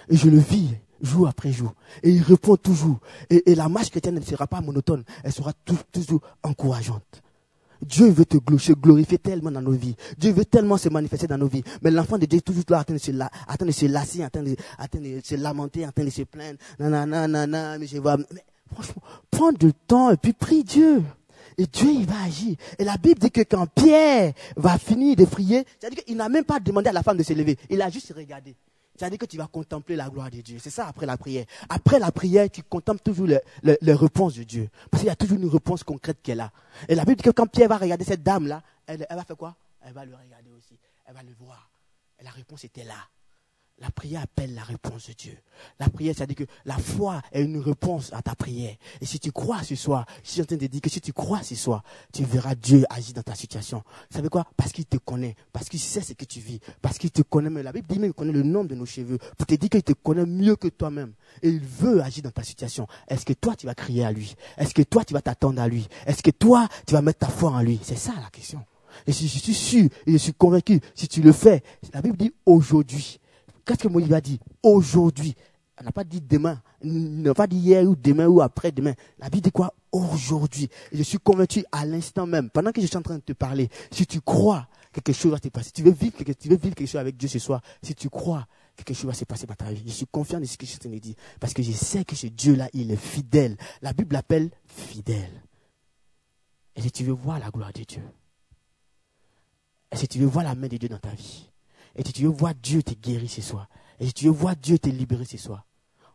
Et 0.09 0.17
je 0.17 0.29
le 0.29 0.39
vis 0.39 0.75
jour 1.03 1.29
après 1.29 1.53
jour. 1.53 1.75
Et 2.03 2.11
il 2.11 2.23
répond 2.23 2.57
toujours. 2.57 2.99
Et, 3.31 3.55
la 3.55 3.69
marche 3.69 3.91
chrétienne 3.91 4.17
ne 4.17 4.21
sera 4.21 4.47
pas 4.47 4.61
monotone. 4.61 5.05
Elle 5.25 5.33
sera 5.33 5.53
tou- 5.65 5.77
toujours 5.93 6.21
encourageante. 6.43 7.23
Dieu 7.81 8.09
veut 8.11 8.25
te 8.25 8.39
glorifier 8.39 9.19
tellement 9.19 9.53
dans 9.53 9.63
nos 9.63 9.71
vies. 9.73 9.95
Dieu 10.19 10.33
veut 10.33 10.45
tellement 10.45 10.77
se 10.77 10.89
manifester 10.89 11.29
dans 11.29 11.39
nos 11.39 11.47
vies. 11.47 11.63
Mais 11.83 11.91
l'enfant 11.93 12.19
de 12.19 12.27
Dieu 12.27 12.39
est 12.39 12.43
toujours 12.43 12.65
là 12.69 12.81
en 12.81 12.85
train 12.85 12.95
de 12.95 12.99
se, 12.99 13.13
la, 13.13 13.31
en 13.49 13.55
train 13.55 13.71
se 13.71 13.87
lasser, 13.87 14.25
en 14.25 14.29
train 14.29 14.43
de 14.43 14.57
se 15.23 15.35
lamenter, 15.37 15.87
en 15.87 15.93
train 15.93 16.05
de 16.05 16.11
se 16.11 16.23
plaindre. 16.23 16.59
Nanana, 16.81 17.29
nanana, 17.29 17.79
mais 17.79 17.87
je 17.87 17.99
vois. 17.99 18.17
Mais 18.17 18.25
franchement, 18.73 19.03
prends 19.31 19.53
du 19.53 19.73
temps 19.73 20.11
et 20.11 20.17
puis 20.17 20.33
prie 20.33 20.65
Dieu. 20.65 21.03
Et 21.57 21.67
Dieu, 21.67 21.89
il 21.93 22.07
va 22.07 22.23
agir. 22.25 22.57
Et 22.79 22.85
la 22.85 22.97
Bible 22.97 23.21
dit 23.21 23.31
que 23.31 23.41
quand 23.43 23.67
Pierre 23.67 24.33
va 24.57 24.79
finir 24.79 25.15
de 25.17 25.25
prier, 25.25 25.65
c'est-à-dire 25.79 26.05
qu'il 26.05 26.17
n'a 26.17 26.29
même 26.29 26.45
pas 26.45 26.61
demandé 26.61 26.89
à 26.89 26.93
la 26.93 27.03
femme 27.03 27.17
de 27.17 27.23
se 27.23 27.33
lever. 27.33 27.57
Il 27.71 27.81
a 27.83 27.91
juste 27.91 28.13
regardé. 28.17 28.55
C'est-à-dire 28.99 29.19
que 29.19 29.27
tu 29.27 29.37
vas 29.37 29.47
contempler 29.47 29.95
la 29.95 30.11
gloire 30.11 30.31
de 30.31 30.41
Dieu. 30.41 30.59
C'est 30.61 30.71
ça 30.71 30.89
après 30.89 31.07
la 31.07 31.17
prière. 31.17 31.45
Après 31.69 32.01
la 32.01 32.11
prière, 32.11 32.51
tu 32.51 32.63
contemples 32.65 33.01
toujours 33.01 33.29
les, 33.29 33.93
réponses 33.93 34.35
de 34.35 34.43
Dieu. 34.43 34.69
Parce 34.91 35.03
qu'il 35.03 35.09
y 35.09 35.13
a 35.13 35.17
toujours 35.17 35.39
une 35.39 35.49
réponse 35.49 35.85
concrète 35.85 36.19
qu'elle 36.21 36.41
a. 36.41 36.51
Et 36.89 36.97
la 36.97 37.05
Bible 37.05 37.17
dit 37.17 37.23
que 37.23 37.31
quand 37.31 37.47
Pierre 37.47 37.69
va 37.69 37.77
regarder 37.77 38.05
cette 38.05 38.25
dame-là, 38.25 38.63
elle, 38.87 39.07
elle 39.09 39.17
va 39.17 39.25
faire 39.25 39.37
quoi? 39.37 39.55
Elle 39.83 39.93
va 39.93 40.05
le 40.05 40.15
regarder 40.15 40.51
aussi. 40.51 40.77
Elle 41.07 41.15
va 41.15 41.23
le 41.23 41.33
voir. 41.39 41.71
Et 42.19 42.25
la 42.25 42.31
réponse 42.31 42.65
était 42.65 42.83
là. 42.83 42.97
La 43.81 43.91
prière 43.91 44.23
appelle 44.23 44.55
la 44.55 44.65
réponse 44.65 45.09
de 45.09 45.13
Dieu. 45.13 45.39
La 45.79 45.89
prière, 45.89 46.13
c'est-à-dire 46.17 46.37
que 46.37 46.45
la 46.65 46.77
foi 46.77 47.23
est 47.31 47.43
une 47.43 47.59
réponse 47.59 48.13
à 48.13 48.23
ta 48.23 48.35
prière. 48.35 48.75
Et 49.01 49.07
si 49.07 49.21
tu 49.21 49.31
crois 49.31 49.63
ce 49.63 49.77
soir, 49.77 50.05
je 50.25 50.31
suis 50.31 50.41
en 50.41 50.45
train 50.45 50.57
de 50.57 50.67
dire 50.67 50.81
que 50.81 50.91
si 50.91 51.01
tu 51.01 51.13
crois 51.13 51.43
ce 51.43 51.55
soir, 51.55 51.85
tu 52.13 52.25
verras 52.25 52.57
Dieu 52.57 52.85
agir 52.91 53.15
dans 53.15 53.23
ta 53.23 53.37
situation. 53.37 53.85
Vous 54.11 54.17
savez 54.17 54.29
quoi? 54.29 54.47
Parce 54.57 54.73
qu'il 54.73 54.85
te 54.85 54.97
connaît, 54.97 55.37
parce 55.53 55.69
qu'il 55.69 55.79
sait 55.79 56.01
ce 56.01 56.15
que 56.15 56.25
tu 56.25 56.41
vis, 56.41 56.59
parce 56.83 56.99
qu'il 56.99 57.13
te 57.13 57.23
connaît. 57.23 57.51
Mais 57.51 57.63
la 57.63 57.73
Bible 57.73 57.87
dit 57.89 58.01
même 58.01 58.11
qu'il 58.11 58.19
connaît 58.19 58.33
le 58.33 58.43
nombre 58.43 58.69
de 58.69 58.75
nos 58.75 58.87
cheveux, 58.87 59.19
pour 59.37 59.47
te 59.47 59.55
dire 59.55 59.71
qu'il 59.71 59.83
te 59.85 59.93
connaît 59.93 60.27
mieux 60.27 60.57
que 60.57 60.69
toi-même. 60.69 61.13
Il 61.43 61.61
veut 61.61 62.03
agir 62.03 62.25
dans 62.25 62.33
ta 62.33 62.43
situation. 62.43 62.89
Est-ce 63.07 63.25
que 63.25 63.33
toi, 63.33 63.55
tu 63.55 63.67
vas 63.67 63.75
crier 63.77 64.05
à 64.05 64.11
lui? 64.11 64.35
Est-ce 64.57 64.75
que 64.75 64.83
toi, 64.83 65.05
tu 65.05 65.15
vas 65.15 65.23
t'attendre 65.23 65.63
à 65.63 65.69
lui? 65.69 65.87
Est-ce 66.05 66.23
que 66.23 66.33
toi, 66.33 66.67
tu 66.85 66.95
vas 66.95 67.03
mettre 67.03 67.21
ta 67.21 67.29
foi 67.29 67.53
en 67.53 67.61
lui? 67.61 67.79
C'est 67.83 67.99
ça 67.99 68.13
la 68.21 68.31
question. 68.31 68.65
Et 69.07 69.13
si 69.13 69.29
je 69.29 69.39
suis 69.39 69.55
sûr 69.55 69.89
et 70.07 70.13
je 70.13 70.17
suis 70.17 70.35
convaincu, 70.35 70.81
si 70.97 71.07
tu 71.07 71.23
le 71.23 71.31
fais, 71.31 71.63
la 71.95 72.03
Bible 72.03 72.17
dit 72.17 72.35
aujourd'hui. 72.45 73.21
Qu'est-ce 73.69 73.83
que 73.83 73.89
Moïse 73.89 74.11
a 74.15 74.21
dit 74.23 74.41
Aujourd'hui. 74.63 75.35
Elle 75.77 75.85
n'a 75.85 75.93
pas 75.93 76.03
dit 76.03 76.23
demain. 76.23 76.63
Elle 76.81 77.21
n'a 77.21 77.35
pas 77.35 77.47
dit 77.47 77.59
hier 77.59 77.85
ou 77.85 77.95
demain 77.95 78.27
ou 78.27 78.41
après-demain. 78.41 78.95
La 79.19 79.29
Bible 79.29 79.43
dit 79.43 79.53
quoi 79.53 79.75
Aujourd'hui. 79.93 80.71
Je 80.91 81.03
suis 81.03 81.19
convaincu 81.19 81.63
à 81.71 81.85
l'instant 81.85 82.27
même, 82.27 82.49
pendant 82.49 82.73
que 82.73 82.81
je 82.81 82.87
suis 82.87 82.97
en 82.97 83.03
train 83.03 83.17
de 83.17 83.23
te 83.23 83.35
parler, 83.35 83.69
si 83.91 84.07
tu 84.07 84.23
crois, 84.23 84.67
quelque 84.91 85.13
chose 85.13 85.33
va 85.33 85.37
se 85.37 85.49
passer. 85.49 85.67
Si 85.67 85.73
tu 85.75 85.83
veux 85.83 85.91
vivre 85.91 86.17
quelque, 86.17 86.33
tu 86.33 86.49
veux 86.49 86.57
vivre 86.57 86.75
quelque 86.75 86.89
chose 86.89 87.01
avec 87.01 87.19
Dieu 87.19 87.29
ce 87.29 87.39
soir, 87.39 87.61
si 87.83 87.95
tu 87.95 88.09
crois, 88.09 88.47
quelque 88.75 88.95
chose 88.95 89.07
va 89.07 89.13
se 89.13 89.27
passer 89.27 89.47
dans 89.47 89.55
ta 89.55 89.71
vie. 89.71 89.83
Je 89.87 89.93
suis 89.93 90.07
confiant 90.07 90.41
de 90.41 90.47
ce 90.47 90.57
que 90.57 90.65
je 90.65 90.71
suis 90.71 90.79
en 90.79 90.89
train 90.89 90.91
de 90.91 90.99
dire. 90.99 91.15
Parce 91.39 91.53
que 91.53 91.63
je 91.63 91.73
sais 91.73 92.07
que 92.07 92.17
ce 92.17 92.27
Dieu-là, 92.27 92.71
il 92.73 92.91
est 92.91 92.97
fidèle. 92.97 93.59
La 93.83 93.93
Bible 93.93 94.15
l'appelle 94.15 94.51
fidèle. 94.65 95.43
Et 96.75 96.81
si 96.81 96.91
tu 96.91 97.05
veux 97.05 97.13
voir 97.13 97.39
la 97.39 97.51
gloire 97.51 97.73
de 97.75 97.83
Dieu, 97.83 98.03
et 99.93 99.97
si 99.97 100.09
tu 100.09 100.19
veux 100.21 100.27
voir 100.27 100.45
la 100.45 100.55
main 100.55 100.69
de 100.69 100.77
Dieu 100.79 100.89
dans 100.89 100.99
ta 100.99 101.11
vie, 101.11 101.51
et 101.95 102.05
si 102.05 102.13
tu 102.13 102.23
veux 102.23 102.29
voir 102.29 102.55
Dieu 102.55 102.83
te 102.83 102.95
guérir 102.95 103.31
ce 103.31 103.43
soir, 103.43 103.69
et 103.99 104.07
si 104.07 104.13
tu 104.13 104.27
veux 104.27 104.31
voir 104.31 104.57
Dieu 104.57 104.79
te 104.79 104.89
libérer 104.89 105.25
ce 105.25 105.39
soir, 105.39 105.67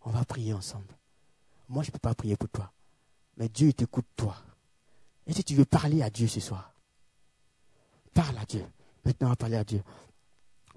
on 0.03 0.11
va 0.11 0.23
prier 0.25 0.53
ensemble. 0.53 0.97
Moi, 1.69 1.83
je 1.83 1.89
ne 1.89 1.93
peux 1.93 1.99
pas 1.99 2.13
prier 2.13 2.35
pour 2.35 2.49
toi, 2.49 2.71
mais 3.37 3.49
Dieu 3.49 3.73
t'écoute 3.73 4.05
toi. 4.15 4.35
Et 5.25 5.33
si 5.33 5.43
tu 5.43 5.55
veux 5.55 5.65
parler 5.65 6.01
à 6.01 6.09
Dieu 6.09 6.27
ce 6.27 6.39
soir, 6.39 6.73
parle 8.13 8.37
à 8.37 8.45
Dieu. 8.45 8.65
Maintenant, 9.05 9.27
on 9.27 9.31
va 9.31 9.35
parler 9.35 9.57
à 9.57 9.63
Dieu. 9.63 9.81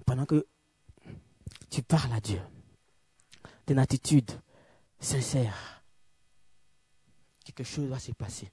Pendant 0.05 0.25
que 0.25 0.47
tu 1.69 1.81
parles 1.83 2.13
à 2.13 2.19
Dieu, 2.19 2.41
d'une 3.67 3.79
attitude 3.79 4.31
sincère, 4.99 5.83
quelque 7.43 7.63
chose 7.63 7.87
va 7.89 7.99
se 7.99 8.11
passer. 8.13 8.51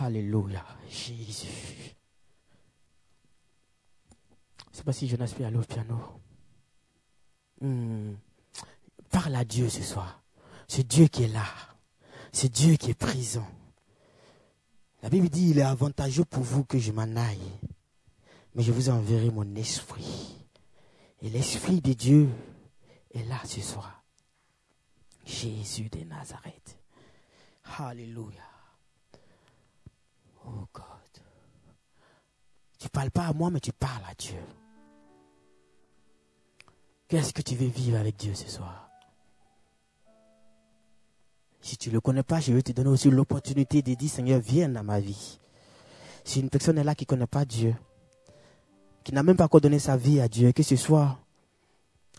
Alléluia, 0.00 0.64
Jésus. 0.88 1.96
C'est 4.72 4.84
pas 4.84 4.92
si 4.92 5.08
Jonas 5.08 5.34
peut 5.36 5.44
aller 5.44 5.56
au 5.56 5.62
piano. 5.62 5.98
Hmm. 7.60 8.14
Parle 9.10 9.36
à 9.36 9.44
Dieu 9.44 9.68
ce 9.68 9.82
soir. 9.82 10.22
C'est 10.68 10.86
Dieu 10.86 11.08
qui 11.08 11.24
est 11.24 11.28
là. 11.28 11.46
C'est 12.32 12.48
Dieu 12.48 12.76
qui 12.76 12.90
est 12.90 12.94
présent. 12.94 13.46
La 15.02 15.10
Bible 15.10 15.28
dit, 15.28 15.50
il 15.50 15.58
est 15.58 15.62
avantageux 15.62 16.24
pour 16.24 16.42
vous 16.42 16.64
que 16.64 16.78
je 16.78 16.92
m'en 16.92 17.16
aille. 17.16 17.58
Mais 18.54 18.62
je 18.62 18.72
vous 18.72 18.88
enverrai 18.88 19.30
mon 19.30 19.54
esprit. 19.54 20.36
Et 21.22 21.28
l'esprit 21.28 21.80
de 21.80 21.92
Dieu 21.92 22.28
est 23.12 23.24
là 23.24 23.40
ce 23.44 23.60
soir. 23.60 24.02
Jésus 25.24 25.88
de 25.88 26.04
Nazareth. 26.04 26.78
Alléluia. 27.78 28.42
Oh 30.46 30.66
God. 30.72 30.84
Tu 32.80 32.88
parles 32.88 33.10
pas 33.10 33.26
à 33.26 33.32
moi, 33.34 33.50
mais 33.50 33.60
tu 33.60 33.72
parles 33.72 34.02
à 34.10 34.14
Dieu. 34.14 34.38
Qu'est-ce 37.08 37.34
que 37.34 37.42
tu 37.42 37.54
veux 37.54 37.66
vivre 37.66 37.98
avec 37.98 38.16
Dieu 38.16 38.34
ce 38.34 38.48
soir? 38.48 38.88
Si 41.60 41.76
tu 41.76 41.90
ne 41.90 41.94
le 41.94 42.00
connais 42.00 42.22
pas, 42.22 42.40
je 42.40 42.54
vais 42.54 42.62
te 42.62 42.72
donner 42.72 42.88
aussi 42.88 43.10
l'opportunité 43.10 43.82
de 43.82 43.92
dire, 43.92 44.10
Seigneur, 44.10 44.40
viens 44.40 44.70
dans 44.70 44.82
ma 44.82 44.98
vie. 44.98 45.38
Si 46.24 46.40
une 46.40 46.48
personne 46.48 46.78
est 46.78 46.84
là 46.84 46.94
qui 46.94 47.04
ne 47.04 47.08
connaît 47.08 47.26
pas 47.26 47.44
Dieu, 47.44 47.76
qui 49.04 49.12
n'a 49.12 49.22
même 49.22 49.36
pas 49.36 49.44
encore 49.44 49.60
donné 49.60 49.78
sa 49.78 49.98
vie 49.98 50.20
à 50.20 50.28
Dieu, 50.28 50.52
que 50.52 50.62
ce 50.62 50.76
soir, 50.76 51.20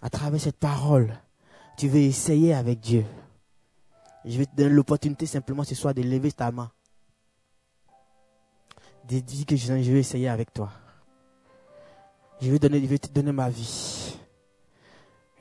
à 0.02 0.12
travers 0.12 0.40
cette 0.40 0.58
parole, 0.58 1.20
tu 1.76 1.88
veux 1.88 2.02
essayer 2.02 2.54
avec 2.54 2.80
Dieu, 2.80 3.06
je 4.26 4.38
vais 4.38 4.46
te 4.46 4.56
donner 4.56 4.70
l'opportunité 4.70 5.26
simplement 5.26 5.64
ce 5.64 5.74
soir 5.74 5.96
de 5.96 6.04
lever 6.04 6.32
ta 6.32 6.52
main. 6.52 6.72
De 9.10 9.20
que 9.46 9.56
je 9.56 9.82
je 9.82 9.92
vais 9.92 10.00
essayer 10.00 10.30
avec 10.30 10.54
toi. 10.54 10.72
Je 12.42 12.50
vais, 12.50 12.60
donner, 12.60 12.82
je 12.82 12.86
vais 12.88 12.98
te 12.98 13.10
donner 13.10 13.32
ma 13.32 13.50
vie. 13.50 14.16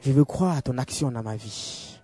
Je 0.03 0.13
veux 0.13 0.25
croire 0.25 0.57
à 0.57 0.63
ton 0.63 0.77
action 0.77 1.11
dans 1.11 1.23
ma 1.23 1.37
vie. 1.37 1.99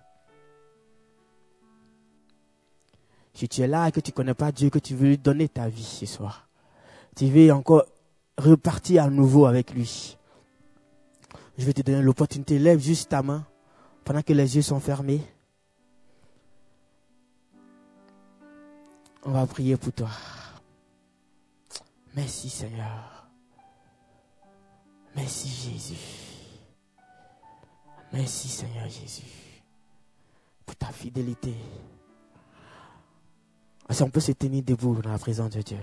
Si 3.33 3.47
tu 3.47 3.61
es 3.61 3.67
là 3.67 3.87
et 3.87 3.91
que 3.91 3.99
tu 3.99 4.11
ne 4.11 4.15
connais 4.15 4.33
pas 4.33 4.51
Dieu, 4.51 4.71
que 4.71 4.79
tu 4.79 4.95
veux 4.95 5.09
lui 5.09 5.17
donner 5.17 5.47
ta 5.47 5.67
vie 5.69 5.83
ce 5.83 6.07
soir, 6.07 6.47
tu 7.15 7.27
veux 7.27 7.51
encore 7.51 7.85
repartir 8.37 9.03
à 9.03 9.09
nouveau 9.09 9.45
avec 9.45 9.73
lui. 9.73 10.17
Je 11.57 11.65
vais 11.65 11.73
te 11.73 11.81
donner 11.81 12.01
l'opportunité. 12.01 12.57
Lève 12.57 12.79
juste 12.79 13.09
ta 13.09 13.21
main 13.21 13.45
pendant 14.03 14.21
que 14.21 14.33
les 14.33 14.55
yeux 14.55 14.61
sont 14.61 14.79
fermés. 14.79 15.21
On 19.23 19.31
va 19.31 19.45
prier 19.45 19.75
pour 19.77 19.93
toi. 19.93 20.09
Merci 22.17 22.49
Seigneur. 22.49 23.27
Merci 25.15 25.49
Jésus. 25.49 25.95
Merci 28.11 28.47
Seigneur 28.47 28.89
Jésus. 28.89 29.61
Pour 30.65 30.75
ta 30.75 30.87
fidélité. 30.87 31.53
Si 33.91 34.01
on 34.01 34.09
peut 34.09 34.19
se 34.19 34.31
tenir 34.31 34.63
debout 34.63 34.95
dans 34.95 35.11
la 35.11 35.19
présence 35.19 35.51
de 35.51 35.61
Dieu. 35.61 35.77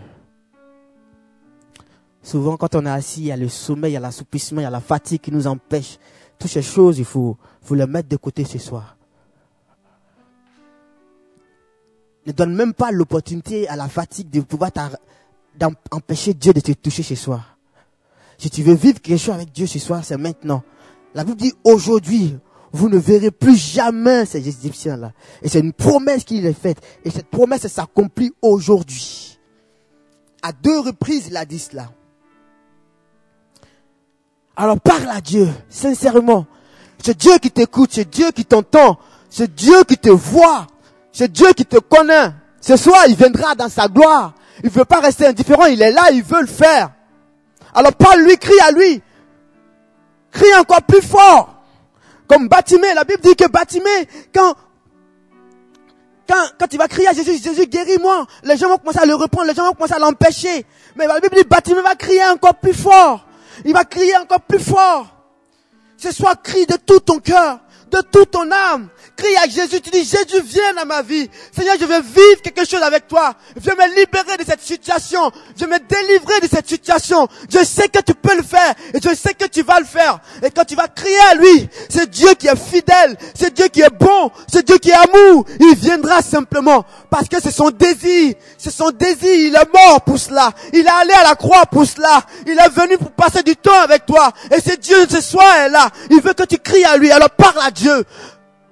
Souvent, 2.21 2.57
quand 2.57 2.75
on 2.75 2.85
est 2.85 2.91
assis, 2.91 3.21
il 3.21 3.27
y 3.27 3.33
a 3.33 3.37
le 3.37 3.49
sommeil, 3.49 3.93
il 3.93 3.95
y 3.95 3.97
a 3.97 4.01
l'assoupissement, 4.01 4.61
il 4.61 4.65
y 4.65 4.67
a 4.67 4.71
la 4.71 4.81
fatigue 4.81 5.21
qui 5.21 5.31
nous 5.31 5.47
empêche. 5.47 5.99
Toutes 6.37 6.51
ces 6.51 6.63
choses, 6.63 6.99
il 6.99 7.05
faut, 7.05 7.39
faut 7.63 7.77
les 7.77 7.87
mettre 7.87 8.09
de 8.09 8.17
côté 8.17 8.45
ce 8.45 8.59
soir. 8.59 8.97
ne 12.27 12.33
donne 12.33 12.55
même 12.55 12.73
pas 12.73 12.91
l'opportunité 12.91 13.69
à 13.69 13.77
la 13.77 13.89
fatigue 13.89 14.31
de 14.31 14.41
pouvoir 14.41 14.73
t'ar- 15.59 15.71
d'em- 15.71 15.77
empêcher 15.91 16.35
Dieu 16.35 16.53
de 16.53 16.61
te 16.61 16.73
toucher 16.73 17.03
ce 17.03 17.15
soir. 17.15 17.57
Si 18.39 18.51
tu 18.51 18.63
veux 18.63 18.75
vivre 18.75 19.01
quelque 19.01 19.19
chose 19.19 19.35
avec 19.35 19.53
Dieu 19.53 19.67
ce 19.67 19.79
soir, 19.79 20.05
c'est 20.05 20.17
maintenant. 20.17 20.63
La 21.15 21.25
Bible 21.25 21.39
dit 21.39 21.55
aujourd'hui, 21.63 22.37
vous 22.73 22.89
ne 22.89 22.99
verrez 22.99 23.31
plus 23.31 23.57
jamais 23.57 24.27
ces 24.27 24.47
Égyptiens-là. 24.49 25.13
Et 25.43 25.49
c'est 25.49 25.61
une 25.61 25.73
promesse 25.73 26.25
qu'il 26.25 26.45
est 26.45 26.53
faite. 26.53 26.79
Et 27.05 27.11
cette 27.11 27.29
promesse 27.29 27.67
s'accomplit 27.69 28.33
aujourd'hui. 28.43 29.39
À 30.43 30.53
deux 30.53 30.81
reprises, 30.81 31.29
il 31.29 31.37
a 31.37 31.45
dit 31.45 31.61
cela. 31.61 31.91
Alors 34.57 34.81
parle 34.81 35.09
à 35.09 35.21
Dieu, 35.21 35.49
sincèrement. 35.69 36.47
C'est 37.03 37.17
Dieu 37.19 37.39
qui 37.39 37.51
t'écoute, 37.51 37.91
c'est 37.93 38.09
Dieu 38.09 38.31
qui 38.31 38.45
t'entend, 38.45 38.99
c'est 39.29 39.53
Dieu 39.55 39.85
qui 39.85 39.97
te 39.97 40.11
voit, 40.11 40.67
c'est 41.13 41.31
Dieu 41.31 41.53
qui 41.53 41.65
te 41.67 41.79
connaît. 41.79 42.31
Ce 42.61 42.77
soir, 42.77 43.05
il 43.09 43.15
viendra 43.17 43.55
dans 43.55 43.69
sa 43.69 43.89
gloire. 43.89 44.35
Il 44.63 44.71
veut 44.71 44.85
pas 44.85 45.01
rester 45.01 45.27
indifférent, 45.27 45.67
il 45.67 45.83
est 45.83 45.91
là, 45.91 46.11
il 46.13 46.23
veut 46.23 46.41
le 46.41 46.47
faire. 46.47 46.91
Alors 47.75 47.93
parle-lui, 47.93 48.39
crie 48.39 48.61
à 48.67 48.71
lui. 48.71 49.03
Crie 50.31 50.55
encore 50.59 50.83
plus 50.83 51.03
fort. 51.03 51.63
Comme 52.29 52.49
Batimé, 52.49 52.95
la 52.95 53.05
Bible 53.05 53.21
dit 53.23 53.37
que 53.37 53.49
Batimé, 53.49 54.09
quand, 54.35 54.55
quand, 56.29 56.45
quand 56.59 56.73
il 56.73 56.79
va 56.79 56.89
crier 56.89 57.09
à 57.09 57.13
Jésus, 57.13 57.39
Jésus 57.43 57.67
guéris-moi, 57.67 58.27
les 58.45 58.57
gens 58.57 58.69
vont 58.69 58.79
commencer 58.79 59.01
à 59.01 59.07
le 59.07 59.15
reprendre, 59.15 59.49
les 59.49 59.55
gens 59.55 59.65
vont 59.65 59.73
commencer 59.73 59.95
à 59.95 59.99
l'empêcher. 59.99 60.65
Mais 60.97 61.07
la 61.07 61.21
Bible 61.21 61.37
dit, 61.37 61.45
Batimé 61.45 61.83
va 61.83 61.95
crier 61.95 62.25
encore 62.27 62.55
plus 62.55 62.75
fort. 62.75 63.27
Il 63.65 63.73
va 63.73 63.85
crier 63.85 64.17
encore 64.17 64.41
plus 64.41 64.61
fort. 64.61 65.09
Ce 65.97 66.13
soir, 66.13 66.41
crie 66.43 66.67
de 66.67 66.77
tout 66.77 67.01
ton 67.01 67.19
cœur, 67.19 67.61
de 67.91 68.01
toute 68.11 68.31
ton 68.31 68.51
âme. 68.51 68.89
Crie 69.17 69.37
à 69.37 69.49
Jésus, 69.49 69.81
tu 69.81 69.91
dis, 69.91 70.05
Jésus, 70.05 70.43
viens 70.45 70.75
dans 70.75 70.87
ma 70.87 71.03
vie. 71.03 71.29
Seigneur, 71.57 71.77
je 71.79 71.85
veux 71.85 72.01
vivre 72.01 72.43
quelque 72.43 72.67
chose 72.67 72.83
avec 72.83 73.07
toi. 73.07 73.35
Viens 73.57 73.75
me 73.75 73.89
libérer 73.95 74.37
de 74.39 74.45
cette 74.45 74.63
situation. 74.63 75.31
Viens 75.57 75.69
me 75.69 75.79
délivrer 75.79 76.41
de 76.43 76.49
cette 76.49 76.69
situation. 76.69 77.29
Je 77.49 77.65
sais 77.65 77.89
que 77.89 78.01
tu 78.01 78.15
peux 78.15 78.37
le 78.37 78.43
faire. 78.43 78.75
Et 78.93 78.99
je 79.01 79.15
sais 79.15 79.35
que 79.35 79.47
tu 79.47 79.63
vas 79.63 79.79
le 79.79 79.87
faire. 79.87 80.19
Et 80.43 80.51
quand 80.51 80.65
tu 80.65 80.75
vas 80.75 80.89
crier 80.89 81.19
à 81.31 81.35
lui, 81.37 81.69
c'est 81.89 82.11
Dieu 82.11 82.35
qui 82.35 82.49
est 82.49 82.57
fidèle. 82.57 83.17
C'est 83.35 83.55
Dieu 83.55 83.69
qui 83.69 83.83
est 83.83 83.97
bon. 83.97 84.31
C'est 84.51 84.67
Dieu 84.67 84.79
qui 84.79 84.91
est 84.91 84.95
amour. 84.95 85.45
Il 85.61 85.77
viendra 85.77 86.21
simplement. 86.23 86.85
Parce 87.09 87.29
que 87.29 87.37
c'est 87.41 87.53
son 87.53 87.71
désir. 87.71 88.35
C'est 88.59 88.73
son 88.73 88.91
désir. 88.91 89.33
Il 89.33 89.55
est 89.55 89.73
mort 89.73 90.01
pour 90.03 90.19
cela. 90.19 90.51
Il 90.73 90.81
est 90.81 90.89
allé 90.89 91.13
à 91.13 91.23
la 91.23 91.35
croix 91.37 91.67
pour 91.67 91.87
cela. 91.87 92.23
Il 92.47 92.59
est 92.59 92.69
venu 92.71 92.99
pour 92.99 93.13
passer 93.13 93.45
du 93.45 93.55
temps 93.57 93.81
avec 93.81 94.07
toi. 94.07 94.33
Et 94.51 94.61
c'est 94.61 94.81
Dieu 94.81 94.97
ce 95.09 95.21
soir 95.21 95.57
est 95.59 95.69
là. 95.69 95.89
Il 96.11 96.21
veut 96.21 96.33
que 96.33 96.45
tu 96.45 96.59
cries 96.59 96.85
à 96.85 96.97
lui. 96.97 97.13
Alors 97.13 97.31
parle 97.31 97.61
à 97.65 97.71
Dieu. 97.75 98.05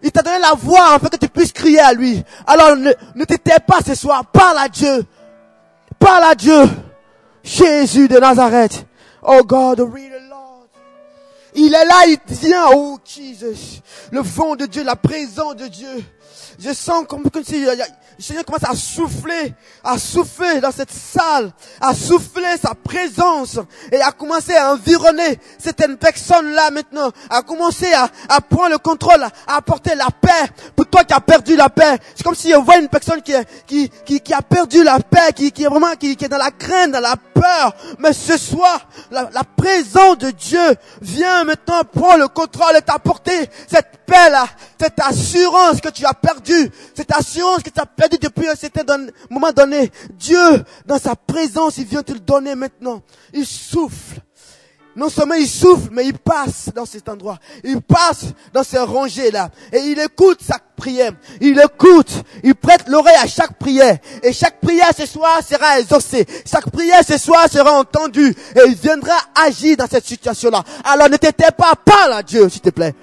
Il 0.03 0.11
t'a 0.11 0.23
donné 0.23 0.39
la 0.39 0.55
voix 0.55 0.95
afin 0.95 1.09
que 1.09 1.17
tu 1.17 1.29
puisses 1.29 1.53
crier 1.53 1.81
à 1.81 1.93
lui. 1.93 2.23
Alors 2.47 2.77
ne, 2.77 2.93
ne 3.15 3.59
pas 3.67 3.81
ce 3.87 3.95
soir. 3.95 4.27
Parle 4.27 4.59
à 4.59 4.69
Dieu. 4.69 5.05
Parle 5.99 6.25
à 6.25 6.35
Dieu. 6.35 6.63
Jésus 7.43 8.09
de 8.09 8.19
Nazareth. 8.19 8.87
Oh 9.23 9.43
God, 9.45 9.81
read 9.81 10.11
the 10.11 10.29
Lord. 10.29 10.69
Il 11.55 11.75
est 11.75 11.85
là, 11.85 12.07
il 12.07 12.19
vient. 12.35 12.67
Oh 12.75 12.99
Jesus. 13.05 13.81
Le 14.11 14.21
vent 14.21 14.57
de 14.57 14.67
Dieu, 14.67 14.83
la 14.83 14.97
présence 14.97 15.57
de 15.57 15.69
Dieu. 15.69 16.05
Je 16.65 16.73
sens 16.73 17.05
comme, 17.09 17.25
si 17.45 17.67
euh, 17.67 17.75
le 17.75 18.23
Seigneur 18.23 18.45
commence 18.45 18.63
à 18.63 18.75
souffler, 18.77 19.53
à 19.83 19.99
souffler 19.99 20.61
dans 20.61 20.71
cette 20.71 20.93
salle, 20.93 21.51
à 21.81 21.93
souffler 21.93 22.57
sa 22.63 22.75
présence 22.75 23.59
et 23.91 24.01
à 24.01 24.13
commencer 24.13 24.55
à 24.55 24.73
environner 24.73 25.41
certaines 25.59 25.97
personnes-là 25.97 26.71
maintenant, 26.71 27.11
à 27.31 27.43
commencer 27.43 27.93
à, 27.93 28.09
à 28.29 28.41
prendre 28.41 28.71
le 28.71 28.79
contrôle, 28.79 29.23
à 29.23 29.57
apporter 29.57 29.97
la 29.97 30.07
paix 30.21 30.53
pour 30.77 30.87
toi 30.87 31.03
qui 31.03 31.15
as 31.15 31.21
perdu 31.21 31.57
la 31.57 31.69
paix. 31.69 31.97
C'est 32.15 32.23
comme 32.23 32.37
si 32.37 32.55
on 32.55 32.63
voit 32.63 32.77
une 32.77 32.89
personne 32.89 33.23
qui, 33.23 33.33
qui, 33.67 33.91
qui, 34.05 34.21
qui 34.21 34.35
a 34.35 34.43
perdu 34.43 34.85
la 34.85 35.01
paix, 35.01 35.33
qui, 35.35 35.51
qui 35.51 35.65
est 35.65 35.69
vraiment, 35.69 35.95
qui, 35.99 36.15
qui 36.17 36.27
est 36.27 36.29
dans 36.29 36.39
la 36.39 36.53
crainte, 36.53 36.93
dans 36.93 37.01
la 37.01 37.17
peur. 37.17 37.75
Mais 37.99 38.13
ce 38.13 38.37
soir, 38.37 38.89
la, 39.11 39.31
la 39.33 39.43
présence 39.43 40.19
de 40.19 40.31
Dieu 40.31 40.77
vient 41.01 41.43
maintenant 41.43 41.81
prendre 41.93 42.19
le 42.19 42.29
contrôle 42.29 42.77
et 42.77 42.83
t'apporter 42.83 43.49
cette 43.69 43.99
paix-là, 44.07 44.47
cette 44.79 45.01
assurance 45.01 45.81
que 45.81 45.89
tu 45.89 46.05
as 46.05 46.15
perdue, 46.15 46.52
cette 46.95 47.13
assurance 47.13 47.63
que 47.63 47.71
tu 47.71 47.81
as 47.81 47.87
perdue 47.87 48.19
depuis 48.19 48.49
un 48.49 48.55
certain 48.55 48.83
moment 49.31 49.53
donné. 49.53 49.91
Dieu, 50.15 50.65
dans 50.87 50.99
sa 50.99 51.15
présence, 51.17 51.79
il 51.79 51.85
vient 51.85 52.03
te 52.03 52.13
le 52.13 52.21
donner 52.21 52.55
maintenant. 52.55 53.03
Il 53.33 53.47
souffle. 53.47 54.21
Non 54.95 55.09
seulement 55.09 55.35
il 55.35 55.49
souffle, 55.49 55.89
mais 55.91 56.07
il 56.07 56.19
passe 56.19 56.69
dans 56.75 56.85
cet 56.85 57.09
endroit. 57.09 57.39
Il 57.65 57.81
passe 57.81 58.27
dans 58.53 58.63
ces 58.63 58.79
rangées-là. 58.79 59.49
Et 59.73 59.79
il 59.79 59.99
écoute 59.99 60.41
chaque 60.47 60.77
prière. 60.77 61.13
Il 61.41 61.59
écoute. 61.59 62.13
Il 62.45 62.55
prête 62.55 62.89
l'oreille 62.89 63.17
à 63.17 63.27
chaque 63.27 63.59
prière. 63.59 63.97
Et 64.23 64.33
chaque 64.33 64.61
prière 64.61 64.91
ce 64.97 65.07
soir 65.07 65.41
sera 65.49 65.81
exaucée. 65.81 66.27
Chaque 66.45 66.71
prière 66.71 67.01
ce 67.07 67.17
soir 67.17 67.49
sera 67.51 67.73
entendue. 67.73 68.35
Et 68.55 68.69
il 68.69 68.75
viendra 68.75 69.17
agir 69.35 69.79
dans 69.79 69.87
cette 69.87 70.07
situation-là. 70.07 70.63
Alors 70.85 71.09
ne 71.09 71.17
t'étais 71.17 71.53
pas, 71.57 71.73
parle 71.83 72.13
à 72.13 72.23
Dieu, 72.23 72.49
s'il 72.51 72.61
te 72.61 72.71
plaît. 72.71 72.95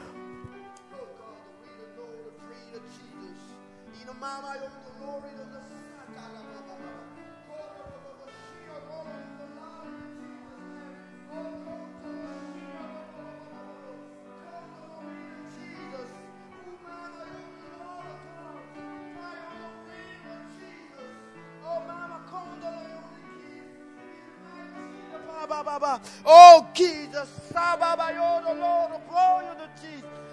Oh, 26.25 26.61
Jesus. 26.73 27.27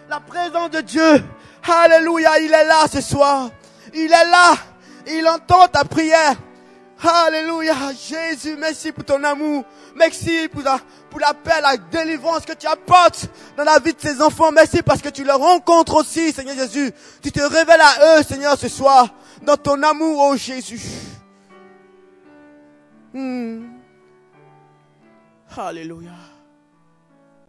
La 0.09 0.20
présence 0.20 0.70
de 0.70 0.80
Dieu. 0.80 1.24
Alléluia. 1.62 2.38
Il 2.40 2.53
est 2.53 2.64
là 2.64 2.86
ce 2.90 3.01
soir. 3.01 3.51
Il 3.94 4.12
est 4.12 4.30
là. 4.30 4.55
Il 5.07 5.26
entend 5.26 5.66
ta 5.68 5.84
prière. 5.84 6.34
Alléluia. 7.03 7.74
Jésus, 7.92 8.57
merci 8.57 8.92
pour 8.92 9.05
ton 9.05 9.22
amour. 9.24 9.64
Merci 9.94 10.49
pour 10.49 10.62
la, 10.62 10.78
pour 11.11 11.20
la 11.20 11.34
paix, 11.34 11.61
la 11.62 11.76
délivrance 11.76 12.44
que 12.44 12.53
tu 12.53 12.66
apportes 12.66 13.26
dans 13.57 13.64
la 13.64 13.78
vie 13.78 13.92
de 13.92 14.01
ces 14.01 14.20
enfants. 14.20 14.53
Merci 14.53 14.82
parce 14.82 15.03
que 15.03 15.09
tu 15.09 15.24
les 15.24 15.32
rencontres 15.32 15.97
aussi, 15.97 16.32
Seigneur 16.32 16.57
Jésus. 16.57 16.92
Tu 17.22 17.32
te 17.32 17.40
révèles 17.40 17.80
à 17.80 18.18
eux, 18.18 18.22
Seigneur, 18.22 18.59
ce 18.59 18.68
soir. 18.68 19.09
Dans 19.42 19.57
ton 19.57 19.82
amour, 19.82 20.28
oh 20.30 20.36
Jésus. 20.36 20.80
Hmm. 23.12 23.75
Alléluia. 25.59 26.36